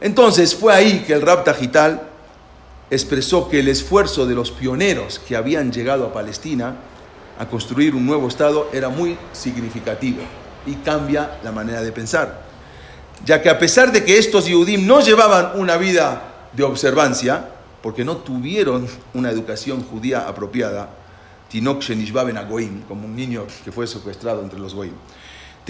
Entonces 0.00 0.54
fue 0.54 0.72
ahí 0.72 1.04
que 1.06 1.12
el 1.12 1.22
Rab 1.22 1.44
Tajital 1.44 2.02
expresó 2.90 3.48
que 3.48 3.60
el 3.60 3.68
esfuerzo 3.68 4.26
de 4.26 4.34
los 4.34 4.50
pioneros 4.50 5.18
que 5.18 5.36
habían 5.36 5.72
llegado 5.72 6.06
a 6.06 6.12
Palestina 6.12 6.76
a 7.38 7.46
construir 7.46 7.94
un 7.94 8.06
nuevo 8.06 8.28
Estado 8.28 8.68
era 8.72 8.88
muy 8.88 9.16
significativo 9.32 10.22
y 10.66 10.74
cambia 10.76 11.38
la 11.42 11.52
manera 11.52 11.82
de 11.82 11.92
pensar. 11.92 12.42
Ya 13.24 13.40
que 13.42 13.50
a 13.50 13.58
pesar 13.58 13.92
de 13.92 14.04
que 14.04 14.18
estos 14.18 14.46
Yehudim 14.46 14.86
no 14.86 15.00
llevaban 15.00 15.52
una 15.54 15.76
vida 15.76 16.48
de 16.52 16.62
observancia, 16.62 17.50
porque 17.82 18.04
no 18.04 18.18
tuvieron 18.18 18.86
una 19.14 19.30
educación 19.30 19.82
judía 19.84 20.28
apropiada, 20.28 20.90
Tinok 21.48 21.82
Shenishbaben 21.82 22.36
Agoim, 22.36 22.82
como 22.82 23.06
un 23.06 23.16
niño 23.16 23.46
que 23.64 23.72
fue 23.72 23.86
secuestrado 23.86 24.42
entre 24.42 24.58
los 24.58 24.74
Goim. 24.74 24.92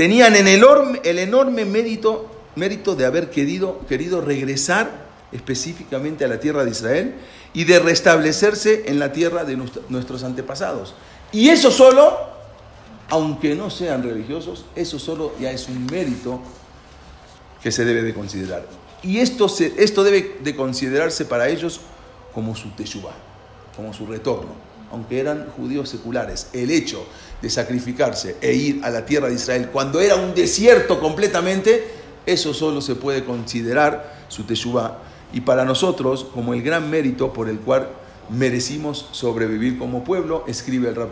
Tenían 0.00 0.34
el 0.34 0.48
enorme, 0.48 0.98
el 1.04 1.18
enorme 1.18 1.66
mérito, 1.66 2.30
de 2.56 3.04
haber 3.04 3.28
querido, 3.28 3.82
regresar 4.24 4.90
específicamente 5.30 6.24
a 6.24 6.28
la 6.28 6.40
tierra 6.40 6.64
de 6.64 6.70
Israel 6.70 7.16
y 7.52 7.64
de 7.64 7.78
restablecerse 7.80 8.84
en 8.86 8.98
la 8.98 9.12
tierra 9.12 9.44
de 9.44 9.58
nuestros 9.90 10.24
antepasados. 10.24 10.94
Y 11.32 11.50
eso 11.50 11.70
solo, 11.70 12.18
aunque 13.10 13.54
no 13.54 13.68
sean 13.68 14.02
religiosos, 14.02 14.64
eso 14.74 14.98
solo 14.98 15.34
ya 15.38 15.50
es 15.50 15.68
un 15.68 15.84
mérito 15.84 16.40
que 17.62 17.70
se 17.70 17.84
debe 17.84 18.00
de 18.00 18.14
considerar. 18.14 18.66
Y 19.02 19.18
esto, 19.18 19.54
esto 19.76 20.02
debe 20.02 20.38
de 20.42 20.56
considerarse 20.56 21.26
para 21.26 21.50
ellos 21.50 21.82
como 22.32 22.56
su 22.56 22.70
teshuvah, 22.70 23.16
como 23.76 23.92
su 23.92 24.06
retorno. 24.06 24.70
Aunque 24.92 25.20
eran 25.20 25.50
judíos 25.50 25.90
seculares, 25.90 26.48
el 26.54 26.70
hecho 26.70 27.04
de 27.40 27.50
sacrificarse 27.50 28.36
e 28.40 28.52
ir 28.52 28.80
a 28.84 28.90
la 28.90 29.06
tierra 29.06 29.28
de 29.28 29.34
Israel 29.34 29.70
cuando 29.72 30.00
era 30.00 30.16
un 30.16 30.34
desierto 30.34 31.00
completamente, 31.00 31.84
eso 32.26 32.52
solo 32.52 32.80
se 32.80 32.94
puede 32.94 33.24
considerar 33.24 34.24
su 34.28 34.44
teshuvah. 34.44 34.98
Y 35.32 35.42
para 35.42 35.64
nosotros, 35.64 36.24
como 36.24 36.54
el 36.54 36.62
gran 36.62 36.90
mérito 36.90 37.32
por 37.32 37.48
el 37.48 37.60
cual 37.60 37.88
merecimos 38.28 39.08
sobrevivir 39.12 39.78
como 39.78 40.04
pueblo, 40.04 40.44
escribe 40.46 40.88
el 40.88 40.96
Rab 40.96 41.10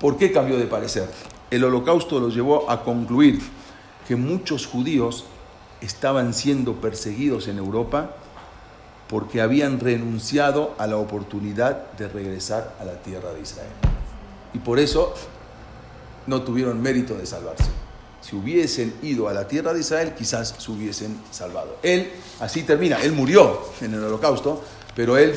¿Por 0.00 0.16
qué 0.16 0.32
cambió 0.32 0.58
de 0.58 0.66
parecer? 0.66 1.08
El 1.50 1.64
holocausto 1.64 2.18
los 2.18 2.34
llevó 2.34 2.70
a 2.70 2.82
concluir 2.82 3.40
que 4.08 4.16
muchos 4.16 4.66
judíos 4.66 5.24
estaban 5.80 6.34
siendo 6.34 6.74
perseguidos 6.74 7.46
en 7.48 7.58
Europa 7.58 8.16
porque 9.12 9.42
habían 9.42 9.78
renunciado 9.78 10.74
a 10.78 10.86
la 10.86 10.96
oportunidad 10.96 11.92
de 11.98 12.08
regresar 12.08 12.72
a 12.80 12.84
la 12.86 12.94
tierra 12.94 13.34
de 13.34 13.42
Israel. 13.42 13.68
Y 14.54 14.58
por 14.58 14.78
eso 14.78 15.12
no 16.26 16.40
tuvieron 16.40 16.80
mérito 16.80 17.14
de 17.18 17.26
salvarse. 17.26 17.66
Si 18.22 18.34
hubiesen 18.34 18.94
ido 19.02 19.28
a 19.28 19.34
la 19.34 19.46
tierra 19.46 19.74
de 19.74 19.80
Israel, 19.80 20.14
quizás 20.16 20.54
se 20.56 20.70
hubiesen 20.72 21.20
salvado. 21.30 21.76
Él, 21.82 22.10
así 22.40 22.62
termina, 22.62 23.02
él 23.02 23.12
murió 23.12 23.60
en 23.82 23.92
el 23.92 24.02
holocausto, 24.02 24.64
pero 24.96 25.18
él 25.18 25.34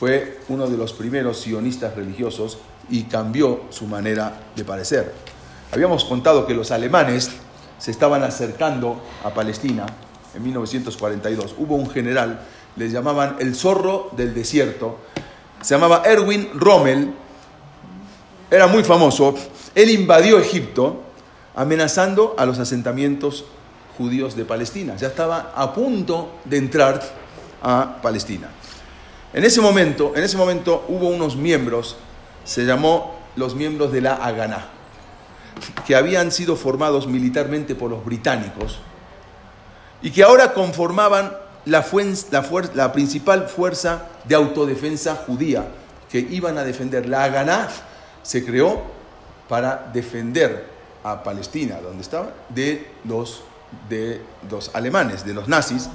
fue 0.00 0.40
uno 0.48 0.66
de 0.66 0.78
los 0.78 0.94
primeros 0.94 1.38
sionistas 1.38 1.94
religiosos 1.94 2.60
y 2.88 3.02
cambió 3.02 3.64
su 3.68 3.86
manera 3.86 4.40
de 4.56 4.64
parecer. 4.64 5.12
Habíamos 5.70 6.06
contado 6.06 6.46
que 6.46 6.54
los 6.54 6.70
alemanes 6.70 7.30
se 7.76 7.90
estaban 7.90 8.22
acercando 8.22 9.02
a 9.22 9.34
Palestina 9.34 9.84
en 10.34 10.42
1942. 10.42 11.56
Hubo 11.58 11.76
un 11.76 11.90
general, 11.90 12.40
le 12.76 12.88
llamaban 12.88 13.36
el 13.38 13.54
zorro 13.54 14.10
del 14.12 14.34
desierto, 14.34 14.98
se 15.60 15.74
llamaba 15.74 16.02
Erwin 16.04 16.50
Rommel, 16.54 17.14
era 18.50 18.66
muy 18.66 18.84
famoso, 18.84 19.34
él 19.74 19.90
invadió 19.90 20.38
Egipto 20.38 21.02
amenazando 21.54 22.34
a 22.38 22.46
los 22.46 22.58
asentamientos 22.58 23.44
judíos 23.96 24.36
de 24.36 24.44
Palestina. 24.44 24.96
Ya 24.96 25.08
estaba 25.08 25.52
a 25.54 25.72
punto 25.72 26.32
de 26.44 26.56
entrar 26.56 27.02
a 27.62 27.98
Palestina. 28.02 28.48
En 29.32 29.44
ese 29.44 29.60
momento, 29.60 30.12
en 30.14 30.24
ese 30.24 30.36
momento 30.36 30.84
hubo 30.88 31.08
unos 31.08 31.36
miembros, 31.36 31.96
se 32.44 32.64
llamó 32.64 33.18
los 33.36 33.54
miembros 33.54 33.92
de 33.92 34.00
la 34.00 34.14
Haganá 34.14 34.66
que 35.86 35.96
habían 35.96 36.32
sido 36.32 36.56
formados 36.56 37.06
militarmente 37.06 37.74
por 37.74 37.90
los 37.90 38.04
británicos 38.04 38.78
y 40.02 40.10
que 40.10 40.22
ahora 40.22 40.52
conformaban 40.52 41.32
la, 41.64 41.84
la, 42.74 42.92
principal 42.92 43.48
fuerza 43.48 44.02
de 44.24 44.34
autodefensa 44.34 45.14
judía 45.14 45.66
que 46.10 46.18
iban 46.18 46.58
a 46.58 46.64
defender. 46.64 47.08
La 47.08 47.24
Haganá 47.24 47.68
se 48.22 48.44
creó 48.44 48.82
para 49.48 49.90
defender 49.92 50.66
a 51.04 51.22
Palestina, 51.22 51.78
donde 51.82 52.02
estaba, 52.02 52.32
de 52.48 52.90
los, 53.04 53.42
de 53.88 54.20
los 54.50 54.74
alemanes, 54.74 55.24
de 55.24 55.34
los 55.34 55.48
nazis. 55.48 55.88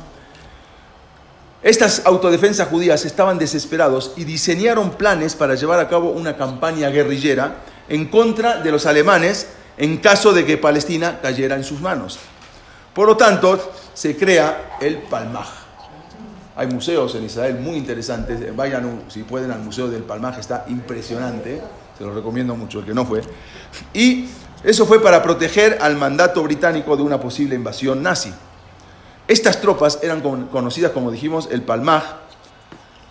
Estas 1.64 2.04
autodefensas 2.06 2.68
judías 2.68 3.04
estaban 3.06 3.40
desesperados 3.40 4.14
y 4.16 4.26
diseñaron 4.26 4.92
planes 4.92 5.36
para 5.36 5.56
llevar 5.56 5.80
a 5.80 5.90
cabo 5.90 6.12
una 6.12 6.38
campaña 6.38 6.90
guerrillera 6.90 7.58
en 7.90 8.08
contra 8.10 8.62
de 8.62 8.72
los 8.72 8.86
alemanes 8.86 9.48
en 9.78 9.98
caso 9.98 10.34
de 10.34 10.46
que 10.46 10.58
Palestina 10.58 11.20
cayera 11.22 11.56
en 11.56 11.64
sus 11.64 11.80
manos. 11.82 12.20
Por 12.94 13.08
lo 13.08 13.18
tanto, 13.18 13.74
se 13.94 14.16
crea 14.16 14.78
el 14.82 14.98
Palmaj. 14.98 15.57
Hay 16.58 16.66
museos 16.66 17.14
en 17.14 17.24
Israel 17.24 17.60
muy 17.60 17.78
interesantes. 17.78 18.56
Vayan, 18.56 19.04
si 19.10 19.22
pueden, 19.22 19.52
al 19.52 19.60
Museo 19.60 19.90
del 19.90 20.02
Palmaj, 20.02 20.40
está 20.40 20.66
impresionante. 20.68 21.62
se 21.96 22.04
lo 22.04 22.12
recomiendo 22.16 22.56
mucho, 22.56 22.80
el 22.80 22.86
que 22.86 22.96
no 22.96 23.06
fue. 23.06 23.22
Y 23.94 24.26
eso 24.64 24.88
fue 24.88 25.00
para 25.00 25.22
proteger 25.22 25.78
al 25.82 25.98
mandato 25.98 26.42
británico 26.42 26.98
de 26.98 27.04
una 27.04 27.20
posible 27.22 27.54
invasión 27.54 28.02
nazi. 28.02 28.34
Estas 29.28 29.62
tropas 29.62 30.00
eran 30.02 30.22
conocidas, 30.48 30.94
como 30.94 31.12
dijimos, 31.12 31.48
el 31.52 31.62
Palmaj. 31.62 32.04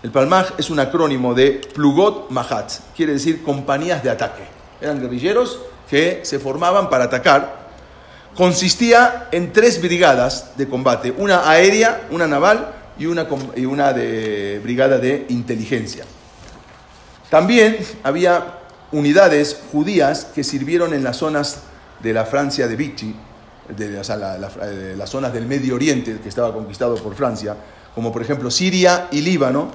El 0.03 0.11
Palmaj 0.11 0.55
es 0.59 0.69
un 0.69 0.81
acrónimo 0.81 1.33
de 1.33 1.61
Plugot 1.73 2.31
Mahat, 2.31 2.73
quiere 2.97 3.13
decir 3.13 3.45
compañías 3.45 4.03
de 4.03 4.11
ataque. 4.11 4.43
Eran 4.81 5.01
guerrilleros 5.01 5.61
que 5.89 6.23
se 6.25 6.41
formaban 6.41 6.91
para 6.91 7.05
atacar. 7.05 7.67
Consistía 8.35 9.29
en 9.31 9.53
tres 9.53 9.81
brigadas 9.81 10.57
de 10.57 10.69
combate, 10.69 11.15
una 11.17 11.49
aérea, 11.49 12.09
una 12.11 12.27
naval 12.27 12.75
y 12.99 13.07
una, 13.07 13.27
y 13.55 13.65
una 13.65 13.93
de 13.93 14.61
brigada 14.63 14.99
de 14.99 15.27
inteligencia. 15.29 16.05
También 17.31 17.79
había 18.03 18.61
unidades 18.93 19.61
judías 19.73 20.27
que 20.27 20.45
sirvieron 20.45 20.95
en 20.95 21.03
las 21.03 21.17
zonas 21.17 21.63
de 22.03 22.13
la 22.13 22.25
Francia 22.25 22.69
de 22.69 22.77
Vichy, 22.77 23.15
de, 23.77 24.01
eh, 24.01 24.95
las 24.97 25.11
zonas 25.11 25.33
del 25.33 25.47
Medio 25.47 25.75
Oriente 25.75 26.19
que 26.23 26.29
estaba 26.29 26.53
conquistado 26.53 26.95
por 26.97 27.15
Francia, 27.15 27.57
como 27.95 28.13
por 28.13 28.23
ejemplo 28.23 28.51
Siria 28.51 29.09
y 29.11 29.23
Líbano, 29.23 29.71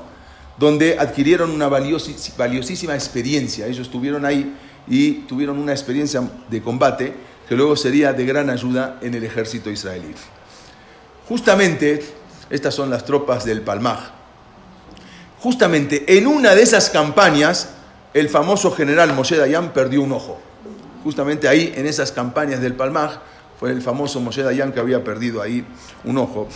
donde 0.57 0.97
adquirieron 0.97 1.51
una 1.51 1.67
valiosísima 1.67 2.93
experiencia. 2.93 3.65
Ellos 3.65 3.87
estuvieron 3.87 4.25
ahí 4.25 4.55
y 4.87 5.13
tuvieron 5.25 5.57
una 5.57 5.71
experiencia 5.71 6.21
de 6.49 6.61
combate 6.61 7.13
que 7.47 7.55
luego 7.55 7.75
sería 7.75 8.13
de 8.13 8.25
gran 8.25 8.49
ayuda 8.49 8.97
en 9.01 9.13
el 9.13 9.23
ejército 9.23 9.69
israelí. 9.69 10.13
Justamente, 11.27 12.03
estas 12.51 12.75
son 12.75 12.89
las 12.89 13.05
tropas 13.05 13.45
del 13.45 13.61
Palmaj. 13.61 14.11
Justamente 15.39 16.17
en 16.17 16.27
una 16.27 16.53
de 16.53 16.61
esas 16.61 16.89
campañas, 16.91 17.69
el 18.13 18.29
famoso 18.29 18.71
general 18.71 19.13
Moshe 19.13 19.37
Dayan 19.37 19.73
perdió 19.73 20.01
un 20.01 20.11
ojo. 20.11 20.39
Justamente 21.03 21.47
ahí, 21.47 21.73
en 21.75 21.87
esas 21.87 22.11
campañas 22.11 22.61
del 22.61 22.75
Palmaj, 22.75 23.19
fue 23.59 23.71
el 23.71 23.81
famoso 23.81 24.19
Moshe 24.19 24.43
Dayan 24.43 24.71
que 24.71 24.79
había 24.79 25.03
perdido 25.03 25.41
ahí 25.41 25.65
un 26.03 26.17
ojo. 26.17 26.47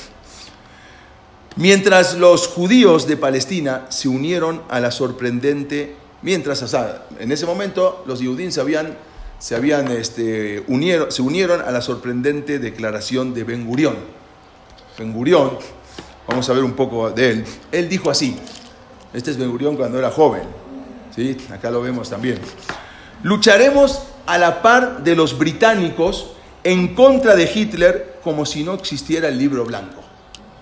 Mientras 1.56 2.16
los 2.16 2.48
judíos 2.48 3.08
de 3.08 3.16
Palestina 3.16 3.86
se 3.90 4.10
unieron 4.10 4.62
a 4.70 4.82
la 4.82 4.92
sorprendente, 4.92 5.96
mientras, 6.22 6.76
en 7.18 7.32
ese 7.32 7.46
momento 7.46 8.04
los 8.06 8.20
judíos 8.22 8.54
se 8.54 8.60
habían, 8.60 8.98
se, 9.40 9.56
habían 9.56 9.88
este, 9.88 10.66
unieron, 10.68 11.12
se 11.12 11.22
unieron 11.22 11.62
a 11.62 11.72
la 11.72 11.82
sorprendente 11.82 12.60
declaración 12.60 13.34
de 13.34 13.46
Ben 13.46 13.66
Gurión. 13.66 13.96
Ben 14.98 15.14
Gurión, 15.14 15.58
vamos 16.28 16.50
a 16.50 16.54
ver 16.54 16.64
un 16.64 16.74
poco 16.74 17.12
de 17.12 17.32
él, 17.32 17.46
él 17.72 17.90
dijo 17.90 18.10
así, 18.10 18.38
este 19.14 19.32
es 19.32 19.38
Ben 19.38 19.76
cuando 19.76 19.98
era 20.00 20.12
joven, 20.12 20.44
¿sí? 21.16 21.38
acá 21.52 21.70
lo 21.72 21.82
vemos 21.82 22.10
también, 22.10 22.40
lucharemos 23.24 24.04
a 24.26 24.38
la 24.38 24.62
par 24.62 25.04
de 25.04 25.16
los 25.16 25.38
británicos 25.38 26.32
en 26.64 26.96
contra 26.96 27.36
de 27.36 27.50
Hitler 27.54 28.20
como 28.24 28.46
si 28.46 28.64
no 28.64 28.74
existiera 28.74 29.28
el 29.28 29.38
libro 29.38 29.66
blanco. 29.66 30.02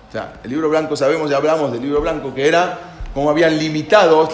O 0.08 0.12
sea, 0.12 0.34
el 0.44 0.50
libro 0.50 0.68
blanco, 0.68 0.96
sabemos, 0.96 1.30
ya 1.30 1.38
hablamos 1.38 1.72
del 1.72 1.82
libro 1.82 2.00
blanco, 2.00 2.34
que 2.34 2.46
era 2.46 2.78
como 3.14 3.30
habían 3.30 3.58
limitado 3.58 4.28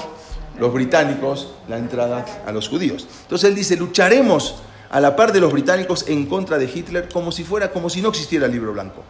los 0.59 0.73
británicos 0.73 1.55
la 1.69 1.79
entrada 1.79 2.25
a 2.45 2.53
los 2.53 2.69
judíos. 2.69 3.07
Entonces 3.23 3.49
él 3.49 3.55
dice, 3.55 3.77
lucharemos 3.77 4.57
a 4.91 5.01
la 5.01 5.15
par 5.15 5.33
de 5.33 5.41
los 5.41 5.53
británicos 5.53 6.07
en 6.09 6.27
contra 6.27 6.59
de 6.59 6.65
Hitler 6.65 7.09
como 7.09 7.31
si 7.31 7.45
fuera, 7.45 7.71
como 7.71 7.89
si 7.89 8.03
no 8.03 8.09
existiera 8.09 8.47
el 8.47 8.53
libro 8.53 8.73
blanco. 8.73 9.05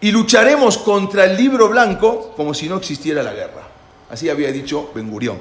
Y 0.00 0.12
lucharemos 0.12 0.78
contra 0.78 1.24
el 1.24 1.36
libro 1.36 1.68
blanco 1.68 2.32
como 2.36 2.54
si 2.54 2.68
no 2.68 2.76
existiera 2.76 3.22
la 3.22 3.32
guerra. 3.32 3.68
Así 4.10 4.28
había 4.28 4.52
dicho 4.52 4.90
Ben 4.94 5.10
Gurión. 5.10 5.38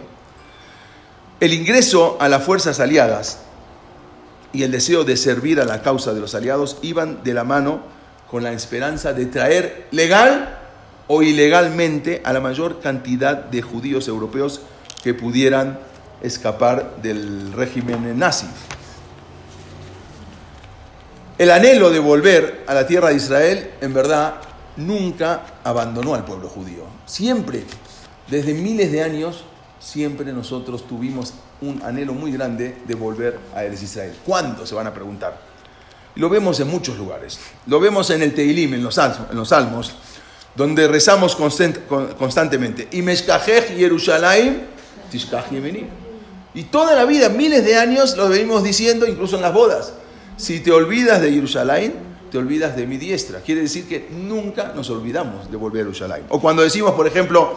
El 1.40 1.54
ingreso 1.54 2.18
a 2.20 2.28
las 2.28 2.44
fuerzas 2.44 2.80
aliadas 2.80 3.40
y 4.54 4.64
el 4.64 4.72
deseo 4.72 5.04
de 5.04 5.18
servir 5.18 5.62
a 5.62 5.66
la 5.66 5.82
causa 5.82 6.14
de 6.14 6.20
los 6.20 6.34
aliados 6.34 6.78
iban 6.82 7.24
de 7.24 7.34
la 7.34 7.44
mano 7.44 7.82
con 8.30 8.44
la 8.44 8.54
esperanza 8.54 9.14
de 9.14 9.28
traer 9.28 9.88
legal 9.92 10.58
o 11.08 11.22
ilegalmente 11.22 12.22
a 12.26 12.34
la 12.34 12.40
mayor 12.40 12.80
cantidad 12.82 13.36
de 13.38 13.62
judíos 13.62 14.08
europeos 14.08 14.62
que 15.04 15.14
pudieran 15.14 15.80
escapar 16.22 16.98
del 17.02 17.54
régimen 17.54 18.18
nazi. 18.18 18.48
El 21.38 21.52
anhelo 21.52 21.92
de 21.92 22.00
volver 22.00 22.64
a 22.68 22.74
la 22.74 22.88
tierra 22.88 23.10
de 23.10 23.16
Israel, 23.16 23.72
en 23.80 23.94
verdad, 23.94 24.36
nunca 24.78 25.60
abandonó 25.64 26.16
al 26.16 26.26
pueblo 26.26 26.48
judío. 26.50 26.84
Siempre, 27.06 27.66
desde 28.30 28.54
miles 28.54 28.92
de 28.92 29.04
años, 29.04 29.44
siempre 29.80 30.32
nosotros 30.32 30.88
tuvimos 30.88 31.34
un 31.62 31.82
anhelo 31.84 32.14
muy 32.14 32.32
grande 32.32 32.78
de 32.86 32.96
volver 32.96 33.40
a 33.56 33.64
Eres 33.64 33.84
Israel. 33.84 34.16
¿Cuándo? 34.26 34.66
Se 34.66 34.76
van 34.76 34.88
a 34.88 34.94
preguntar. 34.94 35.40
Lo 36.16 36.30
vemos 36.30 36.60
en 36.60 36.68
muchos 36.68 36.98
lugares. 36.98 37.40
Lo 37.66 37.80
vemos 37.80 38.10
en 38.10 38.22
el 38.22 38.34
Teilim, 38.34 38.74
en 38.74 38.84
los 38.84 38.96
salmos, 38.96 39.30
en 39.30 39.38
los 39.38 39.50
salmos 39.50 39.96
donde 40.58 40.88
rezamos 40.88 41.36
constantemente. 41.36 42.88
Y 42.92 43.04
Yerushalayim, 43.78 44.56
Y 46.56 46.64
toda 46.64 46.96
la 46.96 47.06
vida, 47.06 47.30
miles 47.30 47.64
de 47.64 47.78
años, 47.78 48.18
lo 48.18 48.28
venimos 48.28 48.64
diciendo, 48.64 49.06
incluso 49.06 49.36
en 49.36 49.44
las 49.44 49.54
bodas. 49.54 49.94
Si 50.36 50.60
te 50.60 50.72
olvidas 50.72 51.22
de 51.22 51.32
Jerusalén, 51.32 51.94
te 52.32 52.38
olvidas 52.38 52.76
de 52.76 52.86
mi 52.86 52.98
diestra. 52.98 53.40
Quiere 53.40 53.62
decir 53.62 53.88
que 53.88 54.08
nunca 54.12 54.74
nos 54.76 54.90
olvidamos 54.90 55.50
de 55.50 55.58
volver 55.58 55.82
a 55.82 55.86
Jerusalén. 55.86 56.26
O 56.30 56.40
cuando 56.40 56.62
decimos, 56.62 56.92
por 56.94 57.08
ejemplo, 57.08 57.56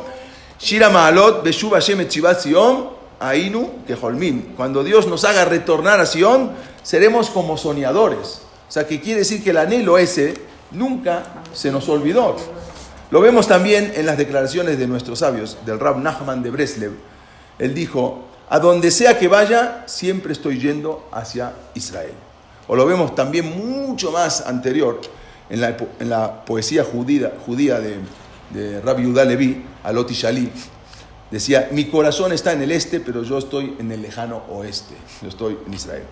Shira 0.59 0.91
Maalot, 0.91 1.43
Beshuba 1.43 1.81
Shemet 1.81 2.11
Sion, 2.11 2.91
Ainu 3.21 3.85
que 3.87 3.95
Holmin. 3.95 4.55
Cuando 4.57 4.83
Dios 4.85 5.07
nos 5.07 5.25
haga 5.25 5.45
retornar 5.45 6.01
a 6.01 6.07
Sion, 6.07 6.53
seremos 6.83 7.31
como 7.31 7.57
soñadores. 7.57 8.43
O 8.69 8.73
sea, 8.73 8.87
que 8.87 9.01
quiere 9.01 9.21
decir 9.21 9.43
que 9.43 9.51
el 9.51 9.57
anhelo 9.57 9.99
ese 9.99 10.35
nunca 10.71 11.25
se 11.53 11.71
nos 11.71 11.89
olvidó. 11.89 12.37
Lo 13.11 13.21
vemos 13.21 13.49
también 13.49 13.93
en 13.97 14.07
las 14.07 14.17
declaraciones 14.17 14.79
de 14.79 14.87
nuestros 14.87 15.19
sabios, 15.19 15.59
del 15.67 15.81
Rab 15.81 15.99
Nachman 15.99 16.43
de 16.43 16.51
Breslev. 16.51 16.93
Él 17.59 17.75
dijo, 17.75 18.25
a 18.49 18.59
donde 18.59 18.91
sea 18.91 19.19
que 19.19 19.29
vaya, 19.29 19.85
siempre 19.87 20.33
estoy 20.33 20.61
yendo 20.61 21.09
hacia 21.13 21.53
Israel. 21.75 22.15
O 22.73 22.77
lo 22.77 22.87
vemos 22.87 23.17
también 23.17 23.47
mucho 23.59 24.13
más 24.13 24.47
anterior 24.47 25.01
en 25.49 25.61
la, 25.61 25.77
en 25.99 26.09
la 26.09 26.45
poesía 26.45 26.85
judía, 26.85 27.33
judía 27.45 27.81
de, 27.81 28.81
Rabbi 28.81 29.03
Yudá 29.03 29.25
Levi, 29.25 29.65
Aloti 29.83 30.17
Decía, 31.33 31.69
mi 31.73 31.87
corazón 31.87 32.31
está 32.31 32.53
en 32.53 32.63
el 32.63 32.71
este, 32.71 33.01
pero 33.01 33.25
yo 33.25 33.39
estoy 33.39 33.75
en 33.81 33.91
el 33.91 34.01
lejano 34.01 34.45
oeste. 34.51 34.95
Yo 35.21 35.29
estoy 35.29 35.59
en 35.67 35.75
Israel. 35.75 36.05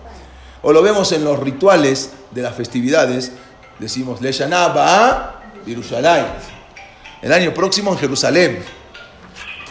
O 0.61 0.73
lo 0.73 0.81
vemos 0.81 1.13
en 1.13 1.23
los 1.23 1.39
rituales 1.39 2.11
de 2.31 2.41
las 2.41 2.55
festividades. 2.55 3.31
Decimos, 3.79 4.19
Le 4.19 4.31
a 4.43 5.39
Jerusalén. 5.65 6.25
El 7.21 7.31
año 7.31 7.53
próximo 7.53 7.93
en 7.93 7.99
Jerusalén. 7.99 8.59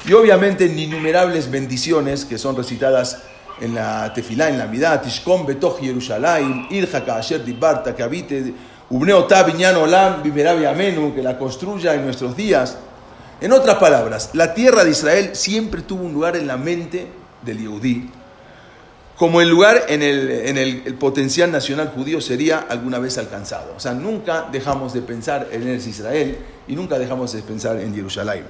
Y 0.06 0.14
obviamente 0.14 0.64
en 0.64 0.78
innumerables 0.78 1.50
bendiciones 1.50 2.24
que 2.24 2.38
son 2.38 2.56
recitadas 2.56 3.24
en 3.60 3.74
la 3.74 4.12
tefilá, 4.12 4.48
en 4.48 4.58
la 4.58 4.66
midá, 4.66 5.00
Tishkom 5.00 5.46
betoch 5.46 5.80
Jerusalén, 5.80 6.66
Irja 6.70 7.04
Kaasher 7.04 7.44
Dibarta, 7.44 7.94
que 7.94 8.02
habite, 8.02 8.54
Ubneotá 8.90 9.42
Viñan 9.42 9.76
Olam, 9.76 10.22
Amenu, 10.22 11.14
que 11.14 11.22
la 11.22 11.36
construya 11.36 11.94
en 11.94 12.04
nuestros 12.04 12.36
días. 12.36 12.78
En 13.40 13.52
otras 13.52 13.76
palabras, 13.76 14.30
la 14.32 14.54
tierra 14.54 14.84
de 14.84 14.90
Israel 14.90 15.30
siempre 15.34 15.82
tuvo 15.82 16.04
un 16.04 16.12
lugar 16.12 16.36
en 16.36 16.46
la 16.46 16.56
mente 16.56 17.06
del 17.42 17.58
Yehudí, 17.58 18.10
como 19.16 19.40
el 19.40 19.48
lugar 19.48 19.86
en, 19.88 20.02
el, 20.02 20.94
potencial 20.94 21.50
nacional 21.50 21.92
judío 21.94 22.20
sería 22.20 22.58
alguna 22.68 23.00
vez 23.00 23.18
alcanzado. 23.18 23.74
O 23.76 23.80
sea, 23.80 23.92
nunca 23.92 24.48
dejamos 24.50 24.92
de 24.92 25.02
pensar 25.02 25.48
en 25.50 25.66
el 25.66 25.76
Israel 25.76 26.38
y 26.68 26.76
nunca 26.76 26.98
dejamos 26.98 27.32
de 27.32 27.42
pensar 27.42 27.80
en 27.80 27.94
Jerusalén. 27.94 28.44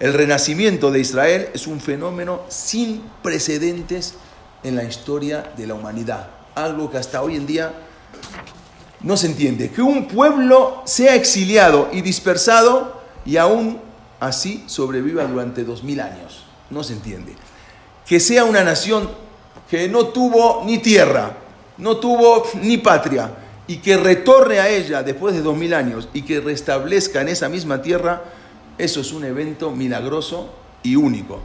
El 0.00 0.12
renacimiento 0.12 0.90
de 0.90 0.98
Israel 0.98 1.48
es 1.54 1.68
un 1.68 1.80
fenómeno 1.80 2.42
sin 2.48 3.02
precedentes 3.22 4.14
en 4.62 4.76
la 4.76 4.84
historia 4.84 5.52
de 5.56 5.66
la 5.66 5.74
humanidad. 5.74 6.28
Algo 6.54 6.90
que 6.90 6.98
hasta 6.98 7.22
hoy 7.22 7.36
en 7.36 7.46
día 7.46 7.72
no 9.00 9.16
se 9.16 9.26
entiende. 9.26 9.70
Que 9.70 9.82
un 9.82 10.06
pueblo 10.06 10.82
sea 10.84 11.14
exiliado 11.14 11.88
y 11.92 12.02
dispersado 12.02 13.02
y 13.24 13.36
aún 13.36 13.80
así 14.20 14.64
sobreviva 14.66 15.24
durante 15.24 15.64
dos 15.64 15.82
mil 15.82 16.00
años. 16.00 16.44
No 16.70 16.84
se 16.84 16.92
entiende. 16.92 17.34
Que 18.06 18.20
sea 18.20 18.44
una 18.44 18.62
nación 18.64 19.08
que 19.70 19.88
no 19.88 20.06
tuvo 20.06 20.62
ni 20.64 20.78
tierra, 20.78 21.36
no 21.78 21.96
tuvo 21.96 22.44
ni 22.60 22.76
patria, 22.78 23.30
y 23.66 23.76
que 23.76 23.96
retorne 23.96 24.58
a 24.58 24.68
ella 24.68 25.02
después 25.02 25.34
de 25.34 25.40
dos 25.40 25.56
mil 25.56 25.72
años 25.72 26.08
y 26.12 26.22
que 26.22 26.40
restablezca 26.40 27.20
en 27.20 27.28
esa 27.28 27.48
misma 27.48 27.80
tierra, 27.80 28.22
eso 28.76 29.00
es 29.00 29.12
un 29.12 29.24
evento 29.24 29.70
milagroso 29.70 30.50
y 30.82 30.96
único. 30.96 31.40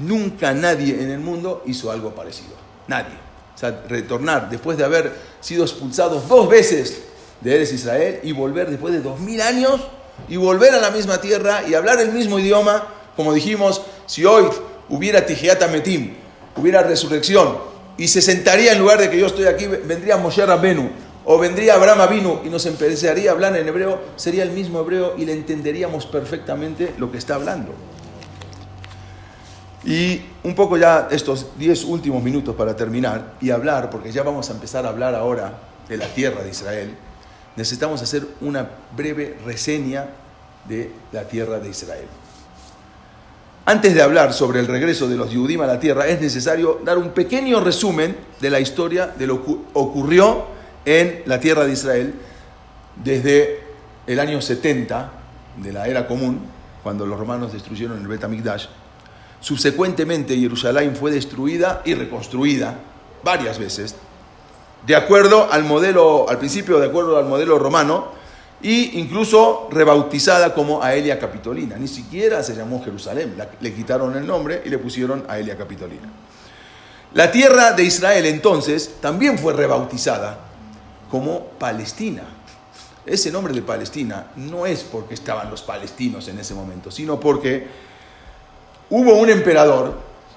Nunca 0.00 0.52
nadie 0.52 1.02
en 1.02 1.10
el 1.10 1.18
mundo 1.18 1.62
hizo 1.66 1.90
algo 1.90 2.14
parecido. 2.14 2.54
Nadie. 2.88 3.14
O 3.54 3.58
sea, 3.58 3.82
retornar 3.88 4.48
después 4.48 4.78
de 4.78 4.84
haber 4.84 5.12
sido 5.40 5.64
expulsados 5.64 6.28
dos 6.28 6.48
veces 6.48 7.02
de 7.40 7.54
Eres 7.54 7.72
Israel 7.72 8.20
y 8.22 8.32
volver 8.32 8.70
después 8.70 8.92
de 8.92 9.00
dos 9.00 9.20
mil 9.20 9.40
años 9.40 9.80
y 10.28 10.36
volver 10.36 10.74
a 10.74 10.80
la 10.80 10.90
misma 10.90 11.20
tierra 11.20 11.62
y 11.68 11.74
hablar 11.74 12.00
el 12.00 12.12
mismo 12.12 12.38
idioma, 12.38 12.86
como 13.16 13.32
dijimos, 13.32 13.82
si 14.06 14.24
hoy 14.24 14.46
hubiera 14.88 15.26
Tijeata 15.26 15.68
Metim, 15.68 16.14
hubiera 16.56 16.82
resurrección 16.82 17.58
y 17.96 18.08
se 18.08 18.22
sentaría 18.22 18.72
en 18.72 18.78
lugar 18.78 18.98
de 18.98 19.10
que 19.10 19.18
yo 19.18 19.26
estoy 19.26 19.44
aquí, 19.44 19.66
vendría 19.66 20.16
Moshe 20.16 20.44
Rabbenu 20.44 20.90
o 21.24 21.38
vendría 21.38 21.74
Abraham 21.74 22.00
Avinu 22.00 22.40
y 22.44 22.48
nos 22.48 22.64
empezaría 22.66 23.30
a 23.30 23.34
hablar 23.34 23.56
en 23.56 23.68
hebreo, 23.68 24.00
sería 24.16 24.42
el 24.42 24.50
mismo 24.50 24.80
hebreo 24.80 25.14
y 25.18 25.26
le 25.26 25.32
entenderíamos 25.32 26.06
perfectamente 26.06 26.94
lo 26.98 27.12
que 27.12 27.18
está 27.18 27.34
hablando. 27.34 27.72
Y 29.84 30.20
un 30.44 30.54
poco 30.54 30.76
ya 30.76 31.08
estos 31.10 31.58
10 31.58 31.84
últimos 31.84 32.22
minutos 32.22 32.54
para 32.54 32.76
terminar 32.76 33.34
y 33.40 33.50
hablar, 33.50 33.88
porque 33.88 34.12
ya 34.12 34.22
vamos 34.22 34.50
a 34.50 34.52
empezar 34.52 34.84
a 34.84 34.90
hablar 34.90 35.14
ahora 35.14 35.58
de 35.88 35.96
la 35.96 36.06
tierra 36.06 36.42
de 36.42 36.50
Israel, 36.50 36.94
necesitamos 37.56 38.02
hacer 38.02 38.26
una 38.40 38.68
breve 38.96 39.38
reseña 39.44 40.06
de 40.68 40.92
la 41.12 41.24
tierra 41.24 41.58
de 41.58 41.70
Israel. 41.70 42.06
Antes 43.64 43.94
de 43.94 44.02
hablar 44.02 44.32
sobre 44.32 44.60
el 44.60 44.66
regreso 44.66 45.08
de 45.08 45.16
los 45.16 45.30
Yudim 45.30 45.60
a 45.62 45.66
la 45.66 45.80
tierra, 45.80 46.06
es 46.08 46.20
necesario 46.20 46.80
dar 46.84 46.98
un 46.98 47.10
pequeño 47.10 47.60
resumen 47.60 48.16
de 48.40 48.50
la 48.50 48.60
historia 48.60 49.06
de 49.06 49.26
lo 49.26 49.44
que 49.44 49.56
ocurrió 49.74 50.46
en 50.84 51.22
la 51.26 51.40
tierra 51.40 51.64
de 51.64 51.72
Israel 51.72 52.14
desde 53.02 53.60
el 54.06 54.18
año 54.18 54.40
70 54.40 55.12
de 55.62 55.72
la 55.72 55.86
era 55.86 56.06
común, 56.06 56.40
cuando 56.82 57.06
los 57.06 57.18
romanos 57.18 57.52
destruyeron 57.52 58.00
el 58.00 58.08
Bet. 58.08 58.24
Subsecuentemente, 59.40 60.36
Jerusalén 60.36 60.94
fue 60.94 61.10
destruida 61.10 61.82
y 61.84 61.94
reconstruida 61.94 62.78
varias 63.22 63.58
veces, 63.58 63.94
de 64.86 64.96
acuerdo 64.96 65.50
al 65.50 65.64
modelo, 65.64 66.28
al 66.28 66.38
principio 66.38 66.78
de 66.78 66.86
acuerdo 66.86 67.18
al 67.18 67.26
modelo 67.26 67.58
romano, 67.58 68.20
y 68.62 68.98
incluso 68.98 69.68
rebautizada 69.70 70.52
como 70.52 70.82
Aelia 70.82 71.18
Capitolina. 71.18 71.76
Ni 71.76 71.88
siquiera 71.88 72.42
se 72.42 72.54
llamó 72.54 72.82
Jerusalén, 72.84 73.34
le 73.60 73.74
quitaron 73.74 74.16
el 74.16 74.26
nombre 74.26 74.62
y 74.64 74.68
le 74.68 74.78
pusieron 74.78 75.24
Aelia 75.28 75.56
Capitolina. 75.56 76.08
La 77.14 77.32
tierra 77.32 77.72
de 77.72 77.82
Israel 77.82 78.26
entonces 78.26 78.96
también 79.00 79.38
fue 79.38 79.52
rebautizada 79.52 80.38
como 81.10 81.44
Palestina. 81.58 82.22
Ese 83.04 83.32
nombre 83.32 83.52
de 83.52 83.62
Palestina 83.62 84.26
no 84.36 84.66
es 84.66 84.82
porque 84.84 85.14
estaban 85.14 85.50
los 85.50 85.62
palestinos 85.62 86.28
en 86.28 86.38
ese 86.38 86.54
momento, 86.54 86.90
sino 86.90 87.18
porque 87.18 87.66
hubo 88.90 89.14
un 89.14 89.30
emperador 89.30 89.94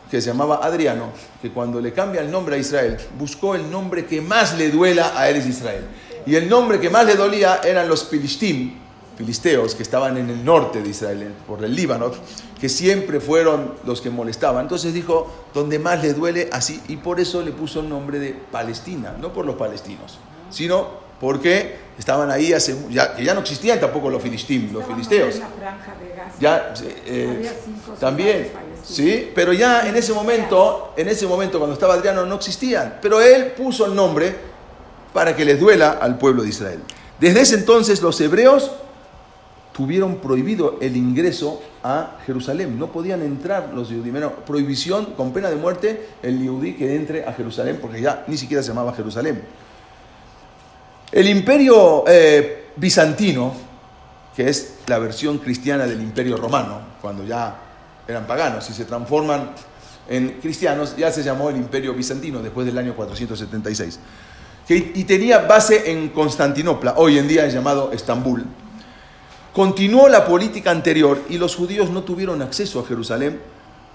que 0.10 0.22
se 0.22 0.28
llamaba 0.28 0.60
Adriano, 0.62 1.10
que 1.41 1.51
cuando 1.51 1.82
le 1.82 1.91
cambia 1.91 2.22
el 2.22 2.30
nombre 2.30 2.56
a 2.56 2.60
Israel, 2.60 2.97
buscó 3.18 3.56
el 3.56 3.70
nombre 3.70 4.06
que 4.06 4.22
más 4.22 4.58
le 4.58 4.70
duela 4.70 5.14
a 5.18 5.30
él 5.30 5.38
es 5.38 5.47
Israel. 5.47 5.86
Y 6.26 6.36
el 6.36 6.47
nombre 6.47 6.80
que 6.80 6.89
más 6.89 7.06
le 7.06 7.16
dolía 7.16 7.62
eran 7.64 7.89
los 7.89 8.08
Filistim, 8.08 8.76
filisteos, 9.18 9.76
que 9.76 9.84
estaban 9.84 10.18
en 10.18 10.30
el 10.30 10.45
norte 10.45 10.82
de 10.82 10.89
Israel, 10.89 11.34
por 11.47 11.64
el 11.64 11.76
Líbano, 11.76 12.12
que 12.60 12.70
siempre 12.70 13.20
fueron 13.20 13.74
los 13.86 14.01
que 14.01 14.10
molestaban. 14.10 14.64
Entonces 14.64 14.93
dijo, 14.93 15.47
donde 15.54 15.80
más 15.80 16.01
le 16.04 16.14
duele, 16.14 16.49
así, 16.51 16.82
y 16.88 16.97
por 16.97 17.20
eso 17.20 17.41
le 17.41 17.51
puso 17.51 17.82
el 17.82 17.89
nombre 17.89 18.20
de 18.20 18.34
Palestina, 18.34 19.16
no 19.20 19.34
por 19.34 19.45
los 19.45 19.56
palestinos, 19.56 20.20
sino 20.49 21.03
porque 21.24 21.76
estaban 21.98 22.30
ahí 22.30 22.52
hace, 22.52 22.76
ya, 22.90 23.16
que 23.16 23.24
ya 23.24 23.34
no 23.34 23.40
existían 23.40 23.80
tampoco 23.80 24.10
los 24.10 24.22
filistim, 24.22 24.74
los 24.74 24.86
filisteos. 24.86 25.40
Ya, 26.38 26.74
eh, 27.06 27.50
también, 27.98 28.52
sí, 28.84 29.32
pero 29.34 29.54
ya 29.54 29.88
en 29.88 29.96
ese 29.96 30.12
momento, 30.12 30.94
en 30.98 31.08
ese 31.08 31.26
momento 31.26 31.60
cuando 31.60 31.76
estaba 31.76 31.94
Adriano 31.94 32.26
no 32.26 32.36
existían, 32.36 33.00
pero 33.02 33.22
él 33.22 33.54
puso 33.54 33.86
el 33.86 33.96
nombre 33.96 34.36
para 35.14 35.34
que 35.34 35.46
les 35.46 35.58
duela 35.58 35.92
al 35.92 36.18
pueblo 36.18 36.44
de 36.44 36.50
Israel. 36.50 36.82
Desde 37.22 37.40
ese 37.40 37.56
entonces 37.56 38.02
los 38.02 38.20
hebreos 38.20 38.72
tuvieron 39.72 40.18
prohibido 40.18 40.78
el 40.82 40.98
ingreso 40.98 41.62
a 41.84 42.18
Jerusalén. 42.26 42.78
No 42.78 42.92
podían 42.92 43.22
entrar 43.22 43.72
los 43.74 43.88
judíos. 43.88 44.34
prohibición 44.46 45.06
con 45.16 45.32
pena 45.32 45.50
de 45.50 45.56
muerte 45.56 46.06
el 46.22 46.46
judí 46.46 46.74
que 46.74 46.98
entre 46.98 47.24
a 47.26 47.32
Jerusalén, 47.32 47.80
porque 47.82 48.02
ya 48.02 48.26
ni 48.28 48.36
siquiera 48.36 48.62
se 48.62 48.68
llamaba 48.68 48.92
Jerusalén. 48.94 49.62
El 51.14 51.30
imperio 51.30 52.03
eh, 52.07 52.72
bizantino, 52.76 53.53
que 54.36 54.49
es 54.49 54.80
la 54.88 54.97
versión 54.97 55.38
cristiana 55.38 55.86
del 55.86 56.01
imperio 56.01 56.36
romano, 56.38 56.82
cuando 57.01 57.24
ya 57.24 57.55
eran 58.07 58.26
paganos 58.26 58.70
y 58.70 58.74
se 58.74 58.86
transforman 58.86 59.51
en 60.09 60.39
cristianos, 60.41 60.97
ya 60.97 61.11
se 61.11 61.24
llamó 61.24 61.51
el 61.51 61.57
imperio 61.57 61.93
bizantino 61.93 62.41
después 62.41 62.66
del 62.66 62.78
año 62.78 62.95
476 62.95 63.99
y 64.70 65.03
tenía 65.03 65.39
base 65.39 65.91
en 65.91 66.09
Constantinopla, 66.09 66.95
hoy 66.97 67.18
en 67.18 67.28
día 67.28 67.45
es 67.45 67.53
llamado 67.53 67.91
Estambul. 67.91 68.45
Continuó 69.53 70.07
la 70.07 70.26
política 70.26 70.72
anterior 70.72 71.22
y 71.30 71.38
los 71.38 71.55
judíos 71.55 71.89
no 71.89 72.03
tuvieron 72.03 72.41
acceso 72.41 72.80
a 72.80 72.86
Jerusalén 72.86 73.39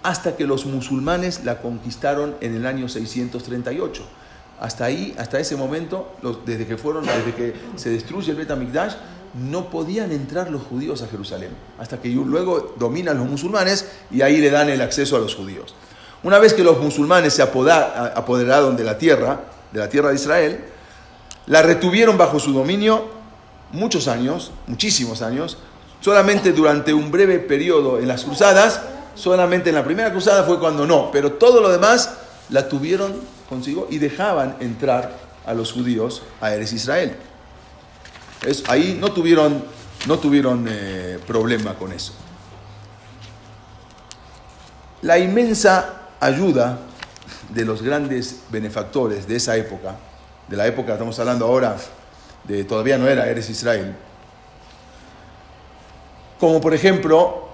hasta 0.02 0.36
que 0.36 0.46
los 0.46 0.66
musulmanes 0.66 1.44
la 1.44 1.60
conquistaron 1.60 2.36
en 2.40 2.54
el 2.54 2.66
año 2.66 2.88
638. 2.88 4.04
Hasta 4.60 4.84
ahí, 4.84 5.14
hasta 5.18 5.38
ese 5.38 5.56
momento, 5.56 6.14
desde 6.44 6.66
que 6.66 6.76
fueron, 6.76 7.06
desde 7.06 7.34
que 7.34 7.54
se 7.76 7.90
destruye 7.90 8.30
el 8.30 8.36
Bet 8.36 8.50
HaMikdash, 8.50 8.94
no 9.34 9.70
podían 9.70 10.10
entrar 10.10 10.50
los 10.50 10.62
judíos 10.62 11.02
a 11.02 11.06
Jerusalén, 11.06 11.50
hasta 11.78 12.00
que 12.00 12.08
luego 12.08 12.74
dominan 12.78 13.18
los 13.18 13.28
musulmanes 13.28 13.88
y 14.10 14.22
ahí 14.22 14.38
le 14.38 14.50
dan 14.50 14.68
el 14.68 14.80
acceso 14.80 15.16
a 15.16 15.20
los 15.20 15.34
judíos. 15.34 15.74
Una 16.24 16.38
vez 16.38 16.54
que 16.54 16.64
los 16.64 16.80
musulmanes 16.80 17.34
se 17.34 17.42
apoderaron 17.42 18.76
de 18.76 18.84
la 18.84 18.98
tierra, 18.98 19.40
de 19.70 19.80
la 19.80 19.88
tierra 19.88 20.08
de 20.08 20.16
Israel, 20.16 20.64
la 21.46 21.62
retuvieron 21.62 22.18
bajo 22.18 22.40
su 22.40 22.52
dominio 22.52 23.06
muchos 23.70 24.08
años, 24.08 24.50
muchísimos 24.66 25.22
años, 25.22 25.58
solamente 26.00 26.52
durante 26.52 26.92
un 26.92 27.10
breve 27.10 27.38
periodo 27.38 27.98
en 27.98 28.08
las 28.08 28.24
cruzadas, 28.24 28.80
solamente 29.14 29.68
en 29.68 29.76
la 29.76 29.84
primera 29.84 30.10
cruzada 30.10 30.42
fue 30.42 30.58
cuando 30.58 30.86
no, 30.86 31.10
pero 31.12 31.32
todo 31.32 31.60
lo 31.60 31.68
demás 31.70 32.14
la 32.50 32.68
tuvieron 32.68 33.14
consigo 33.48 33.86
y 33.90 33.98
dejaban 33.98 34.56
entrar 34.60 35.12
a 35.46 35.54
los 35.54 35.72
judíos 35.72 36.22
a 36.40 36.52
Eres 36.52 36.72
Israel. 36.72 37.16
Es, 38.46 38.62
ahí 38.68 38.96
no 39.00 39.12
tuvieron, 39.12 39.64
no 40.06 40.18
tuvieron 40.18 40.66
eh, 40.68 41.18
problema 41.26 41.74
con 41.74 41.92
eso. 41.92 42.12
La 45.02 45.18
inmensa 45.18 46.08
ayuda 46.20 46.78
de 47.48 47.64
los 47.64 47.82
grandes 47.82 48.42
benefactores 48.50 49.26
de 49.26 49.36
esa 49.36 49.56
época, 49.56 49.96
de 50.48 50.56
la 50.56 50.66
época, 50.66 50.92
estamos 50.92 51.18
hablando 51.18 51.46
ahora, 51.46 51.76
de 52.44 52.64
todavía 52.64 52.98
no 52.98 53.08
era 53.08 53.28
Eres 53.28 53.48
Israel, 53.48 53.94
como 56.38 56.60
por 56.60 56.74
ejemplo, 56.74 57.47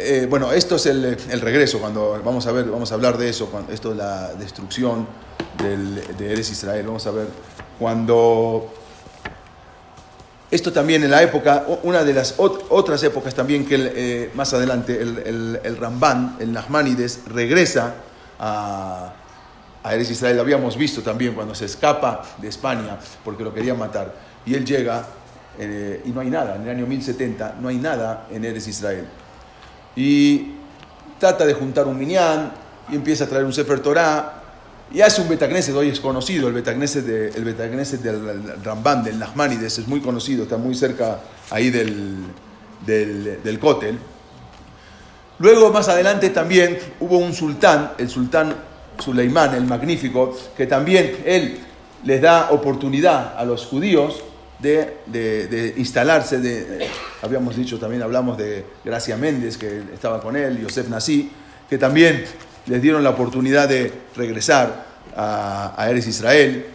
eh, 0.00 0.26
bueno, 0.28 0.52
esto 0.52 0.76
es 0.76 0.86
el, 0.86 1.40
regreso, 1.40 1.78
cuando 1.78 2.20
vamos 2.24 2.46
a 2.46 2.52
ver, 2.52 2.66
vamos 2.66 2.90
a 2.92 2.94
hablar 2.94 3.18
de 3.18 3.28
eso, 3.28 3.46
cuando, 3.46 3.72
esto 3.72 3.92
es 3.92 3.96
la 3.96 4.34
destrucción 4.34 5.06
de 5.58 6.32
Eres 6.32 6.50
Israel, 6.50 6.86
vamos 6.86 7.06
a 7.06 7.10
ver, 7.10 7.26
cuando 7.78 8.72
esto 10.50 10.72
también 10.72 11.04
en 11.04 11.10
la 11.10 11.22
época, 11.22 11.66
una 11.82 12.04
de 12.04 12.14
las 12.14 12.36
otras 12.38 13.02
épocas 13.02 13.34
también 13.34 13.66
que 13.66 13.76
eh, 13.78 14.30
más 14.34 14.54
adelante 14.54 15.00
el, 15.00 15.18
el, 15.18 15.60
el 15.62 15.76
Ramban, 15.76 16.36
el 16.40 16.52
Nachmanides, 16.52 17.20
regresa 17.26 17.94
a, 18.38 19.12
Eres 19.84 20.10
Israel. 20.10 20.36
Lo 20.36 20.42
habíamos 20.42 20.76
visto 20.76 21.02
también 21.02 21.34
cuando 21.34 21.54
se 21.54 21.66
escapa 21.66 22.22
de 22.38 22.48
España 22.48 22.98
porque 23.24 23.44
lo 23.44 23.52
querían 23.52 23.78
matar. 23.78 24.14
Y 24.46 24.54
él 24.54 24.64
llega 24.64 25.04
eh, 25.58 26.02
y 26.04 26.10
no 26.10 26.20
hay 26.20 26.30
nada. 26.30 26.56
En 26.56 26.62
el 26.62 26.70
año 26.70 26.86
1070 26.86 27.56
no 27.60 27.68
hay 27.68 27.76
nada 27.76 28.26
en 28.30 28.44
Eres 28.44 28.66
Israel. 28.68 29.06
Y 29.98 30.52
trata 31.18 31.44
de 31.44 31.54
juntar 31.54 31.88
un 31.88 31.98
minyan 31.98 32.52
y 32.88 32.94
empieza 32.94 33.24
a 33.24 33.26
traer 33.26 33.44
un 33.44 33.52
Sefer 33.52 33.80
Torah 33.80 34.42
y 34.92 35.00
hace 35.00 35.20
un 35.20 35.28
Betagneset, 35.28 35.74
hoy 35.74 35.88
es 35.88 35.98
conocido, 35.98 36.46
el 36.46 36.54
Betagneset, 36.54 37.04
de, 37.04 37.28
el 37.30 38.02
del 38.02 38.62
Ramban, 38.62 39.02
del 39.02 39.18
Nachmanides, 39.18 39.76
es 39.78 39.88
muy 39.88 40.00
conocido, 40.00 40.44
está 40.44 40.56
muy 40.56 40.76
cerca 40.76 41.18
ahí 41.50 41.70
del, 41.70 42.14
del, 42.86 43.42
del 43.42 43.58
Kotel. 43.58 43.98
Luego, 45.40 45.72
más 45.72 45.88
adelante, 45.88 46.30
también 46.30 46.78
hubo 47.00 47.18
un 47.18 47.34
sultán, 47.34 47.94
el 47.98 48.08
sultán 48.08 48.54
Suleimán, 49.00 49.56
el 49.56 49.64
magnífico, 49.64 50.34
que 50.56 50.68
también 50.68 51.18
él 51.26 51.58
les 52.04 52.22
da 52.22 52.50
oportunidad 52.52 53.34
a 53.36 53.44
los 53.44 53.66
judíos 53.66 54.22
de, 54.58 55.74
instalarse. 55.76 56.38
De, 56.38 56.88
habíamos 57.22 57.56
dicho 57.56 57.78
también, 57.78 58.02
hablamos 58.02 58.36
de 58.38 58.64
Gracia 58.84 59.16
Méndez, 59.16 59.56
que 59.56 59.82
estaba 59.92 60.20
con 60.20 60.36
él, 60.36 60.60
Yosef 60.60 60.88
Nasí, 60.88 61.30
que 61.68 61.78
también 61.78 62.24
les 62.66 62.82
dieron 62.82 63.02
la 63.02 63.10
oportunidad 63.10 63.68
de 63.68 63.92
regresar 64.16 64.86
a, 65.16 65.74
a 65.76 65.90
Eres 65.90 66.06
Israel. 66.06 66.66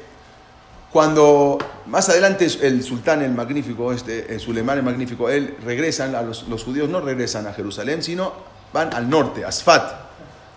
Cuando 0.91 1.57
más 1.87 2.07
adelante 2.09 2.47
el 2.61 2.83
sultán, 2.83 3.23
el 3.23 3.31
magnífico, 3.31 3.91
este, 3.91 4.31
el 4.31 4.39
Suleimán 4.39 4.77
el 4.77 4.83
magnífico, 4.83 5.29
él 5.29 5.57
regresan, 5.65 6.15
a 6.15 6.21
los, 6.21 6.43
judíos 6.63 6.89
no 6.89 7.01
regresan 7.01 7.47
a 7.47 7.53
Jerusalén, 7.53 8.03
sino 8.03 8.31
van 8.71 8.93
al 8.93 9.09
norte, 9.09 9.43
a 9.43 9.47
Asfat, 9.47 9.91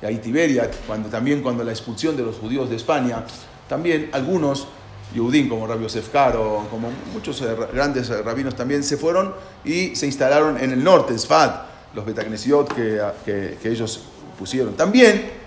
y 0.03 0.07
ahí 0.07 0.19
Tiberia, 0.19 0.71
cuando, 0.87 1.09
también 1.09 1.43
cuando 1.43 1.65
la 1.65 1.73
expulsión 1.73 2.17
de 2.17 2.23
los 2.23 2.37
judíos 2.37 2.69
de 2.69 2.77
España, 2.77 3.25
también 3.69 4.11
algunos 4.13 4.69
Yehudín, 5.15 5.49
como 5.49 5.67
Rabbi 5.67 5.85
Yosef 5.85 6.09
como 6.11 6.91
muchos 7.13 7.41
eh, 7.43 7.57
grandes 7.73 8.11
eh, 8.11 8.23
rabinos 8.23 8.55
también, 8.55 8.83
se 8.83 8.97
fueron 8.97 9.35
y 9.65 9.95
se 9.97 10.07
instalaron 10.07 10.59
en 10.59 10.73
el 10.73 10.83
norte, 10.83 11.15
Asfat, 11.15 11.67
los 11.95 12.05
Betagnesiot 12.05 12.75
que, 12.75 13.01
que, 13.25 13.59
que 13.63 13.71
ellos 13.71 14.01
pusieron. 14.39 14.75
También 14.75 15.47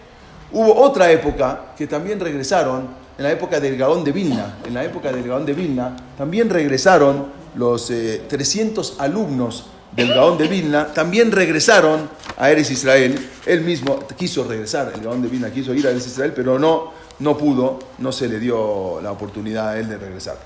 Hubo 0.52 0.76
otra 0.82 1.12
época 1.12 1.74
que 1.78 1.86
también 1.86 2.20
regresaron, 2.20 2.88
en 3.18 3.24
la 3.24 3.32
época 3.32 3.60
del 3.60 3.78
Gaón 3.78 4.04
de 4.04 4.12
Vilna. 4.12 4.58
En 4.66 4.74
la 4.74 4.84
época 4.84 5.12
del 5.12 5.28
Gaón 5.28 5.46
de 5.46 5.54
Vilna 5.54 5.96
también 6.18 6.50
regresaron 6.50 7.28
los 7.56 7.92
300 8.28 8.90
eh, 8.90 8.94
alumnos 9.00 9.68
del 9.92 10.10
Gaón 10.10 10.38
de 10.38 10.48
Vilna, 10.48 10.88
también 10.94 11.32
regresaron 11.32 12.10
a 12.38 12.50
Eres 12.50 12.72
Israel. 12.72 13.30
Él 13.46 13.62
mismo 13.62 14.00
quiso 14.18 14.44
regresar, 14.44 14.92
el 14.96 15.02
Gaón 15.02 15.22
de 15.22 15.28
Vilna 15.28 15.52
quiso 15.52 15.74
ir 15.74 15.86
a 15.86 15.92
Eres 15.92 16.08
Israel, 16.08 16.34
pero 16.36 16.58
no, 16.58 16.94
no 17.20 17.38
pudo, 17.38 17.80
no 17.98 18.12
se 18.12 18.28
le 18.28 18.40
dio 18.40 19.00
la 19.02 19.12
oportunidad 19.12 19.70
a 19.70 19.80
él 19.80 19.90
de 19.90 19.98
regresar. 19.98 20.38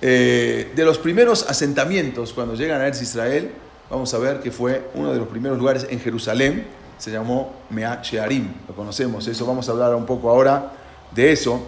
Eh, 0.00 0.72
de 0.74 0.84
los 0.84 0.98
primeros 0.98 1.48
asentamientos 1.48 2.32
cuando 2.32 2.54
llegan 2.54 2.80
a 2.80 2.86
Eres 2.86 3.02
Israel, 3.02 3.50
vamos 3.90 4.12
a 4.14 4.18
ver 4.18 4.40
que 4.40 4.50
fue 4.50 4.90
uno 4.94 5.12
de 5.12 5.18
los 5.18 5.28
primeros 5.28 5.58
lugares 5.58 5.86
en 5.88 6.00
Jerusalén, 6.00 6.66
se 6.98 7.10
llamó 7.10 7.54
Mea 7.70 8.00
Shearim, 8.02 8.52
lo 8.68 8.74
conocemos, 8.74 9.26
eso 9.26 9.46
vamos 9.46 9.68
a 9.68 9.72
hablar 9.72 9.94
un 9.94 10.06
poco 10.06 10.30
ahora 10.30 10.72
de 11.12 11.32
eso, 11.32 11.60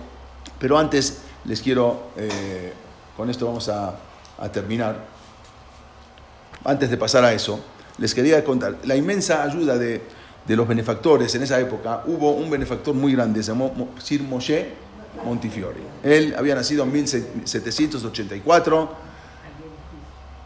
pero 0.59 0.79
antes 0.79 1.19
les 1.45 1.61
quiero, 1.61 2.11
eh, 2.17 2.73
con 3.17 3.31
esto 3.31 3.47
vamos 3.47 3.69
a, 3.69 3.95
terminar, 4.53 5.05
antes 6.65 6.91
de 6.91 6.97
pasar 6.97 7.25
a 7.25 7.33
eso, 7.33 7.59
les 7.97 8.15
quería 8.15 8.45
contar 8.45 8.77
la 8.85 8.95
inmensa 8.95 9.43
ayuda 9.43 9.77
de, 9.77 10.01
de, 10.49 10.57
los 10.57 10.67
benefactores 10.67 11.35
en 11.35 11.43
esa 11.43 11.61
época. 11.61 12.03
Hubo 12.07 12.33
un 12.33 12.49
benefactor 12.51 12.95
muy 12.95 13.13
grande, 13.13 13.43
se 13.43 13.53
llamó 13.53 13.91
Sir 14.03 14.23
Moshe 14.23 14.69
Montifiori. 15.25 15.83
Él 16.03 16.35
había 16.37 16.55
nacido 16.55 16.85
en 16.85 16.93
1784, 16.93 18.91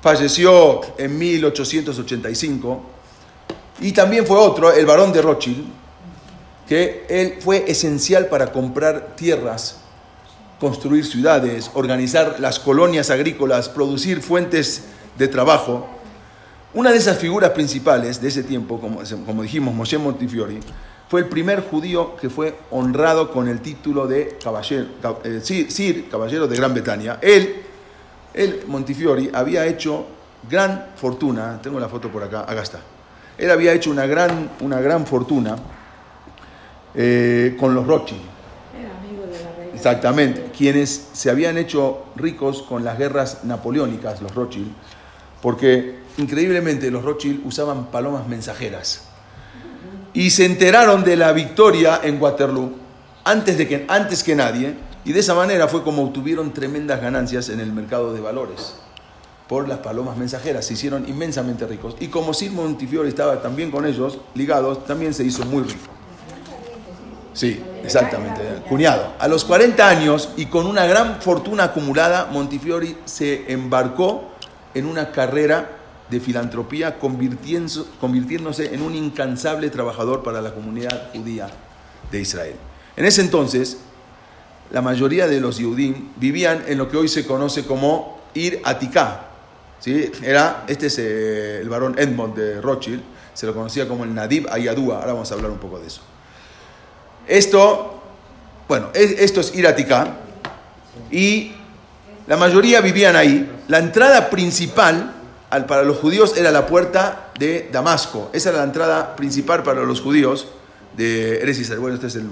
falleció 0.03 0.81
en 0.99 1.19
1885 1.19 2.83
y 3.81 3.93
también 3.93 4.27
fue 4.27 4.37
otro, 4.37 4.73
el 4.73 4.87
varón 4.87 5.13
de 5.13 5.23
Rothschild, 5.23 5.65
que 6.69 7.05
él 7.09 7.39
fue 7.41 7.65
esencial 7.67 8.27
para 8.27 8.53
comprar 8.53 9.15
tierras, 9.17 9.81
construir 10.61 11.05
ciudades, 11.05 11.71
organizar 11.75 12.37
las 12.39 12.61
colonias 12.61 13.11
agrícolas, 13.11 13.69
producir 13.69 14.23
fuentes 14.23 14.85
de 15.19 15.29
trabajo. 15.29 15.87
Una 16.75 16.91
de 16.91 16.97
esas 16.97 17.19
figuras 17.19 17.51
principales 17.51 18.21
de 18.21 18.29
ese 18.29 18.43
tiempo, 18.43 18.81
como, 18.81 19.01
como 19.27 19.43
dijimos, 19.43 19.75
Moshe 19.75 19.99
Montefiore, 19.99 20.61
fue 21.09 21.21
el 21.21 21.27
primer 21.29 21.63
judío 21.63 22.17
que 22.17 22.31
fue 22.31 22.57
honrado 22.71 23.31
con 23.31 23.49
el 23.49 23.61
título 23.61 24.07
de 24.07 24.39
caballero, 24.43 24.87
eh, 25.25 25.41
Sir, 25.43 26.09
caballero 26.09 26.49
de 26.49 26.57
Gran 26.57 26.73
Bretaña. 26.73 27.19
Él, 27.21 27.63
él, 28.33 28.63
Montefiore, 28.67 29.31
había 29.35 29.67
hecho 29.67 30.07
gran 30.49 30.87
fortuna, 30.97 31.61
tengo 31.63 31.79
la 31.79 31.89
foto 31.89 32.09
por 32.11 32.23
acá, 32.23 32.41
acá 32.41 32.63
está 32.63 32.81
él 33.39 33.51
había 33.51 33.73
hecho 33.73 33.91
una 33.91 34.07
gran, 34.07 34.51
una 34.61 34.81
gran 34.81 35.07
fortuna 35.07 35.57
eh, 36.95 37.57
con 37.59 37.75
los 37.75 37.87
Rothschild. 37.87 38.21
Era 38.79 38.97
amigo 38.99 39.27
de 39.27 39.43
la 39.43 39.53
reina. 39.57 39.75
Exactamente, 39.75 40.51
quienes 40.57 41.09
se 41.13 41.31
habían 41.31 41.59
hecho 41.59 42.05
ricos 42.17 42.63
con 42.63 42.85
las 42.85 42.99
guerras 42.99 43.45
napoleónicas, 43.45 44.21
los 44.23 44.35
Rothschild, 44.35 44.71
porque 45.41 46.02
increíblemente 46.19 46.91
los 46.91 47.05
Rothschild 47.05 47.47
usaban 47.47 47.87
palomas 47.87 48.27
mensajeras. 48.29 49.03
Y 50.15 50.31
se 50.31 50.45
enteraron 50.45 51.05
de 51.05 51.17
la 51.17 51.33
victoria 51.33 52.01
en 52.03 52.21
Waterloo 52.21 52.73
antes, 53.25 53.57
de 53.57 53.69
que, 53.69 53.85
antes 53.89 54.23
que 54.23 54.35
nadie, 54.35 54.75
y 55.05 55.13
de 55.13 55.21
esa 55.21 55.35
manera 55.35 55.69
fue 55.69 55.83
como 55.83 56.03
obtuvieron 56.03 56.53
tremendas 56.53 57.01
ganancias 57.01 57.49
en 57.49 57.61
el 57.61 57.73
mercado 57.73 58.13
de 58.13 58.21
valores 58.21 58.75
por 59.49 59.69
las 59.69 59.79
palomas 59.79 60.17
mensajeras, 60.17 60.65
se 60.65 60.75
hicieron 60.75 61.09
inmensamente 61.09 61.67
ricos. 61.67 61.97
Y 62.01 62.09
como 62.09 62.33
Sir 62.33 62.53
Montifiore 62.53 63.09
estaba 63.09 63.43
también 63.43 63.71
con 63.71 63.85
ellos, 63.85 64.19
ligados, 64.35 64.85
también 64.87 65.13
se 65.13 65.25
hizo 65.25 65.45
muy 65.45 65.63
rico. 65.65 65.91
Sí, 67.35 67.63
exactamente, 67.83 68.43
cuñado. 68.69 69.15
A 69.19 69.29
los 69.29 69.45
40 69.45 69.87
años 69.87 70.31
y 70.37 70.47
con 70.47 70.67
una 70.67 70.87
gran 70.87 71.21
fortuna 71.21 71.65
acumulada, 71.65 72.27
Montifiori 72.27 72.97
se 73.05 73.53
embarcó 73.53 74.31
en 74.75 74.87
una 74.87 75.13
carrera 75.13 75.82
de 76.13 76.21
filantropía, 76.21 76.99
convirtiéndose 76.99 78.75
en 78.75 78.83
un 78.83 78.95
incansable 78.95 79.71
trabajador 79.71 80.23
para 80.23 80.43
la 80.43 80.55
comunidad 80.55 81.11
judía 81.15 81.49
de 82.11 82.21
Israel. 82.21 82.55
En 82.97 83.07
ese 83.07 83.23
entonces, 83.23 83.79
la 84.71 84.83
mayoría 84.83 85.27
de 85.27 85.41
los 85.41 85.57
Yehudim 85.57 86.11
vivían 86.17 86.65
en 86.69 86.77
lo 86.77 86.91
que 86.91 86.99
hoy 86.99 87.09
se 87.09 87.27
conoce 87.27 87.65
como 87.65 88.21
Ir 88.35 88.61
Atika, 88.63 89.29
¿sí? 89.81 90.13
Era, 90.23 90.65
este 90.69 90.89
es 90.89 90.99
eh, 90.99 91.61
el 91.63 91.71
varón 91.71 91.99
Edmond 91.99 92.37
de 92.37 92.61
Rothschild, 92.61 93.03
se 93.33 93.47
lo 93.47 93.55
conocía 93.55 93.89
como 93.89 94.05
el 94.05 94.15
Nadib 94.15 94.47
Ayadúa, 94.51 94.99
ahora 94.99 95.15
vamos 95.15 95.31
a 95.33 95.35
hablar 95.35 95.51
un 95.51 95.59
poco 95.59 95.81
de 95.81 95.87
eso. 95.87 96.03
Esto, 97.27 98.03
bueno, 98.69 98.89
esto 98.93 99.41
es 99.41 99.55
Iratica, 99.55 100.19
y 101.11 101.53
la 102.27 102.37
mayoría 102.37 102.83
vivían 102.83 103.17
ahí. 103.17 103.51
La 103.69 103.79
entrada 103.79 104.29
principal 104.29 105.22
para 105.67 105.83
los 105.83 105.99
judíos 105.99 106.37
era 106.37 106.51
la 106.51 106.67
puerta 106.67 107.31
de 107.39 107.69
Damasco, 107.71 108.31
esa 108.33 108.51
era 108.51 108.59
la 108.59 108.65
entrada 108.65 109.15
principal 109.17 109.63
para 109.63 109.83
los 109.83 110.01
judíos 110.01 110.49
de 110.97 111.41
Eres 111.43 111.59
Israel. 111.59 111.81
Bueno, 111.81 111.95
este 111.97 112.07
es 112.07 112.17
el... 112.17 112.27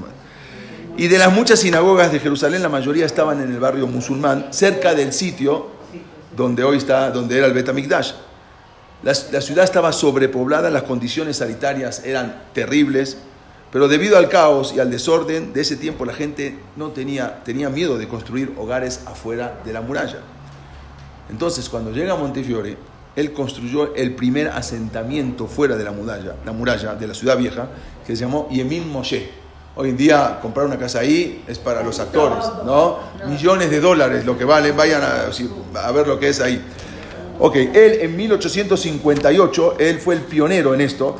Y 0.96 1.08
de 1.08 1.18
las 1.18 1.32
muchas 1.32 1.60
sinagogas 1.60 2.12
de 2.12 2.18
Jerusalén, 2.18 2.62
la 2.62 2.68
mayoría 2.68 3.06
estaban 3.06 3.40
en 3.42 3.52
el 3.52 3.60
barrio 3.60 3.86
musulmán, 3.86 4.48
cerca 4.50 4.94
del 4.94 5.12
sitio 5.12 5.68
donde 6.36 6.64
hoy 6.64 6.78
está, 6.78 7.10
donde 7.10 7.36
era 7.38 7.46
el 7.46 7.52
Betamikdash. 7.52 8.12
La, 9.02 9.12
la 9.32 9.40
ciudad 9.40 9.64
estaba 9.64 9.92
sobrepoblada, 9.92 10.70
las 10.70 10.82
condiciones 10.82 11.38
sanitarias 11.38 12.02
eran 12.04 12.44
terribles, 12.52 13.18
pero 13.70 13.88
debido 13.88 14.16
al 14.16 14.28
caos 14.28 14.72
y 14.74 14.80
al 14.80 14.90
desorden 14.90 15.52
de 15.52 15.60
ese 15.60 15.76
tiempo 15.76 16.04
la 16.04 16.12
gente 16.12 16.58
no 16.76 16.88
tenía, 16.88 17.42
tenía 17.44 17.70
miedo 17.70 17.98
de 17.98 18.08
construir 18.08 18.52
hogares 18.58 19.02
afuera 19.06 19.60
de 19.64 19.72
la 19.72 19.80
muralla. 19.80 20.18
Entonces, 21.30 21.68
cuando 21.68 21.92
llega 21.92 22.14
a 22.14 22.16
Montefiore, 22.16 22.76
él 23.16 23.32
construyó 23.32 23.94
el 23.94 24.14
primer 24.14 24.48
asentamiento 24.48 25.46
fuera 25.46 25.76
de 25.76 25.84
la 25.84 25.92
muralla, 25.92 26.36
la 26.44 26.52
muralla 26.52 26.94
de 26.94 27.06
la 27.06 27.14
ciudad 27.14 27.36
vieja, 27.36 27.68
que 28.06 28.14
se 28.14 28.22
llamó 28.22 28.48
Yemin 28.50 28.90
Moshe. 28.90 29.30
Hoy 29.76 29.90
en 29.90 29.96
día 29.96 30.38
comprar 30.42 30.66
una 30.66 30.78
casa 30.78 31.00
ahí 31.00 31.44
es 31.46 31.58
para 31.58 31.82
los 31.82 31.98
actores, 32.00 32.44
¿no? 32.64 32.98
Millones 33.26 33.70
de 33.70 33.80
dólares 33.80 34.24
lo 34.24 34.36
que 34.36 34.44
valen, 34.44 34.76
vayan 34.76 35.02
a, 35.02 35.90
ver 35.92 36.06
lo 36.06 36.18
que 36.18 36.28
es 36.28 36.40
ahí. 36.40 36.62
Ok, 37.38 37.56
él 37.56 37.98
en 38.00 38.16
1858, 38.16 39.76
él 39.78 39.98
fue 40.00 40.16
el 40.16 40.20
pionero 40.22 40.74
en 40.74 40.80
esto, 40.80 41.16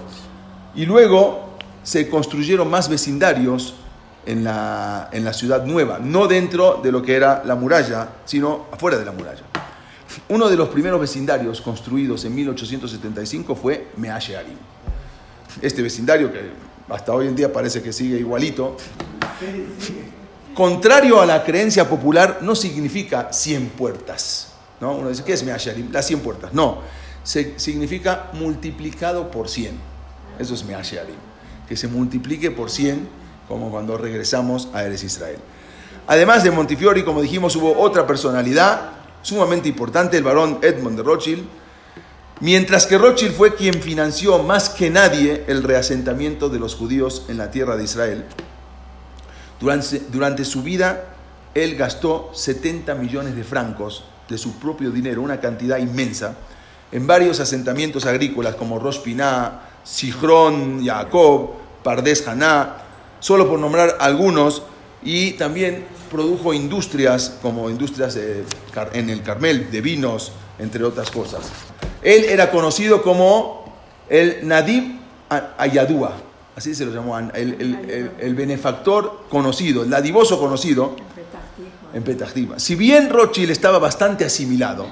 y 0.74 0.84
luego 0.84 1.51
se 1.82 2.09
construyeron 2.09 2.68
más 2.68 2.88
vecindarios 2.88 3.74
en 4.26 4.45
la, 4.45 5.09
en 5.12 5.24
la 5.24 5.32
ciudad 5.32 5.64
nueva, 5.64 5.99
no 5.99 6.26
dentro 6.26 6.80
de 6.82 6.93
lo 6.93 7.03
que 7.03 7.16
era 7.16 7.43
la 7.45 7.55
muralla, 7.55 8.09
sino 8.26 8.66
afuera 8.70 8.99
de 8.99 9.05
la 9.05 9.12
muralla. 9.12 9.49
Uno 10.28 10.48
de 10.48 10.56
los 10.56 10.68
primeros 10.68 11.00
vecindarios 11.00 11.61
construidos 11.61 12.24
en 12.24 12.34
1875 12.34 13.54
fue 13.54 13.88
Meashearim. 13.96 14.56
Este 15.62 15.82
vecindario 15.82 16.32
que 16.32 16.50
hasta 16.88 17.12
hoy 17.12 17.28
en 17.28 17.36
día 17.36 17.52
parece 17.52 17.82
que 17.82 17.92
sigue 17.92 18.18
igualito. 18.18 18.76
Contrario 20.54 21.20
a 21.20 21.26
la 21.26 21.44
creencia 21.44 21.88
popular, 21.88 22.38
no 22.42 22.54
significa 22.54 23.32
100 23.32 23.68
puertas. 23.70 24.52
¿no? 24.80 24.94
Uno 24.94 25.08
dice, 25.08 25.22
¿qué 25.24 25.34
es 25.34 25.44
Measharim? 25.44 25.92
Las 25.92 26.06
100 26.06 26.20
puertas. 26.20 26.52
No, 26.52 26.78
significa 27.22 28.30
multiplicado 28.32 29.30
por 29.30 29.48
100. 29.48 29.78
Eso 30.38 30.54
es 30.54 30.64
Measharim. 30.64 31.16
Que 31.68 31.76
se 31.76 31.86
multiplique 31.86 32.50
por 32.50 32.70
100, 32.70 33.08
como 33.46 33.70
cuando 33.70 33.96
regresamos 33.96 34.68
a 34.72 34.82
Eres 34.82 35.04
Israel. 35.04 35.38
Además 36.06 36.42
de 36.42 36.50
Montifiori, 36.50 37.04
como 37.04 37.22
dijimos, 37.22 37.54
hubo 37.54 37.78
otra 37.78 38.06
personalidad 38.06 38.99
sumamente 39.22 39.68
importante, 39.68 40.16
el 40.16 40.24
varón 40.24 40.58
Edmond 40.62 40.96
de 40.96 41.02
Rothschild, 41.02 41.44
Mientras 42.42 42.86
que 42.86 42.96
Rothschild 42.96 43.34
fue 43.34 43.54
quien 43.54 43.82
financió 43.82 44.38
más 44.42 44.70
que 44.70 44.88
nadie 44.88 45.44
el 45.46 45.62
reasentamiento 45.62 46.48
de 46.48 46.58
los 46.58 46.74
judíos 46.74 47.26
en 47.28 47.36
la 47.36 47.50
tierra 47.50 47.76
de 47.76 47.84
Israel, 47.84 48.24
durante, 49.60 50.00
durante 50.10 50.46
su 50.46 50.62
vida 50.62 51.04
él 51.54 51.76
gastó 51.76 52.30
70 52.32 52.94
millones 52.94 53.36
de 53.36 53.44
francos 53.44 54.04
de 54.26 54.38
su 54.38 54.58
propio 54.58 54.90
dinero, 54.90 55.20
una 55.20 55.38
cantidad 55.38 55.76
inmensa, 55.76 56.34
en 56.90 57.06
varios 57.06 57.40
asentamientos 57.40 58.06
agrícolas 58.06 58.54
como 58.54 58.78
Rosh 58.78 59.00
Piná, 59.00 59.60
Sijrón, 59.84 60.82
Jacob, 60.82 61.50
Pardes 61.82 62.26
Haná, 62.26 62.76
solo 63.18 63.48
por 63.48 63.58
nombrar 63.58 63.98
algunos, 64.00 64.62
y 65.02 65.32
también 65.32 65.86
produjo 66.11 66.52
industrias 66.52 67.38
como 67.40 67.70
industrias 67.70 68.18
en 68.92 69.11
el 69.11 69.22
Carmel 69.22 69.70
de 69.70 69.80
vinos, 69.80 70.32
entre 70.58 70.84
otras 70.84 71.11
cosas. 71.11 71.42
Él 72.02 72.24
era 72.24 72.50
conocido 72.50 73.02
como 73.02 73.72
el 74.08 74.46
Nadib 74.46 74.98
Ayadúa, 75.58 76.16
así 76.56 76.74
se 76.74 76.84
lo 76.84 76.92
llamó, 76.92 77.16
el, 77.18 78.34
benefactor 78.34 79.24
conocido, 79.28 79.82
el 79.82 79.90
nadivoso 79.90 80.38
conocido 80.40 80.96
en 81.94 82.02
Petahtiva. 82.02 82.58
Si 82.58 82.74
bien 82.74 83.11
Rothschild 83.11 83.50
estaba 83.50 83.78
bastante 83.78 84.24
asimilado 84.24 84.86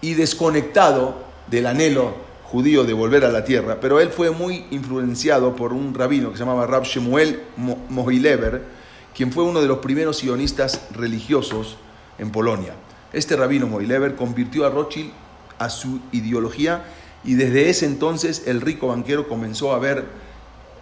y 0.00 0.14
desconectado 0.14 1.16
del 1.46 1.66
anhelo 1.66 2.14
judío 2.44 2.84
de 2.84 2.92
volver 2.92 3.24
a 3.24 3.30
la 3.30 3.44
tierra, 3.44 3.78
pero 3.80 4.00
él 4.00 4.10
fue 4.10 4.30
muy 4.30 4.66
influenciado 4.70 5.56
por 5.56 5.72
un 5.72 5.94
rabino 5.94 6.30
que 6.30 6.36
se 6.36 6.44
llamaba 6.44 6.66
Rab 6.66 6.84
Shemuel 6.84 7.42
Mohilever, 7.88 8.77
quien 9.18 9.32
fue 9.32 9.42
uno 9.42 9.60
de 9.60 9.66
los 9.66 9.78
primeros 9.78 10.18
sionistas 10.18 10.80
religiosos 10.92 11.76
en 12.20 12.30
Polonia. 12.30 12.74
Este 13.12 13.34
rabino 13.34 13.66
Mohilever 13.66 14.14
convirtió 14.14 14.64
a 14.64 14.70
Rothschild 14.70 15.10
a 15.58 15.70
su 15.70 15.98
ideología 16.12 16.84
y 17.24 17.34
desde 17.34 17.68
ese 17.68 17.86
entonces 17.86 18.44
el 18.46 18.60
rico 18.60 18.86
banquero 18.86 19.28
comenzó 19.28 19.74
a 19.74 19.80
ver 19.80 20.04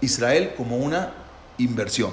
Israel 0.03 0.53
como 0.55 0.77
una 0.77 1.15
inversión. 1.57 2.11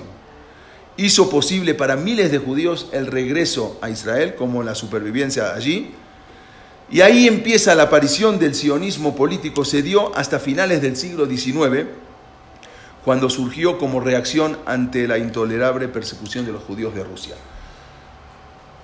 Hizo 0.96 1.30
posible 1.30 1.74
para 1.74 1.98
miles 1.98 2.32
de 2.32 2.38
judíos 2.38 2.88
el 2.94 3.08
regreso 3.08 3.78
a 3.82 3.90
Israel 3.90 4.36
como 4.36 4.64
la 4.64 4.76
supervivencia 4.76 5.54
allí 5.54 5.92
y 6.90 7.02
ahí 7.02 7.28
empieza 7.28 7.76
la 7.76 7.84
aparición 7.84 8.40
del 8.40 8.56
sionismo 8.56 9.14
político, 9.14 9.66
se 9.66 9.82
dio 9.82 10.16
hasta 10.16 10.40
finales 10.40 10.82
del 10.82 10.96
siglo 10.96 11.26
XIX, 11.26 11.86
cuando 13.06 13.30
surgió 13.30 13.78
como 13.78 14.00
reacción 14.00 14.58
ante 14.66 15.08
la 15.08 15.18
intolerable 15.18 15.88
persecución 15.88 16.46
de 16.46 16.54
los 16.54 16.64
judíos 16.64 16.96
de 16.96 17.04
Rusia. 17.04 17.36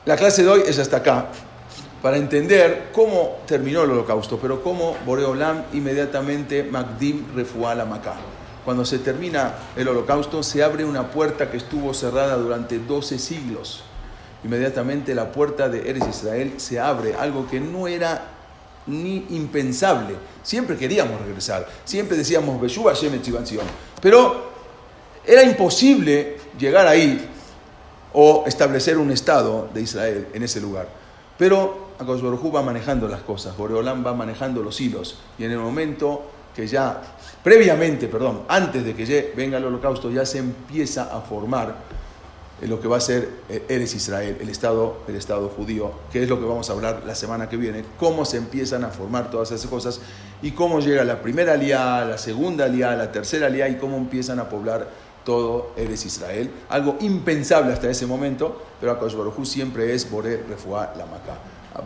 La 0.05 0.15
clase 0.15 0.43
de 0.43 0.49
hoy 0.49 0.63
es 0.65 0.79
hasta 0.79 0.97
acá, 0.97 1.27
para 2.01 2.17
entender 2.17 2.89
cómo 2.93 3.39
terminó 3.45 3.83
el 3.83 3.91
holocausto, 3.91 4.39
pero 4.41 4.63
cómo 4.63 4.95
Boreolam 5.05 5.63
inmediatamente 5.73 6.63
Magdim 6.63 7.35
refuá 7.35 7.75
la 7.75 7.85
Macá. 7.85 8.15
Cuando 8.65 8.85
se 8.85 8.99
termina 8.99 9.53
el 9.75 9.87
holocausto, 9.87 10.43
se 10.43 10.63
abre 10.63 10.85
una 10.85 11.11
puerta 11.11 11.49
que 11.49 11.57
estuvo 11.57 11.93
cerrada 11.93 12.35
durante 12.37 12.79
12 12.79 13.19
siglos 13.19 13.83
inmediatamente 14.43 15.13
la 15.15 15.31
puerta 15.31 15.69
de 15.69 15.89
Eres 15.89 16.07
Israel 16.07 16.53
se 16.57 16.79
abre, 16.79 17.15
algo 17.15 17.47
que 17.47 17.59
no 17.59 17.87
era 17.87 18.28
ni 18.89 19.27
impensable. 19.29 20.15
Siempre 20.43 20.75
queríamos 20.75 21.21
regresar, 21.21 21.67
siempre 21.85 22.17
decíamos 22.17 22.59
Beshuba 22.59 22.93
Shemet 22.93 23.21
pero 24.01 24.49
era 25.25 25.43
imposible 25.43 26.37
llegar 26.57 26.87
ahí 26.87 27.29
o 28.13 28.43
establecer 28.47 28.97
un 28.97 29.11
estado 29.11 29.69
de 29.73 29.81
Israel 29.81 30.27
en 30.33 30.43
ese 30.43 30.59
lugar. 30.59 30.87
Pero 31.37 31.89
Akash 31.99 32.21
va 32.23 32.61
manejando 32.61 33.07
las 33.07 33.21
cosas, 33.21 33.55
Boreolam 33.55 34.05
va 34.05 34.13
manejando 34.13 34.63
los 34.63 34.79
hilos 34.81 35.19
y 35.37 35.43
en 35.43 35.51
el 35.51 35.59
momento 35.59 36.23
que 36.55 36.67
ya, 36.67 37.01
previamente, 37.43 38.07
perdón, 38.07 38.41
antes 38.47 38.83
de 38.83 38.93
que 38.95 39.33
venga 39.35 39.57
el 39.57 39.65
holocausto, 39.65 40.09
ya 40.09 40.25
se 40.25 40.39
empieza 40.39 41.15
a 41.15 41.21
formar 41.21 41.75
lo 42.67 42.79
que 42.81 42.87
va 42.87 42.97
a 42.97 43.01
ser 43.01 43.29
eh, 43.49 43.65
Eres 43.69 43.95
Israel, 43.95 44.37
el 44.41 44.49
Estado, 44.49 44.97
el 45.07 45.15
Estado 45.15 45.49
judío, 45.49 45.91
que 46.11 46.23
es 46.23 46.29
lo 46.29 46.39
que 46.39 46.45
vamos 46.45 46.69
a 46.69 46.73
hablar 46.73 47.03
la 47.05 47.15
semana 47.15 47.47
que 47.47 47.57
viene, 47.57 47.85
cómo 47.97 48.25
se 48.25 48.37
empiezan 48.37 48.83
a 48.83 48.89
formar 48.89 49.31
todas 49.31 49.51
esas 49.51 49.69
cosas 49.69 50.01
y 50.41 50.51
cómo 50.51 50.79
llega 50.79 51.03
la 51.03 51.21
primera 51.21 51.53
aliada, 51.53 52.05
la 52.05 52.17
segunda 52.17 52.65
aliada, 52.65 52.95
la 52.95 53.11
tercera 53.11 53.47
aliada 53.47 53.69
y 53.69 53.77
cómo 53.77 53.97
empiezan 53.97 54.39
a 54.39 54.49
poblar 54.49 54.89
todo 55.23 55.71
Eres 55.77 56.05
Israel. 56.05 56.51
Algo 56.69 56.97
impensable 57.01 57.71
hasta 57.71 57.89
ese 57.89 58.05
momento, 58.05 58.61
pero 58.79 58.91
Akash 58.91 59.15
Baruj 59.15 59.45
siempre 59.45 59.93
es 59.93 60.09
Boré 60.09 60.43
Refuá 60.47 60.93
la 60.97 61.05
Macá. 61.05 61.37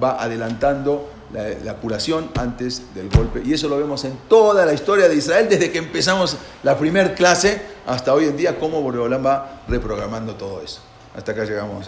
Va 0.02 0.24
adelantando 0.24 1.10
la, 1.34 1.74
curación 1.76 2.30
antes 2.40 2.94
del 2.94 3.10
golpe. 3.10 3.42
Y 3.44 3.54
eso 3.54 3.68
lo 3.68 3.78
vemos 3.78 4.06
en 4.06 4.18
toda 4.30 4.66
la 4.66 4.74
historia 4.74 5.08
de 5.08 5.16
Israel, 5.16 5.48
desde 5.50 5.72
que 5.72 5.80
empezamos 5.80 6.38
la 6.62 6.78
primera 6.78 7.14
clase 7.14 7.62
hasta 7.88 8.14
hoy 8.14 8.26
en 8.26 8.38
día, 8.38 8.60
cómo 8.60 8.82
Boreolam 8.82 9.26
va 9.26 9.62
reprogramando 9.68 10.36
todo 10.36 10.62
eso. 10.62 10.82
Hasta 11.16 11.32
acá 11.32 11.44
llegamos. 11.44 11.88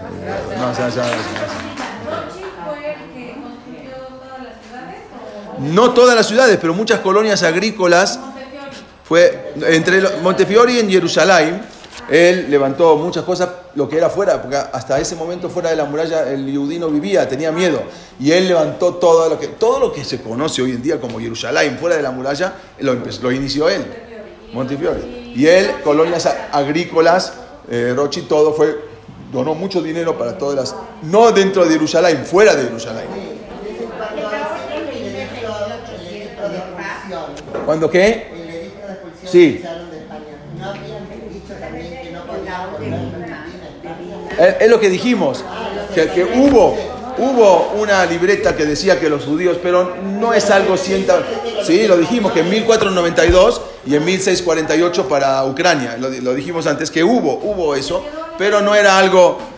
No 5.59 5.93
todas 5.93 6.15
las 6.15 6.27
ciudades, 6.27 6.57
pero 6.59 6.73
muchas 6.73 6.99
colonias 6.99 7.43
agrícolas. 7.43 8.19
Fue 9.03 9.53
entre 9.61 10.01
Montefiori 10.21 10.79
y 10.79 10.91
Jerusalén 10.91 11.61
él 12.09 12.47
levantó 12.49 12.95
muchas 12.97 13.23
cosas, 13.23 13.49
lo 13.73 13.89
que 13.89 13.97
era 13.97 14.09
fuera, 14.09 14.41
porque 14.41 14.55
hasta 14.55 14.99
ese 14.99 15.15
momento 15.15 15.49
fuera 15.49 15.71
de 15.71 15.75
la 15.75 15.85
muralla 15.85 16.29
el 16.29 16.55
judío 16.55 16.89
vivía, 16.89 17.27
tenía 17.27 17.51
miedo. 17.51 17.81
Y 18.19 18.31
él 18.31 18.47
levantó 18.47 18.95
todo 18.95 19.27
lo 19.29 19.39
que, 19.39 19.47
todo 19.47 19.79
lo 19.79 19.91
que 19.91 20.03
se 20.03 20.21
conoce 20.21 20.61
hoy 20.61 20.71
en 20.71 20.81
día 20.81 20.99
como 20.99 21.19
Jerusalén, 21.19 21.77
fuera 21.79 21.95
de 21.95 22.03
la 22.03 22.11
muralla, 22.11 22.53
lo, 22.79 22.93
lo 22.93 23.31
inició 23.31 23.69
él, 23.69 23.83
Montefiore. 24.53 25.01
Y 25.35 25.47
él, 25.47 25.71
colonias 25.83 26.27
agrícolas, 26.51 27.33
eh, 27.69 27.93
Rochi, 27.95 28.21
todo 28.21 28.53
fue, 28.53 28.77
donó 29.31 29.55
mucho 29.55 29.81
dinero 29.81 30.17
para 30.17 30.37
todas 30.37 30.55
las, 30.55 30.75
no 31.03 31.31
dentro 31.31 31.65
de 31.65 31.71
Jerusalén, 31.71 32.23
fuera 32.25 32.55
de 32.55 32.63
Jerusalén. 32.65 33.05
¿Cuándo 37.65 37.89
qué? 37.89 38.27
Sí. 39.25 39.63
Es, 44.59 44.69
lo 44.69 44.79
que 44.79 44.89
dijimos, 44.89 45.43
que, 45.93 46.23
hubo, 46.23 46.77
hubo 47.17 47.73
una 47.79 48.05
libreta 48.05 48.55
que 48.55 48.65
decía 48.65 48.99
que 48.99 49.09
los 49.09 49.23
judíos, 49.23 49.57
pero 49.61 49.95
no 50.03 50.33
es 50.33 50.49
algo 50.49 50.77
sienta. 50.77 51.19
Sí, 51.63 51.87
lo 51.87 51.97
dijimos, 51.97 52.31
que 52.31 52.41
en 52.41 52.49
1492 52.49 53.61
y 53.85 53.95
en 53.95 54.05
1648 54.05 55.07
para 55.07 55.43
Ucrania, 55.45 55.97
lo 55.97 56.33
dijimos 56.33 56.67
antes, 56.67 56.91
que 56.91 57.03
hubo, 57.03 57.39
hubo 57.43 57.75
eso, 57.75 58.03
pero 58.37 58.61
no 58.61 58.75
era 58.75 58.97
algo 58.97 59.54